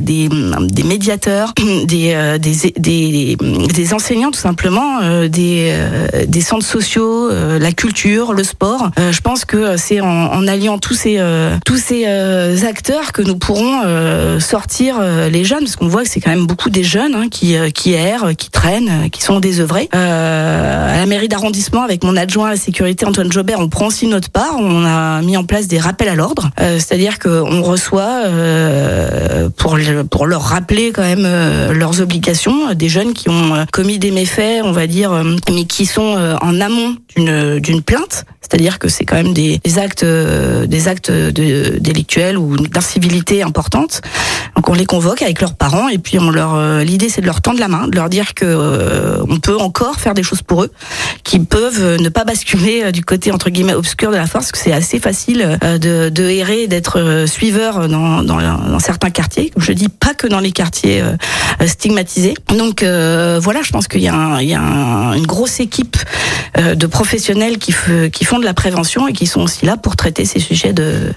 des, 0.00 0.28
des 0.28 0.82
médiateurs, 0.82 1.52
des 1.84 2.14
euh, 2.14 2.23
des, 2.38 2.72
des, 2.76 3.36
des, 3.36 3.94
enseignants 3.94 4.30
tout 4.30 4.40
simplement, 4.40 5.00
euh, 5.02 5.28
des, 5.28 5.72
euh, 5.72 6.26
des 6.26 6.40
centres 6.40 6.66
sociaux, 6.66 7.30
la 7.30 7.72
culture, 7.72 8.32
le 8.32 8.44
sport. 8.44 8.90
je 9.10 9.20
pense 9.20 9.44
que 9.44 9.76
c'est 9.76 10.00
en, 10.00 10.06
en, 10.06 10.46
alliant 10.46 10.78
tous 10.78 10.94
ces 10.94 11.20
tous 11.64 11.76
ces 11.76 12.04
acteurs 12.64 13.12
que 13.12 13.22
nous 13.22 13.36
pourrons 13.36 13.80
sortir 14.40 15.00
les 15.30 15.44
jeunes, 15.44 15.60
parce 15.60 15.76
qu'on 15.76 15.88
voit 15.88 16.02
que 16.02 16.08
c'est 16.08 16.20
quand 16.20 16.30
même 16.30 16.46
beaucoup 16.46 16.70
des 16.70 16.84
jeunes 16.84 17.14
hein, 17.14 17.28
qui 17.30 17.56
qui 17.72 17.92
errent, 17.92 18.34
qui 18.36 18.50
traînent, 18.50 19.10
qui 19.10 19.22
sont 19.22 19.40
désœuvrés. 19.40 19.88
à 19.92 20.96
la 20.96 21.06
mairie 21.06 21.28
d'arrondissement, 21.28 21.82
avec 21.82 22.04
mon 22.04 22.16
adjoint 22.16 22.48
à 22.48 22.50
la 22.50 22.56
sécurité 22.56 23.06
Antoine 23.06 23.32
Jobert, 23.32 23.60
on 23.60 23.68
prend 23.68 23.86
aussi 23.86 24.06
notre 24.06 24.30
part. 24.30 24.56
On 24.58 24.84
a 24.84 25.22
mis 25.22 25.36
en 25.36 25.44
place 25.44 25.66
des 25.66 25.78
rappels 25.78 26.08
à 26.08 26.14
l'ordre, 26.14 26.50
c'est-à-dire 26.58 27.18
qu'on 27.18 27.62
reçoit 27.62 28.22
pour 29.56 29.78
pour 30.10 30.26
leur 30.26 30.42
rappeler 30.42 30.92
quand 30.92 31.02
même 31.02 31.26
leurs 31.72 32.00
obligations 32.00 32.13
des 32.74 32.88
jeunes 32.88 33.14
qui 33.14 33.28
ont 33.28 33.54
euh, 33.54 33.64
commis 33.72 33.98
des 33.98 34.10
méfaits, 34.10 34.62
on 34.64 34.72
va 34.72 34.86
dire, 34.86 35.12
euh, 35.12 35.36
mais 35.52 35.64
qui 35.64 35.86
sont 35.86 36.16
euh, 36.16 36.36
en 36.40 36.60
amont 36.60 36.96
d'une 37.16 37.82
plainte. 37.82 38.24
C'est-à-dire 38.40 38.78
que 38.78 38.88
c'est 38.88 39.04
quand 39.04 39.16
même 39.16 39.32
des, 39.32 39.58
actes 39.78 40.04
des 40.04 40.88
actes 40.88 41.10
délictuels 41.10 42.36
ou 42.36 42.56
d'incivilité 42.56 43.42
importante. 43.42 44.02
Donc 44.54 44.68
on 44.68 44.74
les 44.74 44.84
convoque 44.84 45.22
avec 45.22 45.40
leurs 45.40 45.54
parents 45.54 45.88
et 45.88 45.96
puis 45.96 46.18
on 46.18 46.30
leur 46.30 46.80
l'idée 46.80 47.08
c'est 47.08 47.22
de 47.22 47.26
leur 47.26 47.40
tendre 47.40 47.58
la 47.58 47.68
main, 47.68 47.88
de 47.88 47.96
leur 47.96 48.10
dire 48.10 48.34
que 48.34 49.22
on 49.26 49.38
peut 49.38 49.56
encore 49.56 49.96
faire 49.98 50.12
des 50.12 50.22
choses 50.22 50.42
pour 50.42 50.64
eux, 50.64 50.70
qui 51.22 51.38
peuvent 51.38 51.96
ne 51.98 52.08
pas 52.10 52.24
basculer 52.24 52.92
du 52.92 53.02
côté 53.02 53.32
entre 53.32 53.48
guillemets 53.48 53.74
obscur 53.74 54.10
de 54.10 54.16
la 54.16 54.26
force, 54.26 54.52
que 54.52 54.58
c'est 54.58 54.72
assez 54.72 54.98
facile 54.98 55.58
de, 55.62 56.28
errer, 56.28 56.66
d'être 56.66 57.24
suiveur 57.26 57.88
dans, 57.88 58.22
dans, 58.22 58.78
certains 58.78 59.10
quartiers. 59.10 59.52
Je 59.56 59.72
dis, 59.72 59.88
pas 59.88 60.12
que 60.12 60.26
dans 60.26 60.40
les 60.40 60.52
quartiers 60.52 61.02
stigmatisés. 61.66 62.03
Donc 62.48 62.82
euh, 62.82 63.38
voilà, 63.42 63.62
je 63.62 63.70
pense 63.70 63.88
qu'il 63.88 64.00
y 64.00 64.08
a, 64.08 64.14
une 65.16 65.26
grosse 65.26 65.60
équipe 65.60 65.96
euh, 66.58 66.74
de 66.74 66.86
professionnels 66.86 67.58
qui, 67.58 67.72
font 67.72 68.38
de 68.38 68.44
la 68.44 68.54
prévention 68.54 69.08
et 69.08 69.12
qui 69.12 69.26
sont 69.26 69.42
aussi 69.42 69.66
là 69.66 69.76
pour 69.76 69.96
traiter 69.96 70.24
ces 70.24 70.40
sujets 70.40 70.72
de, 70.72 71.12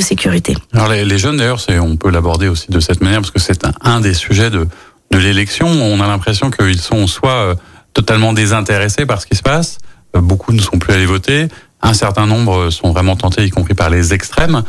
sécurité. 0.00 0.56
Alors 0.72 0.88
les, 0.88 1.18
jeunes 1.18 1.36
d'ailleurs, 1.36 1.60
on 1.82 1.96
peut 1.96 2.10
l'aborder 2.10 2.48
aussi 2.48 2.70
de 2.70 2.80
cette 2.80 3.02
manière 3.02 3.20
parce 3.20 3.30
que 3.30 3.40
c'est 3.40 3.66
un, 3.82 4.00
des 4.00 4.14
sujets 4.14 4.50
de, 4.50 4.66
de 5.10 5.18
l'élection. 5.18 5.68
On 5.68 6.00
a 6.00 6.06
l'impression 6.06 6.50
qu'ils 6.50 6.80
sont 6.80 7.06
soit 7.06 7.30
euh, 7.30 7.54
totalement 7.92 8.32
désintéressés 8.32 9.06
par 9.06 9.20
ce 9.20 9.26
qui 9.26 9.36
se 9.36 9.42
passe, 9.42 9.78
beaucoup 10.14 10.52
ne 10.52 10.60
sont 10.60 10.78
plus 10.78 10.92
allés 10.94 11.06
voter, 11.06 11.48
un 11.82 11.94
certain 11.94 12.26
nombre 12.26 12.70
sont 12.70 12.92
vraiment 12.92 13.16
tentés, 13.16 13.44
y 13.44 13.50
compris 13.50 13.74
par 13.74 13.90
les 13.90 14.12
extrêmes. 14.12 14.62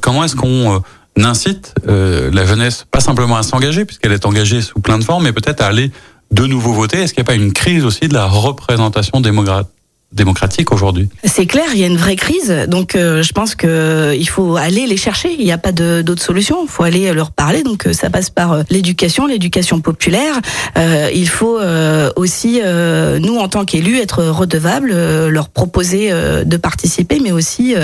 comment 0.00 0.24
est-ce 0.24 0.36
qu'on 0.36 0.82
incite 1.16 1.74
euh, 1.88 2.30
la 2.32 2.44
jeunesse 2.46 2.86
pas 2.90 3.00
simplement 3.00 3.36
à 3.36 3.42
s'engager, 3.42 3.84
puisqu'elle 3.84 4.12
est 4.12 4.26
engagée 4.26 4.62
sous 4.62 4.80
plein 4.80 4.98
de 4.98 5.04
formes, 5.04 5.24
mais 5.24 5.32
peut-être 5.32 5.60
à 5.60 5.66
aller 5.66 5.90
de 6.30 6.46
nouveau 6.46 6.72
voter. 6.72 6.98
Est-ce 6.98 7.14
qu'il 7.14 7.22
n'y 7.22 7.26
a 7.28 7.32
pas 7.32 7.34
une 7.34 7.52
crise 7.52 7.84
aussi 7.84 8.08
de 8.08 8.14
la 8.14 8.26
représentation 8.26 9.20
démocratique 9.20 9.70
démocratique 10.12 10.72
aujourd'hui. 10.72 11.08
C'est 11.24 11.46
clair, 11.46 11.66
il 11.72 11.78
y 11.78 11.84
a 11.84 11.86
une 11.86 11.96
vraie 11.96 12.16
crise, 12.16 12.52
donc 12.66 12.96
euh, 12.96 13.22
je 13.22 13.32
pense 13.32 13.54
que 13.54 14.14
il 14.18 14.28
faut 14.28 14.56
aller 14.56 14.86
les 14.86 14.96
chercher. 14.96 15.34
Il 15.38 15.44
n'y 15.44 15.52
a 15.52 15.58
pas 15.58 15.72
d'autre 15.72 16.22
solution. 16.22 16.58
Il 16.64 16.68
faut 16.68 16.82
aller 16.82 17.12
leur 17.12 17.30
parler. 17.30 17.62
Donc 17.62 17.86
euh, 17.86 17.92
ça 17.92 18.10
passe 18.10 18.28
par 18.28 18.52
euh, 18.52 18.62
l'éducation, 18.70 19.26
l'éducation 19.26 19.80
populaire. 19.80 20.40
il 21.14 21.28
faut 21.28 21.58
aussi 22.16 22.60
nous 23.20 23.36
en 23.36 23.48
tant 23.48 23.64
qu'élus 23.64 23.98
être 23.98 24.24
redevables, 24.24 24.92
leur 25.28 25.48
proposer 25.48 26.10
de 26.10 26.56
participer, 26.56 27.20
mais 27.20 27.32
aussi 27.32 27.74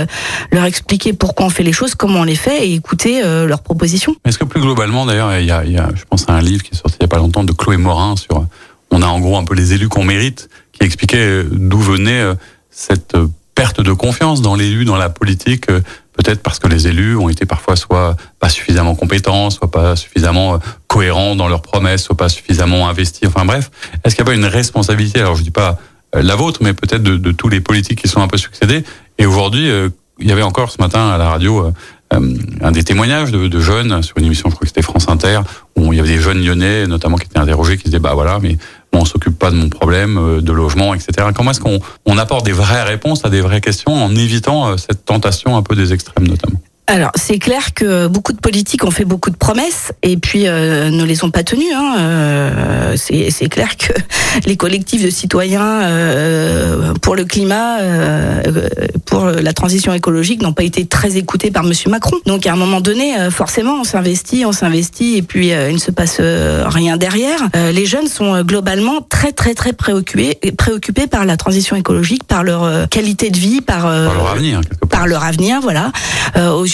leur 0.52 0.64
expliquer 0.64 1.12
pourquoi 1.12 1.46
on 1.46 1.50
fait 1.50 1.62
les 1.62 1.72
choses, 1.72 1.94
comment 1.94 2.20
on 2.20 2.24
les 2.24 2.36
fait 2.36 2.66
et 2.66 2.74
écouter 2.74 3.22
leurs 3.22 3.62
propositions. 3.62 4.14
Est-ce 4.24 4.38
que 4.38 4.44
plus 4.44 4.60
globalement, 4.60 5.06
d'ailleurs, 5.06 5.36
il 5.38 5.46
y 5.46 5.50
a, 5.50 5.64
il 5.64 5.72
y 5.72 5.78
a, 5.78 5.88
je 5.94 6.04
pense 6.08 6.24
à 6.28 6.32
un 6.32 6.40
livre 6.40 6.62
qui 6.62 6.72
est 6.72 6.76
sorti 6.76 6.96
il 7.00 7.04
n'y 7.04 7.06
a 7.06 7.08
pas 7.08 7.18
longtemps 7.18 7.44
de 7.44 7.52
Chloé 7.52 7.76
Morin 7.76 8.16
sur 8.16 8.46
on 8.90 9.02
a 9.02 9.06
en 9.06 9.20
gros 9.20 9.36
un 9.36 9.44
peu 9.44 9.54
les 9.54 9.74
élus 9.74 9.88
qu'on 9.88 10.04
mérite, 10.04 10.48
qui 10.78 10.86
expliquait 10.86 11.18
euh, 11.18 11.48
d'où 11.50 11.78
venait 11.78 12.20
euh, 12.20 12.34
cette 12.70 13.14
euh, 13.14 13.28
perte 13.54 13.80
de 13.80 13.92
confiance 13.92 14.42
dans 14.42 14.54
l'élu, 14.54 14.84
dans 14.84 14.96
la 14.96 15.08
politique, 15.08 15.66
peut-être 15.66 16.42
parce 16.42 16.58
que 16.58 16.68
les 16.68 16.88
élus 16.88 17.16
ont 17.16 17.30
été 17.30 17.46
parfois 17.46 17.74
soit 17.74 18.14
pas 18.38 18.50
suffisamment 18.50 18.94
compétents, 18.94 19.48
soit 19.48 19.70
pas 19.70 19.96
suffisamment 19.96 20.58
cohérents 20.88 21.36
dans 21.36 21.48
leurs 21.48 21.62
promesses, 21.62 22.02
soit 22.02 22.18
pas 22.18 22.28
suffisamment 22.28 22.86
investis. 22.86 23.26
Enfin 23.26 23.46
bref, 23.46 23.70
est-ce 24.04 24.14
qu'il 24.14 24.22
n'y 24.24 24.30
a 24.30 24.32
pas 24.32 24.36
une 24.36 24.44
responsabilité 24.44 25.20
Alors 25.20 25.36
je 25.36 25.42
dis 25.42 25.50
pas 25.50 25.78
la 26.12 26.36
vôtre, 26.36 26.60
mais 26.62 26.74
peut-être 26.74 27.02
de, 27.02 27.32
tous 27.32 27.48
les 27.48 27.62
politiques 27.62 28.02
qui 28.02 28.08
sont 28.08 28.20
un 28.20 28.28
peu 28.28 28.36
succédés. 28.36 28.84
Et 29.16 29.24
aujourd'hui, 29.24 29.70
il 30.18 30.28
y 30.28 30.32
avait 30.32 30.42
encore 30.42 30.70
ce 30.70 30.76
matin 30.78 31.08
à 31.08 31.16
la 31.16 31.30
radio 31.30 31.72
un 32.10 32.72
des 32.72 32.84
témoignages 32.84 33.32
de, 33.32 33.48
de, 33.48 33.60
jeunes 33.60 34.02
sur 34.02 34.18
une 34.18 34.26
émission, 34.26 34.50
je 34.50 34.54
crois 34.54 34.66
que 34.66 34.68
c'était 34.68 34.82
France 34.82 35.08
Inter, 35.08 35.40
où 35.76 35.92
il 35.92 35.96
y 35.96 36.00
avait 36.00 36.08
des 36.08 36.18
jeunes 36.18 36.44
lyonnais 36.44 36.86
notamment 36.86 37.16
qui 37.16 37.26
étaient 37.26 37.38
interrogés, 37.38 37.76
qui 37.76 37.84
disaient 37.84 37.98
bah 37.98 38.14
voilà, 38.14 38.38
mais 38.40 38.56
on 38.92 39.04
s'occupe 39.04 39.38
pas 39.38 39.50
de 39.50 39.56
mon 39.56 39.68
problème 39.68 40.18
euh, 40.18 40.40
de 40.40 40.52
logement, 40.52 40.94
etc. 40.94 41.28
Comment 41.34 41.50
est-ce 41.50 41.60
qu'on 41.60 41.80
on 42.06 42.18
apporte 42.18 42.44
des 42.44 42.52
vraies 42.52 42.82
réponses 42.82 43.24
à 43.24 43.30
des 43.30 43.40
vraies 43.40 43.60
questions 43.60 43.92
en 43.92 44.14
évitant 44.14 44.68
euh, 44.68 44.76
cette 44.76 45.04
tentation 45.04 45.56
un 45.56 45.62
peu 45.62 45.76
des 45.76 45.92
extrêmes 45.92 46.26
notamment? 46.26 46.60
Alors, 46.88 47.10
c'est 47.16 47.38
clair 47.38 47.74
que 47.74 48.06
beaucoup 48.06 48.32
de 48.32 48.38
politiques 48.38 48.84
ont 48.84 48.92
fait 48.92 49.04
beaucoup 49.04 49.30
de 49.30 49.36
promesses 49.36 49.92
et 50.04 50.16
puis 50.16 50.46
euh, 50.46 50.88
ne 50.90 51.02
les 51.04 51.24
ont 51.24 51.30
pas 51.30 51.42
tenues. 51.42 51.72
Hein. 51.74 51.96
Euh, 51.98 52.96
c'est 52.96 53.48
clair 53.48 53.76
que 53.76 53.92
les 54.46 54.56
collectifs 54.56 55.02
de 55.02 55.10
citoyens 55.10 55.82
euh, 55.82 56.94
pour 57.02 57.16
le 57.16 57.24
climat, 57.24 57.80
euh, 57.80 58.68
pour 59.04 59.26
la 59.26 59.52
transition 59.52 59.92
écologique, 59.94 60.42
n'ont 60.42 60.52
pas 60.52 60.62
été 60.62 60.86
très 60.86 61.16
écoutés 61.16 61.50
par 61.50 61.64
Monsieur 61.64 61.90
Macron. 61.90 62.16
Donc, 62.24 62.46
à 62.46 62.52
un 62.52 62.56
moment 62.56 62.80
donné, 62.80 63.18
euh, 63.18 63.30
forcément, 63.32 63.80
on 63.80 63.84
s'investit, 63.84 64.44
on 64.46 64.52
s'investit 64.52 65.16
et 65.16 65.22
puis 65.22 65.48
il 65.48 65.74
ne 65.74 65.78
se 65.78 65.90
passe 65.90 66.20
rien 66.20 66.96
derrière. 66.96 67.40
les 67.54 67.86
jeunes 67.86 68.06
sont 68.06 68.42
globalement 68.42 69.00
très, 69.00 69.32
très, 69.32 69.54
très 69.54 69.72
préoccupés, 69.72 70.38
préoccupés 70.56 71.08
par 71.08 71.24
la 71.24 71.36
transition 71.36 71.74
écologique, 71.74 72.24
par 72.24 72.44
leur 72.44 72.88
qualité 72.88 73.30
de 73.30 73.38
vie, 73.38 73.60
par, 73.60 73.82
par 73.82 74.14
leur 74.14 74.28
avenir, 74.28 74.60
par 74.88 75.06
leur 75.06 75.24
avenir, 75.24 75.60
voilà 75.60 75.90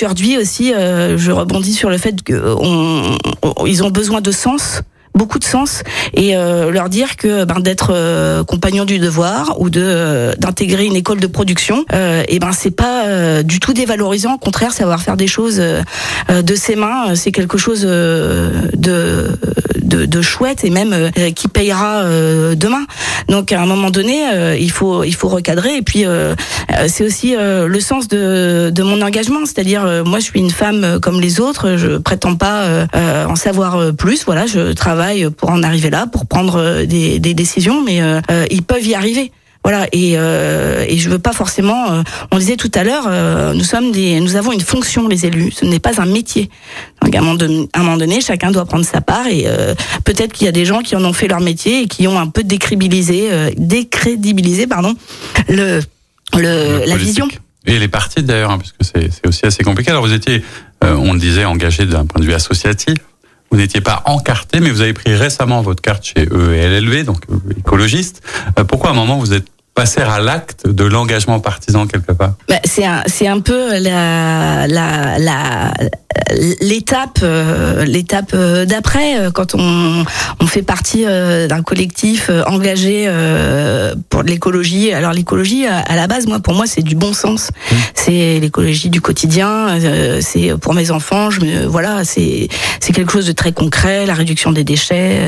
aujourd'hui 0.03 0.37
aussi, 0.37 0.75
euh, 0.75 1.17
je 1.17 1.31
rebondis 1.31 1.75
sur 1.75 1.89
le 1.89 1.97
fait 1.97 2.23
qu'ils 2.25 3.85
ont 3.85 3.91
besoin 3.91 4.21
de 4.21 4.33
sens 4.33 4.83
beaucoup 5.15 5.39
de 5.39 5.45
sens 5.45 5.83
et 6.15 6.37
euh, 6.37 6.71
leur 6.71 6.89
dire 6.89 7.17
que 7.17 7.45
ben, 7.45 7.61
d'être 7.61 7.93
euh, 7.95 8.45
compagnon 8.45 8.85
du 8.85 8.99
devoir 8.99 9.61
ou 9.61 9.71
de 9.71 10.35
d'intégrer 10.39 10.87
une 10.87 10.97
école 10.97 11.21
de 11.21 11.27
production 11.27 11.85
et 12.29 12.39
ben 12.39 12.53
c'est 12.53 12.71
pas 12.71 13.43
du 13.43 13.61
tout 13.61 13.73
dévalorisant 13.73 14.35
au 14.35 14.39
contraire 14.39 14.73
savoir 14.73 15.03
faire 15.03 15.17
des 15.17 15.27
choses 15.27 15.61
de 15.61 16.55
ses 16.55 16.77
mains 16.77 17.15
c'est 17.15 17.33
quelque 17.33 17.59
chose 17.59 17.83
de 17.83 19.39
de, 20.07 20.23
chouette 20.23 20.65
et 20.65 20.71
même 20.71 20.93
euh, 20.93 21.31
qui 21.31 21.49
payera 21.49 22.03
euh, 22.03 22.55
demain. 22.55 22.85
Donc 23.29 23.53
à 23.53 23.61
un 23.61 23.67
moment 23.67 23.91
donné, 23.91 24.29
euh, 24.33 24.57
il 24.59 24.71
faut 24.71 25.05
il 25.05 25.15
faut 25.15 25.29
recadrer 25.29 25.77
et 25.77 25.83
puis 25.83 26.05
c'est 26.87 27.05
aussi 27.05 27.35
le 27.37 27.81
sens 27.81 28.09
de, 28.09 28.71
de 28.71 28.83
mon 28.83 29.01
engagement, 29.03 29.45
c'est-à-dire 29.45 30.05
moi 30.05 30.19
je 30.19 30.25
suis 30.25 30.41
une 30.41 30.51
femme 30.51 30.99
comme 31.01 31.21
les 31.21 31.41
autres, 31.41 31.77
je 31.77 31.99
prétends 31.99 32.37
pas 32.37 32.87
en 32.95 33.37
savoir 33.37 33.93
plus. 33.95 34.25
Voilà, 34.25 34.47
je 34.47 34.73
travaille 34.73 35.02
pour 35.37 35.51
en 35.51 35.63
arriver 35.63 35.91
là, 35.91 36.07
pour 36.07 36.27
prendre 36.27 36.85
des, 36.85 37.19
des 37.19 37.35
décisions, 37.35 37.83
mais 37.83 38.01
ils 38.51 38.63
peuvent 38.63 38.87
y 38.87 38.95
arriver. 38.95 39.33
Voilà, 39.65 39.87
et, 39.93 40.15
euh, 40.17 40.85
et 40.89 40.97
je 40.99 41.09
veux 41.09 41.21
pas 41.21 41.33
forcément. 41.33 41.93
Euh, 41.93 42.03
on 42.33 42.39
disait 42.39 42.57
tout 42.57 42.71
à 42.75 42.83
l'heure, 42.83 43.05
euh, 43.07 43.55
nous 43.55 43.63
sommes 43.63 43.93
des, 43.93 44.19
nous 44.19 44.35
avons 44.35 44.51
une 44.51 44.61
fonction, 44.61 45.07
les 45.07 45.25
élus. 45.25 45.53
Ce 45.53 45.65
n'est 45.65 45.79
pas 45.79 46.01
un 46.01 46.05
métier. 46.05 46.51
Donc 47.01 47.15
à 47.15 47.21
un 47.21 47.23
moment 47.23 47.97
donné, 47.97 48.21
chacun 48.21 48.51
doit 48.51 48.65
prendre 48.65 48.85
sa 48.85 49.01
part, 49.01 49.29
et 49.29 49.45
euh, 49.47 49.77
peut-être 50.03 50.33
qu'il 50.33 50.47
y 50.47 50.49
a 50.49 50.53
des 50.53 50.65
gens 50.65 50.81
qui 50.81 50.97
en 50.97 51.05
ont 51.05 51.13
fait 51.13 51.29
leur 51.29 51.39
métier 51.39 51.83
et 51.83 51.87
qui 51.87 52.09
ont 52.09 52.19
un 52.19 52.27
peu 52.27 52.43
décrédibilisé, 52.43 53.31
décrédibilisé, 53.57 54.67
pardon, 54.67 54.97
le, 55.49 55.79
le, 56.37 56.85
la 56.85 56.97
vision. 56.97 57.29
Et 57.65 57.79
les 57.79 57.87
partis 57.87 58.25
d'ailleurs, 58.25 58.51
hein, 58.51 58.59
puisque 58.59 58.83
c'est 58.83 59.29
aussi 59.29 59.47
assez 59.47 59.63
compliqué. 59.63 59.93
Alors 59.93 60.05
vous 60.05 60.13
étiez, 60.13 60.43
on 60.81 61.13
le 61.13 61.21
disait, 61.21 61.45
engagé 61.45 61.87
d'un 61.87 62.05
point 62.05 62.21
de 62.21 62.27
vue 62.27 62.35
associatif. 62.35 62.97
Vous 63.53 63.59
n'étiez 63.59 63.83
pas 63.83 64.03
encarté, 64.07 64.61
mais 64.61 64.71
vous 64.71 64.81
avez 64.81 64.95
pris 64.95 65.15
récemment 65.15 65.61
votre 65.61 65.83
carte 65.83 66.05
chez 66.05 66.23
ELLV, 66.23 67.05
donc 67.05 67.27
écologiste. 67.59 68.23
Pourquoi 68.67 68.89
à 68.89 68.93
un 68.95 68.97
moment 68.97 69.19
vous 69.19 69.35
êtes 69.35 69.47
passer 69.83 70.01
à 70.03 70.21
l'acte 70.21 70.69
de 70.69 70.85
l'engagement 70.85 71.41
partisan 71.41 71.89
quelque 71.89 72.13
part. 72.13 72.35
Bah, 72.49 72.61
C'est 72.65 72.85
un, 72.85 73.03
c'est 73.07 73.27
un 73.27 73.41
peu 73.41 73.81
la, 73.81 74.69
la, 74.69 75.73
l'étape 76.61 77.21
euh, 77.23 77.85
l'étape 77.85 78.33
euh, 78.35 78.65
d'après 78.65 79.19
euh, 79.19 79.31
quand 79.31 79.55
on, 79.55 80.05
on 80.41 80.47
fait 80.47 80.63
partie 80.63 81.05
d'un 81.05 81.63
collectif 81.63 82.31
engagé 82.47 83.09
pour 84.09 84.23
l'écologie. 84.23 84.93
Alors 84.93 85.13
l'écologie 85.13 85.67
à 85.67 85.97
la 85.97 86.07
base 86.07 86.27
moi 86.27 86.41
pour 86.41 86.55
moi 86.55 86.67
c'est 86.67 86.83
du 86.83 86.95
bon 86.95 87.13
sens. 87.13 87.51
C'est 87.95 88.39
l'écologie 88.41 88.91
du 88.91 89.01
quotidien 89.01 89.79
c'est 90.21 90.57
pour 90.59 90.75
mes 90.75 90.91
enfants 90.91 91.31
je 91.31 91.41
me, 91.41 91.67
voilà 91.67 92.05
c'est 92.05 92.49
c'est 92.81 92.93
quelque 92.93 93.13
chose 93.13 93.27
de 93.27 93.33
très 93.33 93.53
concret 93.53 94.07
la 94.07 94.15
réduction 94.15 94.53
des 94.53 94.65
déchets 94.65 95.19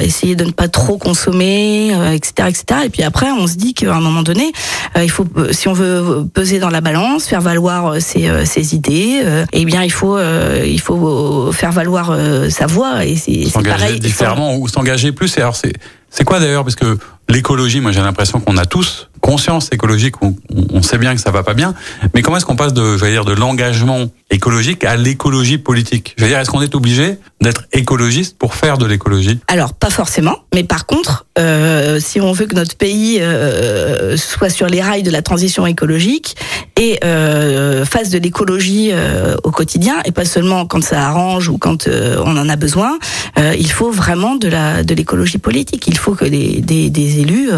essayer 0.00 0.36
de 0.36 0.44
ne 0.44 0.50
pas 0.50 0.68
trop 0.68 0.96
consommer 0.96 1.92
etc 2.14 2.48
etc 2.48 2.80
et 2.88 2.90
puis 2.90 3.02
après 3.02 3.30
on 3.30 3.46
se 3.46 3.54
dit 3.54 3.74
qu'à 3.74 3.94
un 3.94 4.00
moment 4.00 4.22
donné 4.22 4.52
il 4.96 5.10
faut 5.10 5.26
si 5.52 5.68
on 5.68 5.74
veut 5.74 6.26
peser 6.32 6.58
dans 6.58 6.70
la 6.70 6.80
balance 6.80 7.26
faire 7.26 7.40
valoir 7.40 8.00
ses, 8.00 8.44
ses 8.46 8.74
idées 8.74 9.22
euh, 9.28 9.44
eh 9.52 9.64
bien 9.64 9.82
il 9.82 9.92
faut 9.92 10.16
euh, 10.16 10.64
il 10.66 10.80
faut 10.80 11.52
faire 11.52 11.72
valoir 11.72 12.10
euh, 12.10 12.50
sa 12.50 12.66
voix 12.66 13.04
et 13.04 13.16
c'est 13.16 13.44
s'engager 13.44 13.98
différemment 13.98 14.56
ou 14.56 14.68
s'engager 14.68 15.12
plus. 15.12 15.36
Et 15.36 15.40
alors 15.40 15.56
c'est 15.56 15.72
c'est 16.10 16.24
quoi 16.24 16.40
d'ailleurs 16.40 16.64
parce 16.64 16.76
que 16.76 16.98
l'écologie, 17.28 17.80
moi 17.80 17.92
j'ai 17.92 18.00
l'impression 18.00 18.40
qu'on 18.40 18.56
a 18.56 18.64
tous 18.64 19.08
conscience 19.20 19.68
écologique, 19.72 20.14
on, 20.22 20.34
on, 20.72 20.82
sait 20.82 20.98
bien 20.98 21.14
que 21.14 21.20
ça 21.20 21.30
va 21.30 21.42
pas 21.42 21.54
bien, 21.54 21.74
mais 22.14 22.22
comment 22.22 22.36
est-ce 22.36 22.46
qu'on 22.46 22.56
passe 22.56 22.72
de, 22.72 22.96
je 22.96 23.04
veux 23.04 23.10
dire, 23.10 23.24
de 23.24 23.32
l'engagement 23.32 24.06
écologique 24.30 24.84
à 24.84 24.96
l'écologie 24.96 25.58
politique? 25.58 26.14
Je 26.16 26.24
veux 26.24 26.30
dire, 26.30 26.38
est-ce 26.38 26.50
qu'on 26.50 26.62
est 26.62 26.74
obligé 26.74 27.18
d'être 27.40 27.64
écologiste 27.72 28.38
pour 28.38 28.54
faire 28.54 28.78
de 28.78 28.86
l'écologie? 28.86 29.40
Alors 29.48 29.74
pas 29.74 29.90
forcément, 29.90 30.36
mais 30.54 30.64
par 30.64 30.86
contre, 30.86 31.26
euh, 31.38 32.00
si 32.00 32.20
on 32.20 32.32
veut 32.32 32.46
que 32.46 32.54
notre 32.54 32.76
pays 32.76 33.18
euh, 33.20 34.16
soit 34.16 34.50
sur 34.50 34.66
les 34.66 34.80
rails 34.80 35.02
de 35.02 35.10
la 35.10 35.22
transition 35.22 35.66
écologique 35.66 36.36
et 36.76 36.98
euh, 37.04 37.84
fasse 37.84 38.10
de 38.10 38.18
l'écologie 38.18 38.92
au 39.44 39.50
quotidien, 39.50 39.96
et 40.04 40.12
pas 40.12 40.24
seulement 40.24 40.66
quand 40.66 40.82
ça 40.82 41.06
arrange 41.06 41.48
ou 41.48 41.58
quand 41.58 41.88
on 41.88 42.36
en 42.36 42.48
a 42.48 42.56
besoin, 42.56 42.98
il 43.36 43.70
faut 43.70 43.90
vraiment 43.90 44.36
de 44.36 44.48
la 44.48 44.82
de 44.82 44.94
l'écologie 44.94 45.38
politique. 45.38 45.88
Faut 45.98 46.14
que 46.14 46.24
des, 46.24 46.60
des, 46.60 46.90
des 46.90 47.20
élus 47.20 47.50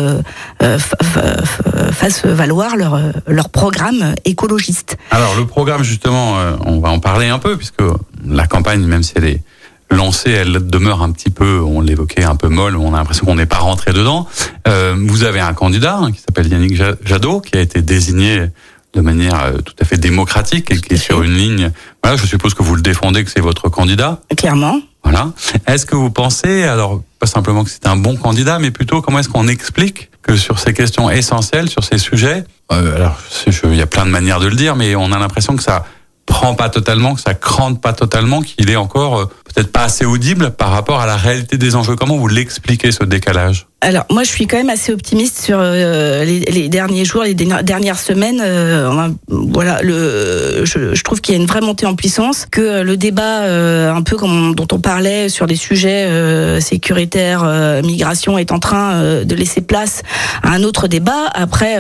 fassent 1.92 2.24
valoir 2.26 2.76
leur, 2.76 2.98
leur 3.26 3.48
programme 3.48 4.14
écologiste. 4.24 4.96
Alors 5.11 5.37
le 5.37 5.46
programme 5.46 5.83
justement, 5.83 6.38
euh, 6.38 6.53
on 6.64 6.81
va 6.81 6.90
en 6.90 6.98
parler 6.98 7.29
un 7.29 7.38
peu 7.38 7.57
puisque 7.57 7.83
la 8.26 8.46
campagne, 8.46 8.83
même 8.85 9.03
si 9.03 9.12
elle 9.16 9.24
est 9.24 9.42
lancée, 9.90 10.31
elle 10.31 10.66
demeure 10.68 11.03
un 11.03 11.11
petit 11.11 11.31
peu, 11.31 11.61
on 11.61 11.81
l'évoquait, 11.81 12.24
un 12.24 12.37
peu 12.37 12.48
molle, 12.48 12.76
on 12.76 12.94
a 12.94 12.98
l'impression 12.98 13.26
qu'on 13.26 13.35
n'est 13.35 13.46
pas 13.46 13.59
rentré 13.59 13.92
dedans. 13.92 14.29
Euh, 14.68 14.94
vous 14.96 15.24
avez 15.24 15.40
un 15.40 15.53
candidat 15.53 15.98
hein, 15.98 16.12
qui 16.12 16.20
s'appelle 16.20 16.46
Yannick 16.46 16.81
Jadot, 17.05 17.40
qui 17.40 17.59
a 17.59 17.61
été 17.61 17.83
désigné 17.83 18.46
de 18.92 19.00
manière 19.00 19.42
euh, 19.42 19.59
tout 19.59 19.74
à 19.81 19.85
fait 19.85 19.96
démocratique 19.96 20.70
et 20.70 20.81
qui 20.81 20.94
est 20.94 20.96
sur 20.96 21.22
une 21.22 21.35
ligne. 21.35 21.70
Voilà, 22.03 22.16
je 22.16 22.26
suppose 22.26 22.55
que 22.55 22.62
vous 22.62 22.76
le 22.76 22.83
défendez, 22.83 23.24
que 23.24 23.31
c'est 23.31 23.40
votre 23.40 23.68
candidat. 23.68 24.20
Clairement. 24.37 24.81
Voilà. 25.02 25.32
Est-ce 25.66 25.86
que 25.86 25.96
vous 25.96 26.10
pensez, 26.10 26.64
alors 26.64 27.02
pas 27.18 27.26
simplement 27.26 27.64
que 27.64 27.70
c'est 27.70 27.86
un 27.86 27.96
bon 27.96 28.16
candidat, 28.16 28.58
mais 28.58 28.70
plutôt 28.70 29.02
comment 29.02 29.18
est-ce 29.18 29.28
qu'on 29.28 29.48
explique 29.48 30.10
que 30.22 30.36
sur 30.36 30.58
ces 30.58 30.74
questions 30.74 31.10
essentielles, 31.10 31.68
sur 31.68 31.84
ces 31.84 31.98
sujets, 31.98 32.44
euh, 32.72 32.96
alors 32.96 33.16
il 33.64 33.76
y 33.76 33.82
a 33.82 33.86
plein 33.86 34.04
de 34.04 34.10
manières 34.10 34.40
de 34.40 34.46
le 34.46 34.56
dire, 34.56 34.76
mais 34.76 34.94
on 34.94 35.12
a 35.12 35.18
l'impression 35.18 35.56
que 35.56 35.62
ça 35.62 35.84
prend 36.26 36.54
pas 36.54 36.68
totalement, 36.68 37.14
que 37.14 37.20
ça 37.20 37.34
crante 37.34 37.80
pas 37.80 37.92
totalement, 37.92 38.40
qu'il 38.40 38.70
est 38.70 38.76
encore 38.76 39.18
euh, 39.18 39.24
peut-être 39.52 39.72
pas 39.72 39.82
assez 39.82 40.04
audible 40.04 40.52
par 40.52 40.70
rapport 40.70 41.00
à 41.00 41.06
la 41.06 41.16
réalité 41.16 41.58
des 41.58 41.74
enjeux. 41.74 41.96
Comment 41.96 42.16
vous 42.16 42.28
l'expliquez 42.28 42.92
ce 42.92 43.04
décalage? 43.04 43.66
Alors 43.82 44.04
moi 44.10 44.24
je 44.24 44.28
suis 44.28 44.46
quand 44.46 44.58
même 44.58 44.70
assez 44.70 44.92
optimiste 44.92 45.40
sur 45.40 45.58
euh, 45.58 46.24
les, 46.24 46.68
derniers 46.68 47.04
jours, 47.04 47.22
les 47.22 47.34
dernières 47.34 47.98
semaines. 47.98 48.40
Euh, 48.42 49.08
voilà, 49.28 49.80
le, 49.82 50.64
je, 50.64 51.02
trouve 51.02 51.20
qu'il 51.20 51.34
y 51.34 51.38
a 51.38 51.40
une 51.40 51.46
vraie 51.46 51.62
montée 51.62 51.86
en 51.86 51.94
puissance, 51.94 52.46
que 52.50 52.82
le 52.82 52.96
débat 52.96 53.42
euh, 53.42 53.92
un 53.92 54.02
peu 54.02 54.16
comme 54.16 54.54
dont 54.54 54.66
on 54.72 54.80
parlait 54.80 55.28
sur 55.28 55.46
des 55.46 55.56
sujets 55.56 56.60
sécuritaires, 56.60 57.44
migration 57.82 58.36
est 58.38 58.52
en 58.52 58.58
train 58.58 59.22
de 59.24 59.34
laisser 59.34 59.60
place 59.60 60.02
à 60.42 60.50
un 60.50 60.62
autre 60.62 60.86
débat. 60.86 61.26
Après, 61.32 61.78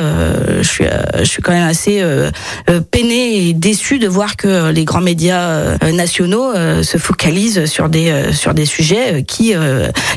je 0.62 0.66
suis 0.66 0.84
je 1.18 1.24
suis 1.24 1.42
quand 1.42 1.52
même 1.52 1.68
assez 1.68 2.02
peiné 2.90 3.48
et 3.48 3.52
déçu 3.52 3.98
de 3.98 4.08
voir 4.08 4.36
que 4.36 4.70
les 4.70 4.84
grands 4.84 5.00
médias 5.00 5.76
nationaux 5.92 6.54
se 6.82 6.98
focalisent 6.98 7.66
sur 7.66 7.88
des 7.88 8.32
sur 8.32 8.54
des 8.54 8.66
sujets 8.66 9.22
qui 9.24 9.54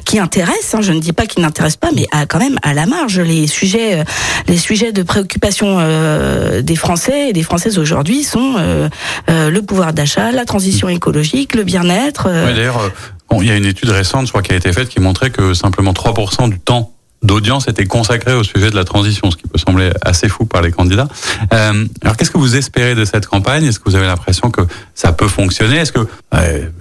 qui 0.05 0.19
intéressent. 0.19 0.75
Hein. 0.75 0.81
Je 0.81 0.93
ne 0.93 0.99
dis 0.99 1.13
pas 1.13 1.25
qu'ils 1.25 1.43
n'intéressent 1.43 1.72
pas, 1.77 1.91
mais 1.95 2.05
à, 2.11 2.25
quand 2.25 2.39
même 2.39 2.57
à 2.63 2.73
la 2.73 2.85
marge 2.85 3.19
les 3.19 3.47
sujets, 3.47 3.99
euh, 3.99 4.03
les 4.47 4.57
sujets 4.57 4.91
de 4.91 5.03
préoccupation 5.03 5.77
euh, 5.79 6.61
des 6.61 6.75
Français 6.75 7.29
et 7.29 7.33
des 7.33 7.43
Françaises 7.43 7.77
aujourd'hui 7.77 8.23
sont 8.23 8.55
euh, 8.57 8.89
le 9.27 9.61
pouvoir 9.61 9.93
d'achat, 9.93 10.31
la 10.31 10.45
transition 10.45 10.89
écologique, 10.89 11.55
le 11.55 11.63
bien-être. 11.63 12.27
Oui, 12.29 12.53
d'ailleurs, 12.53 12.91
il 13.39 13.47
y 13.47 13.51
a 13.51 13.55
une 13.55 13.65
étude 13.65 13.89
récente, 13.89 14.27
je 14.27 14.31
crois, 14.31 14.41
qui 14.41 14.53
a 14.53 14.55
été 14.55 14.71
faite, 14.73 14.89
qui 14.89 14.99
montrait 14.99 15.31
que 15.31 15.53
simplement 15.53 15.93
3% 15.93 16.49
du 16.49 16.59
temps 16.59 16.93
d'audience 17.23 17.67
était 17.67 17.85
consacré 17.85 18.33
au 18.33 18.43
sujet 18.43 18.69
de 18.69 18.75
la 18.75 18.83
transition, 18.83 19.31
ce 19.31 19.37
qui 19.37 19.47
peut 19.47 19.57
sembler 19.57 19.91
assez 20.01 20.27
fou 20.27 20.45
par 20.45 20.61
les 20.61 20.71
candidats. 20.71 21.07
Euh, 21.53 21.85
alors 22.01 22.17
qu'est-ce 22.17 22.31
que 22.31 22.37
vous 22.37 22.55
espérez 22.55 22.95
de 22.95 23.05
cette 23.05 23.27
campagne? 23.27 23.65
Est-ce 23.65 23.79
que 23.79 23.89
vous 23.89 23.95
avez 23.95 24.07
l'impression 24.07 24.51
que 24.51 24.61
ça 24.93 25.13
peut 25.13 25.27
fonctionner? 25.27 25.77
Est-ce 25.77 25.93
que 25.93 26.05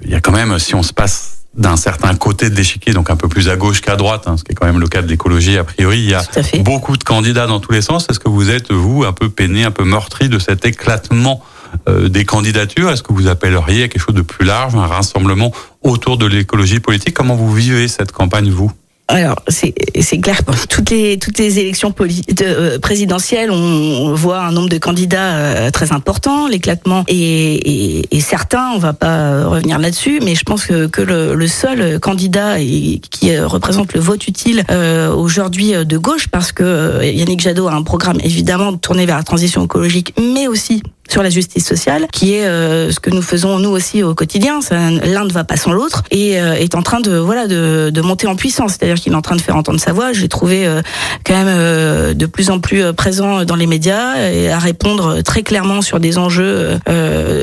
il 0.05 0.11
y 0.11 0.15
a 0.15 0.21
quand 0.21 0.33
même, 0.33 0.59
si 0.59 0.75
on 0.75 0.83
se 0.83 0.93
passe 0.93 1.42
d'un 1.55 1.77
certain 1.77 2.15
côté 2.15 2.49
de 2.49 2.55
l'échiquier, 2.55 2.93
donc 2.93 3.11
un 3.11 3.17
peu 3.17 3.29
plus 3.29 3.49
à 3.49 3.57
gauche 3.57 3.81
qu'à 3.81 3.97
droite, 3.97 4.25
hein, 4.27 4.37
ce 4.37 4.45
qui 4.45 4.53
est 4.53 4.55
quand 4.55 4.67
même 4.67 4.81
le 4.81 4.89
cas 4.89 5.03
de 5.03 5.07
l'écologie. 5.09 5.59
A 5.59 5.65
priori, 5.65 5.99
il 5.99 6.11
y 6.11 6.15
a 6.15 6.23
beaucoup 6.61 6.97
de 6.97 7.05
candidats 7.05 7.47
dans 7.47 7.61
tous 7.61 7.73
les 7.73 7.83
sens. 7.83 8.07
Est-ce 8.09 8.19
que 8.19 8.29
vous 8.29 8.51
êtes, 8.51 8.73
vous, 8.73 9.05
un 9.05 9.13
peu 9.13 9.29
peiné, 9.29 9.65
un 9.65 9.71
peu 9.71 9.85
meurtri 9.85 10.29
de 10.29 10.39
cet 10.39 10.65
éclatement 10.65 11.43
euh, 11.89 12.09
des 12.09 12.25
candidatures? 12.25 12.91
Est-ce 12.91 13.03
que 13.03 13.13
vous 13.13 13.29
appelleriez 13.29 13.85
à 13.85 13.89
quelque 13.89 14.01
chose 14.01 14.15
de 14.15 14.23
plus 14.23 14.47
large, 14.47 14.75
un 14.75 14.87
rassemblement 14.87 15.53
autour 15.83 16.17
de 16.17 16.27
l'écologie 16.27 16.81
politique? 16.81 17.15
Comment 17.15 17.37
vous 17.37 17.53
vivez 17.53 17.87
cette 17.89 18.13
campagne, 18.13 18.51
vous? 18.51 18.73
Alors, 19.13 19.37
c'est 19.49 20.19
clair, 20.21 20.41
toutes 20.71 20.89
les, 20.89 21.19
toutes 21.19 21.39
les 21.39 21.59
élections 21.59 21.95
euh, 22.01 22.79
présidentielles, 22.79 23.51
on, 23.51 24.15
voit 24.15 24.41
un 24.41 24.53
nombre 24.53 24.71
de 24.71 24.79
candidats 24.79 25.35
euh, 25.35 25.71
très 25.71 25.93
important, 25.93 26.49
l'éclatement 26.49 27.05
est, 27.09 28.07
est, 28.11 28.21
certain, 28.21 28.71
on 28.75 28.79
va 28.79 28.95
pas 28.95 29.45
revenir 29.47 29.79
là-dessus, 29.79 30.21
mais 30.25 30.35
je 30.35 30.45
pense 30.45 30.65
que, 30.67 31.03
le, 31.03 31.47
seul 31.47 32.01
candidat 32.01 32.59
qui 32.59 33.39
représente 33.39 33.93
le 33.93 34.01
vote 34.01 34.27
utile 34.27 34.65
euh, 34.71 35.13
aujourd'hui 35.13 35.73
de 35.73 35.99
gauche, 35.99 36.29
parce 36.29 36.53
que 36.53 37.05
Yannick 37.05 37.41
Jadot 37.41 37.69
a 37.69 37.75
un 37.75 37.83
programme 37.83 38.19
évidemment 38.25 38.75
tourné 38.79 39.05
vers 39.05 39.17
la 39.17 39.25
transition 39.25 39.63
écologique, 39.65 40.15
mais 40.19 40.49
aussi 40.49 40.83
sur 41.09 41.23
la 41.23 41.31
justice 41.31 41.67
sociale, 41.67 42.07
qui 42.13 42.35
est 42.35 42.47
euh, 42.47 42.91
ce 42.91 43.01
que 43.01 43.11
nous 43.11 43.23
faisons 43.23 43.59
nous 43.59 43.71
aussi 43.71 44.03
au 44.03 44.15
quotidien. 44.15 44.61
L'un 44.71 45.25
ne 45.25 45.33
va 45.33 45.45
pas 45.45 45.57
sans 45.57 45.73
l'autre 45.73 46.05
et 46.11 46.41
euh, 46.41 46.55
est 46.55 46.75
en 46.75 46.83
train 46.83 47.01
de 47.01 47.17
voilà 47.17 47.47
de, 47.47 47.91
de 47.91 48.01
monter 48.01 48.27
en 48.27 48.37
puissance. 48.37 48.73
C'est-à-dire 48.73 48.97
qu'il 48.97 49.13
est 49.13 49.17
en 49.17 49.23
train 49.23 49.37
de 49.37 49.41
faire 49.41 49.57
entendre 49.57 49.81
sa 49.81 49.93
voix. 49.93 50.13
J'ai 50.13 50.29
trouvé 50.29 50.67
euh, 50.67 50.81
quand 51.25 51.35
même 51.35 52.15
de 52.15 52.27
plus 52.27 52.51
en 52.51 52.61
plus 52.61 52.93
présent 52.93 53.45
dans 53.45 53.57
les 53.57 53.67
médias 53.67 54.17
et 54.31 54.51
à 54.51 54.59
répondre 54.59 55.21
très 55.23 55.43
clairement 55.43 55.83
sur 55.83 56.01
des 56.01 56.19
enjeux 56.19 56.79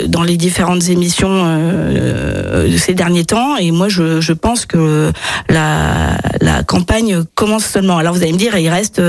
dans 0.07 0.23
les 0.23 0.37
différentes 0.37 0.89
émissions 0.89 1.45
de 1.45 2.77
ces 2.77 2.93
derniers 2.93 3.25
temps. 3.25 3.57
Et 3.57 3.71
moi, 3.71 3.89
je, 3.89 4.21
je 4.21 4.33
pense 4.33 4.65
que 4.65 5.11
la, 5.49 6.17
la 6.41 6.63
campagne 6.63 7.23
commence 7.35 7.65
seulement. 7.65 7.97
Alors 7.97 8.13
vous 8.13 8.23
allez 8.23 8.33
me 8.33 8.37
dire, 8.37 8.57
il 8.57 8.69
reste 8.69 9.01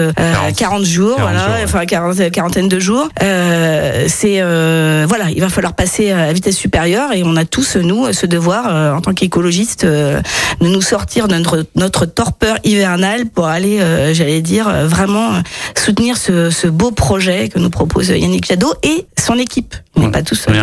40, 0.56 0.84
jours, 0.84 1.16
voilà, 1.18 1.58
enfin 1.64 1.86
40, 1.86 2.30
quarantaine 2.30 2.68
de 2.68 2.78
jours. 2.78 3.08
C'est 3.20 4.39
euh, 4.40 5.06
voilà, 5.08 5.30
il 5.30 5.40
va 5.40 5.48
falloir 5.48 5.74
passer 5.74 6.10
à 6.10 6.32
vitesse 6.32 6.56
supérieure 6.56 7.12
et 7.12 7.22
on 7.24 7.36
a 7.36 7.44
tous 7.44 7.76
nous 7.76 8.12
ce 8.12 8.26
devoir 8.26 8.66
euh, 8.68 8.92
en 8.92 9.00
tant 9.00 9.14
qu'écologistes 9.14 9.84
euh, 9.84 10.20
de 10.60 10.68
nous 10.68 10.82
sortir 10.82 11.28
de 11.28 11.36
notre, 11.36 11.66
notre 11.76 12.06
torpeur 12.06 12.56
hivernale 12.64 13.26
pour 13.26 13.46
aller, 13.46 13.80
j'allais 14.12 14.42
dire, 14.42 14.70
vraiment 14.86 15.42
soutenir 15.76 16.16
ce, 16.16 16.50
ce, 16.50 16.66
beau 16.66 16.90
projet 16.90 17.48
que 17.48 17.58
nous 17.58 17.70
propose 17.70 18.08
Yannick 18.08 18.46
Jadot 18.46 18.74
et 18.82 19.06
son 19.18 19.38
équipe. 19.38 19.74
On 19.96 20.02
n'est 20.02 20.10
pas 20.10 20.22
tous 20.22 20.34
seul. 20.34 20.56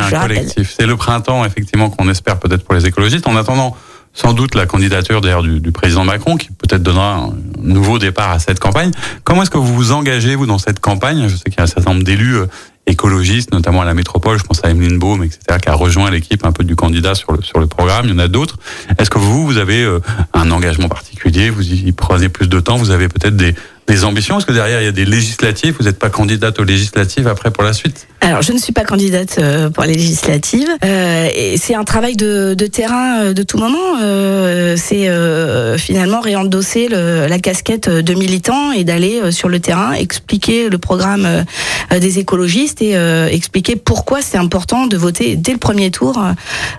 C'est 0.63 0.85
le 0.85 0.95
printemps 0.95 1.45
effectivement 1.45 1.89
qu'on 1.89 2.09
espère 2.09 2.39
peut-être 2.39 2.63
pour 2.63 2.75
les 2.75 2.85
écologistes. 2.85 3.27
En 3.27 3.35
attendant 3.35 3.75
sans 4.17 4.33
doute 4.33 4.55
la 4.55 4.65
candidature 4.65 5.21
d'ailleurs 5.21 5.43
du, 5.43 5.59
du, 5.59 5.71
président 5.71 6.03
Macron 6.03 6.37
qui 6.37 6.47
peut-être 6.47 6.81
donnera 6.81 7.17
un 7.17 7.33
nouveau 7.61 7.99
départ 7.99 8.31
à 8.31 8.39
cette 8.39 8.59
campagne. 8.59 8.91
Comment 9.23 9.43
est-ce 9.43 9.51
que 9.51 9.59
vous 9.59 9.73
vous 9.73 9.91
engagez 9.91 10.35
vous 10.35 10.47
dans 10.47 10.57
cette 10.57 10.79
campagne? 10.79 11.27
Je 11.27 11.35
sais 11.35 11.43
qu'il 11.45 11.57
y 11.57 11.59
a 11.59 11.63
un 11.63 11.67
certain 11.67 11.91
nombre 11.91 12.03
d'élus 12.03 12.37
écologistes, 12.87 13.53
notamment 13.53 13.81
à 13.81 13.85
la 13.85 13.93
métropole. 13.93 14.39
Je 14.39 14.43
pense 14.43 14.63
à 14.63 14.69
Emeline 14.69 14.97
Baum, 14.97 15.23
etc., 15.23 15.39
qui 15.61 15.69
a 15.69 15.73
rejoint 15.73 16.09
l'équipe 16.09 16.45
un 16.45 16.51
peu 16.51 16.63
du 16.63 16.75
candidat 16.75 17.13
sur 17.13 17.33
le, 17.33 17.41
sur 17.41 17.59
le 17.59 17.67
programme. 17.67 18.05
Il 18.05 18.11
y 18.11 18.13
en 18.13 18.19
a 18.19 18.27
d'autres. 18.27 18.57
Est-ce 18.97 19.09
que 19.09 19.19
vous, 19.19 19.45
vous 19.45 19.57
avez 19.57 19.83
euh, 19.83 19.99
un 20.33 20.49
engagement 20.51 20.89
particulier? 20.89 21.49
Vous 21.49 21.71
y 21.71 21.91
prenez 21.91 22.29
plus 22.29 22.47
de 22.47 22.59
temps? 22.59 22.77
Vous 22.77 22.91
avez 22.91 23.07
peut-être 23.07 23.35
des, 23.35 23.53
des 23.87 24.03
ambitions 24.03 24.35
Parce 24.35 24.45
que 24.45 24.53
derrière, 24.53 24.81
il 24.81 24.85
y 24.85 24.89
a 24.89 24.91
des 24.91 25.05
législatives. 25.05 25.75
Vous 25.79 25.85
n'êtes 25.85 25.99
pas 25.99 26.09
candidate 26.09 26.59
aux 26.59 26.63
législatives 26.63 27.27
après 27.27 27.51
pour 27.51 27.63
la 27.63 27.73
suite 27.73 28.07
Alors, 28.21 28.41
je 28.41 28.51
ne 28.51 28.57
suis 28.57 28.73
pas 28.73 28.83
candidate 28.83 29.37
euh, 29.39 29.69
pour 29.69 29.83
les 29.83 29.93
législatives. 29.93 30.69
Euh, 30.83 31.29
c'est 31.57 31.75
un 31.75 31.83
travail 31.83 32.15
de, 32.15 32.53
de 32.53 32.67
terrain 32.67 33.21
euh, 33.21 33.33
de 33.33 33.43
tout 33.43 33.57
moment. 33.57 33.77
c'est 34.75 35.07
finalement 35.77 36.19
réendosser 36.19 36.87
le, 36.89 37.27
la 37.27 37.39
casquette 37.39 37.89
de 37.89 38.13
militant 38.13 38.71
et 38.71 38.83
d'aller 38.83 39.31
sur 39.31 39.49
le 39.49 39.59
terrain, 39.59 39.93
expliquer 39.93 40.69
le 40.69 40.77
programme 40.77 41.45
des 41.91 42.19
écologistes 42.19 42.81
et 42.81 42.93
expliquer 43.31 43.75
pourquoi 43.75 44.21
c'est 44.21 44.37
important 44.37 44.87
de 44.87 44.97
voter 44.97 45.35
dès 45.35 45.53
le 45.53 45.57
premier 45.57 45.91
tour 45.91 46.23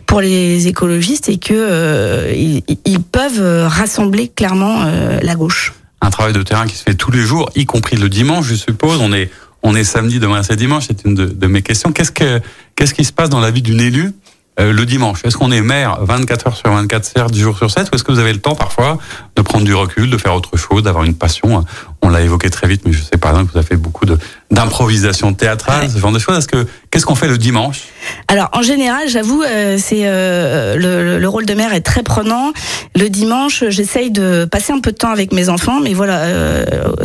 pour 0.06 0.20
les 0.20 0.68
écologistes 0.68 1.28
et 1.28 1.38
que 1.38 2.32
ils, 2.34 3.00
peuvent 3.00 3.66
rassembler 3.66 4.28
clairement 4.28 4.84
la 5.22 5.34
gauche 5.34 5.72
un 6.00 6.10
travail 6.10 6.32
de 6.32 6.42
terrain 6.42 6.66
qui 6.66 6.76
se 6.76 6.82
fait 6.82 6.94
tous 6.94 7.10
les 7.10 7.22
jours, 7.22 7.50
y 7.54 7.66
compris 7.66 7.96
le 7.96 8.08
dimanche, 8.08 8.46
je 8.46 8.54
suppose. 8.54 8.98
On 9.00 9.12
est, 9.12 9.30
on 9.62 9.74
est 9.74 9.84
samedi, 9.84 10.20
demain 10.20 10.42
c'est 10.42 10.56
dimanche. 10.56 10.84
C'est 10.88 11.04
une 11.04 11.14
de, 11.14 11.46
mes 11.46 11.62
questions. 11.62 11.92
Qu'est-ce 11.92 12.12
que, 12.12 12.40
qu'est-ce 12.76 12.94
qui 12.94 13.04
se 13.04 13.12
passe 13.12 13.30
dans 13.30 13.40
la 13.40 13.50
vie 13.50 13.62
d'une 13.62 13.80
élue 13.80 14.12
euh, 14.60 14.72
le 14.72 14.86
dimanche? 14.86 15.24
Est-ce 15.24 15.36
qu'on 15.36 15.50
est 15.50 15.60
maire 15.60 15.98
24 16.02 16.46
heures 16.46 16.56
sur 16.56 16.70
24, 16.70 17.30
10 17.30 17.40
jours 17.40 17.58
sur 17.58 17.70
7 17.70 17.88
Ou 17.90 17.94
est-ce 17.94 18.04
que 18.04 18.12
vous 18.12 18.20
avez 18.20 18.32
le 18.32 18.40
temps 18.40 18.54
parfois 18.54 18.98
de 19.36 19.42
prendre 19.42 19.64
du 19.64 19.74
recul, 19.74 20.10
de 20.10 20.18
faire 20.18 20.34
autre 20.34 20.56
chose, 20.56 20.82
d'avoir 20.82 21.04
une 21.04 21.14
passion? 21.14 21.64
On 22.02 22.08
l'a 22.08 22.22
évoqué 22.22 22.50
très 22.50 22.68
vite, 22.68 22.82
mais 22.84 22.92
je 22.92 23.02
sais 23.02 23.18
par 23.18 23.32
exemple 23.32 23.48
que 23.48 23.52
vous 23.52 23.58
avez 23.58 23.66
fait 23.66 23.76
beaucoup 23.76 24.06
de, 24.06 24.18
d'improvisation 24.50 25.34
théâtrale, 25.34 25.90
ce 25.90 25.98
genre 25.98 26.12
de 26.12 26.18
choses. 26.18 26.38
Est-ce 26.38 26.48
que 26.48 26.66
qu'est-ce 26.90 27.04
qu'on 27.04 27.14
fait 27.14 27.28
le 27.28 27.36
dimanche? 27.36 27.82
Alors 28.28 28.48
en 28.52 28.62
général, 28.62 29.08
j'avoue, 29.08 29.42
euh, 29.42 29.76
c'est 29.78 30.02
euh, 30.04 30.76
le, 30.76 31.18
le, 31.18 31.28
rôle 31.28 31.44
de 31.44 31.52
mère 31.52 31.74
est 31.74 31.82
très 31.82 32.02
prenant. 32.02 32.52
Le 32.96 33.08
dimanche, 33.10 33.64
j'essaye 33.68 34.10
de 34.10 34.46
passer 34.50 34.72
un 34.72 34.80
peu 34.80 34.92
de 34.92 34.96
temps 34.96 35.10
avec 35.10 35.32
mes 35.32 35.50
enfants, 35.50 35.80
mais 35.82 35.92
voilà, 35.92 36.20
euh, 36.20 36.64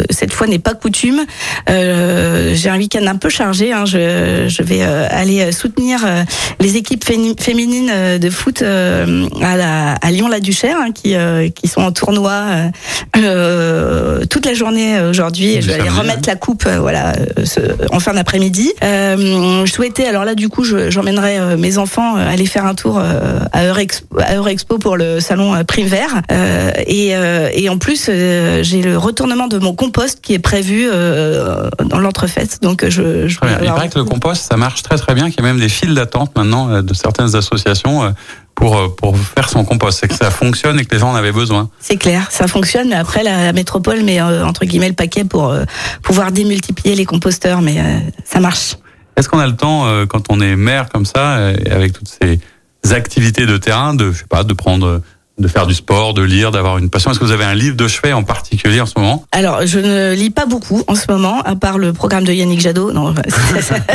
cette 0.09 0.31
fois 0.31 0.47
n'est 0.47 0.59
pas 0.59 0.73
coutume. 0.73 1.21
J'ai 1.67 2.69
un 2.69 2.77
week-end 2.77 3.05
un 3.07 3.17
peu 3.17 3.29
chargé. 3.29 3.73
Hein, 3.73 3.85
je, 3.85 4.45
je, 4.47 4.63
vais 4.63 4.81
aller 4.81 5.51
soutenir 5.51 5.99
les 6.61 6.77
équipes 6.77 7.03
féminines 7.03 8.17
de 8.19 8.29
foot 8.29 8.61
à, 8.61 9.57
la, 9.57 9.93
à 9.93 10.11
Lyon-la-Duchère, 10.11 10.77
hein, 10.77 10.91
qui 10.93 11.15
qui 11.55 11.67
sont 11.67 11.81
en 11.81 11.91
tournoi 11.91 12.45
toute 14.29 14.45
la 14.45 14.53
journée 14.53 15.01
aujourd'hui. 15.01 15.61
Je 15.61 15.67
vais 15.67 15.73
aller 15.73 15.89
remettre 15.89 16.27
la 16.27 16.35
coupe, 16.35 16.65
voilà 16.67 17.13
en 17.91 17.99
fin 17.99 18.13
d'après-midi. 18.13 18.71
Euh, 18.83 19.65
je 19.65 19.71
souhaitais, 19.71 20.05
alors 20.05 20.25
là 20.25 20.35
du 20.35 20.49
coup, 20.49 20.63
j'emmènerai 20.63 21.39
euh, 21.39 21.57
mes 21.57 21.77
enfants 21.77 22.17
euh, 22.17 22.31
aller 22.31 22.45
faire 22.45 22.65
un 22.65 22.75
tour 22.75 22.99
à 22.99 23.65
Eurexpo, 23.65 24.19
à 24.19 24.35
Eurexpo 24.35 24.77
pour 24.77 24.97
le 24.97 25.19
salon 25.19 25.63
Prime 25.65 25.87
Vert. 25.87 26.21
Et, 26.87 27.13
et, 27.53 27.69
en 27.69 27.77
plus, 27.77 28.05
j'ai 28.05 28.81
le 28.81 28.97
retournement 28.97 29.47
de 29.47 29.57
mon 29.57 29.73
compost 29.73 30.19
qui 30.21 30.33
est 30.33 30.39
prévu 30.39 30.87
dans 31.85 31.99
l'entrefaite. 31.99 32.59
Donc 32.61 32.85
je, 32.87 33.27
je 33.27 33.39
Il 33.61 33.67
paraît 33.67 33.89
que 33.89 33.99
le 33.99 34.05
compost, 34.05 34.43
ça 34.49 34.57
marche 34.57 34.83
très 34.83 34.97
très 34.97 35.13
bien, 35.13 35.29
qu'il 35.29 35.43
y 35.43 35.45
a 35.45 35.47
même 35.47 35.59
des 35.59 35.69
files 35.69 35.93
d'attente 35.93 36.31
maintenant 36.35 36.81
de 36.81 36.93
certaines 36.93 37.35
associations 37.35 38.13
pour, 38.55 38.95
pour 38.95 39.17
faire 39.17 39.49
son 39.49 39.65
compost. 39.65 39.99
C'est 39.99 40.07
que 40.07 40.15
ça 40.15 40.31
fonctionne 40.31 40.79
et 40.79 40.85
que 40.85 40.93
les 40.93 40.99
gens 40.99 41.11
en 41.11 41.15
avaient 41.15 41.31
besoin. 41.31 41.69
C'est 41.79 41.97
clair, 41.97 42.27
ça 42.31 42.47
fonctionne, 42.47 42.89
mais 42.89 42.95
après 42.95 43.23
la, 43.23 43.51
métropole 43.53 44.03
met 44.03 44.21
entre 44.21 44.65
guillemets 44.65 44.89
le 44.89 44.95
paquet 44.95 45.23
pour 45.23 45.53
pouvoir 46.01 46.31
démultiplier 46.31 46.95
les 46.95 47.05
composteurs, 47.05 47.61
mais 47.61 47.79
euh, 47.79 47.99
ça 48.25 48.39
marche. 48.39 48.77
Est-ce 49.15 49.29
qu'on 49.29 49.39
a 49.39 49.47
le 49.47 49.55
temps, 49.55 49.85
euh, 49.85 50.05
quand 50.05 50.25
on 50.29 50.39
est 50.41 50.55
maire 50.55 50.89
comme 50.89 51.05
ça, 51.05 51.37
euh, 51.37 51.55
avec 51.69 51.93
toutes 51.93 52.09
ces 52.09 52.39
activités 52.93 53.45
de 53.45 53.57
terrain, 53.57 53.93
de, 53.93 54.11
je 54.11 54.19
sais 54.19 54.25
pas, 54.27 54.43
de 54.43 54.53
prendre 54.53 55.01
de 55.39 55.47
faire 55.47 55.65
du 55.65 55.73
sport, 55.73 56.13
de 56.13 56.21
lire, 56.21 56.51
d'avoir 56.51 56.77
une 56.77 56.89
passion 56.89 57.09
Est-ce 57.11 57.19
que 57.19 57.25
vous 57.25 57.31
avez 57.31 57.43
un 57.43 57.55
livre 57.55 57.75
de 57.75 57.87
chevet 57.87 58.13
en 58.13 58.23
particulier 58.23 58.79
en 58.81 58.85
ce 58.85 58.93
moment? 58.97 59.25
Alors, 59.31 59.65
je 59.65 59.79
ne 59.79 60.13
lis 60.13 60.29
pas 60.29 60.45
beaucoup 60.45 60.83
en 60.87 60.95
ce 60.95 61.05
moment, 61.09 61.41
à 61.41 61.55
part 61.55 61.79
le 61.79 61.91
programme 61.91 62.23
de 62.23 62.31
Yannick 62.31 62.61
Jadot. 62.61 62.91
Non, 62.91 63.15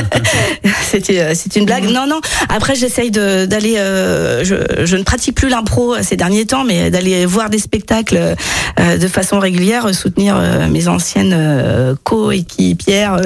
c'était 0.82 1.34
c'est 1.34 1.56
une 1.56 1.64
blague. 1.64 1.84
Non, 1.84 2.06
non. 2.08 2.20
Après, 2.48 2.74
j'essaye 2.74 3.10
d'aller. 3.10 3.76
Euh, 3.78 4.44
je, 4.44 4.84
je, 4.84 4.96
ne 4.96 5.02
pratique 5.04 5.36
plus 5.36 5.48
l'impro 5.48 5.94
ces 6.02 6.16
derniers 6.16 6.46
temps, 6.46 6.64
mais 6.64 6.90
d'aller 6.90 7.24
voir 7.24 7.50
des 7.50 7.58
spectacles 7.58 8.34
euh, 8.80 8.96
de 8.96 9.08
façon 9.08 9.38
régulière, 9.38 9.92
soutenir 9.94 10.36
euh, 10.36 10.68
mes 10.68 10.88
anciennes 10.88 11.34
euh, 11.36 11.94
co-équipières 12.04 13.20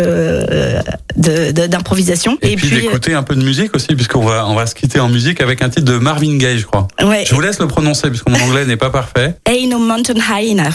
d'improvisation. 1.16 2.38
Et, 2.42 2.56
puis, 2.56 2.70
d'écouter 2.70 3.14
un 3.14 3.22
peu 3.22 3.34
de 3.34 3.42
musique 3.42 3.74
aussi, 3.74 3.94
puisqu'on 3.94 4.24
va 4.24 4.46
on 4.46 4.54
va 4.54 4.66
se 4.66 4.74
quitter 4.74 5.00
en 5.00 5.08
musique 5.08 5.40
avec 5.40 5.62
un 5.62 5.68
titre 5.68 5.84
de 5.84 5.98
Marvin 5.98 6.36
Gaye, 6.36 6.58
je 6.58 6.66
crois. 6.66 6.88
Ouais. 7.02 7.24
Je 7.26 7.34
vous 7.34 7.40
laisse 7.40 7.58
le 7.58 7.68
prononcer 7.68 8.01
puisque 8.08 8.28
mon 8.28 8.40
anglais 8.40 8.64
n'est 8.64 8.76
pas 8.76 8.90
parfait. 8.90 9.36
Ain't 9.46 9.68
no 9.68 9.78
mountain 9.78 10.14
high 10.16 10.58
enough. 10.58 10.74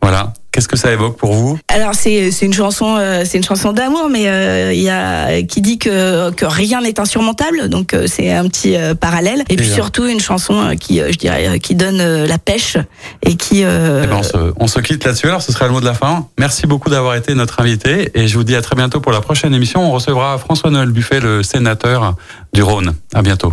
Voilà. 0.00 0.32
Qu'est-ce 0.52 0.68
que 0.68 0.76
ça 0.76 0.90
évoque 0.90 1.16
pour 1.16 1.34
vous? 1.34 1.58
Alors 1.68 1.94
c'est 1.94 2.30
une 2.42 2.52
chanson 2.52 2.96
euh, 2.98 3.22
c'est 3.24 3.36
une 3.36 3.44
chanson 3.44 3.72
d'amour 3.72 4.08
mais 4.10 4.28
euh, 4.28 4.72
il 4.72 4.80
y 4.80 4.88
a 4.88 5.42
qui 5.42 5.60
dit 5.60 5.78
que 5.78 6.30
que 6.30 6.46
rien 6.46 6.80
n'est 6.80 6.98
insurmontable 6.98 7.68
donc 7.68 7.94
euh, 7.94 8.06
c'est 8.08 8.32
un 8.32 8.48
petit 8.48 8.74
parallèle 8.98 9.44
et, 9.50 9.56
puis 9.56 9.68
surtout 9.68 10.06
une 10.06 10.18
chanson 10.18 10.74
qui 10.80 10.98
je 10.98 11.16
dirais 11.16 11.60
qui 11.60 11.74
donne 11.74 12.24
la 12.24 12.38
pêche 12.38 12.76
et 13.22 13.36
qui 13.36 13.60
eh 13.60 13.64
ben, 13.64 14.08
on, 14.14 14.22
se, 14.22 14.36
on, 14.58 14.66
se, 14.66 14.80
quitte 14.80 15.04
là-dessus 15.04 15.28
alors 15.28 15.42
ce 15.42 15.52
sera 15.52 15.66
le 15.66 15.72
mot 15.72 15.80
de 15.80 15.86
la 15.86 15.94
fin. 15.94 16.26
Merci 16.38 16.66
beaucoup 16.66 16.90
d'avoir 16.90 17.14
été 17.14 17.34
notre 17.34 17.60
invité 17.60 18.10
et 18.14 18.26
je 18.26 18.36
vous 18.36 18.44
dis 18.44 18.56
à 18.56 18.62
très 18.62 18.74
bientôt 18.74 19.00
pour 19.00 19.12
la 19.12 19.20
prochaine 19.20 19.54
émission. 19.54 19.86
On 19.86 19.92
recevra 19.92 20.38
François 20.38 20.70
Noël 20.70 20.90
Buffet 20.90 21.20
le 21.20 21.42
sénateur 21.42 22.16
du 22.52 22.62
Rhône. 22.62 22.94
À 23.14 23.22
bientôt. 23.22 23.52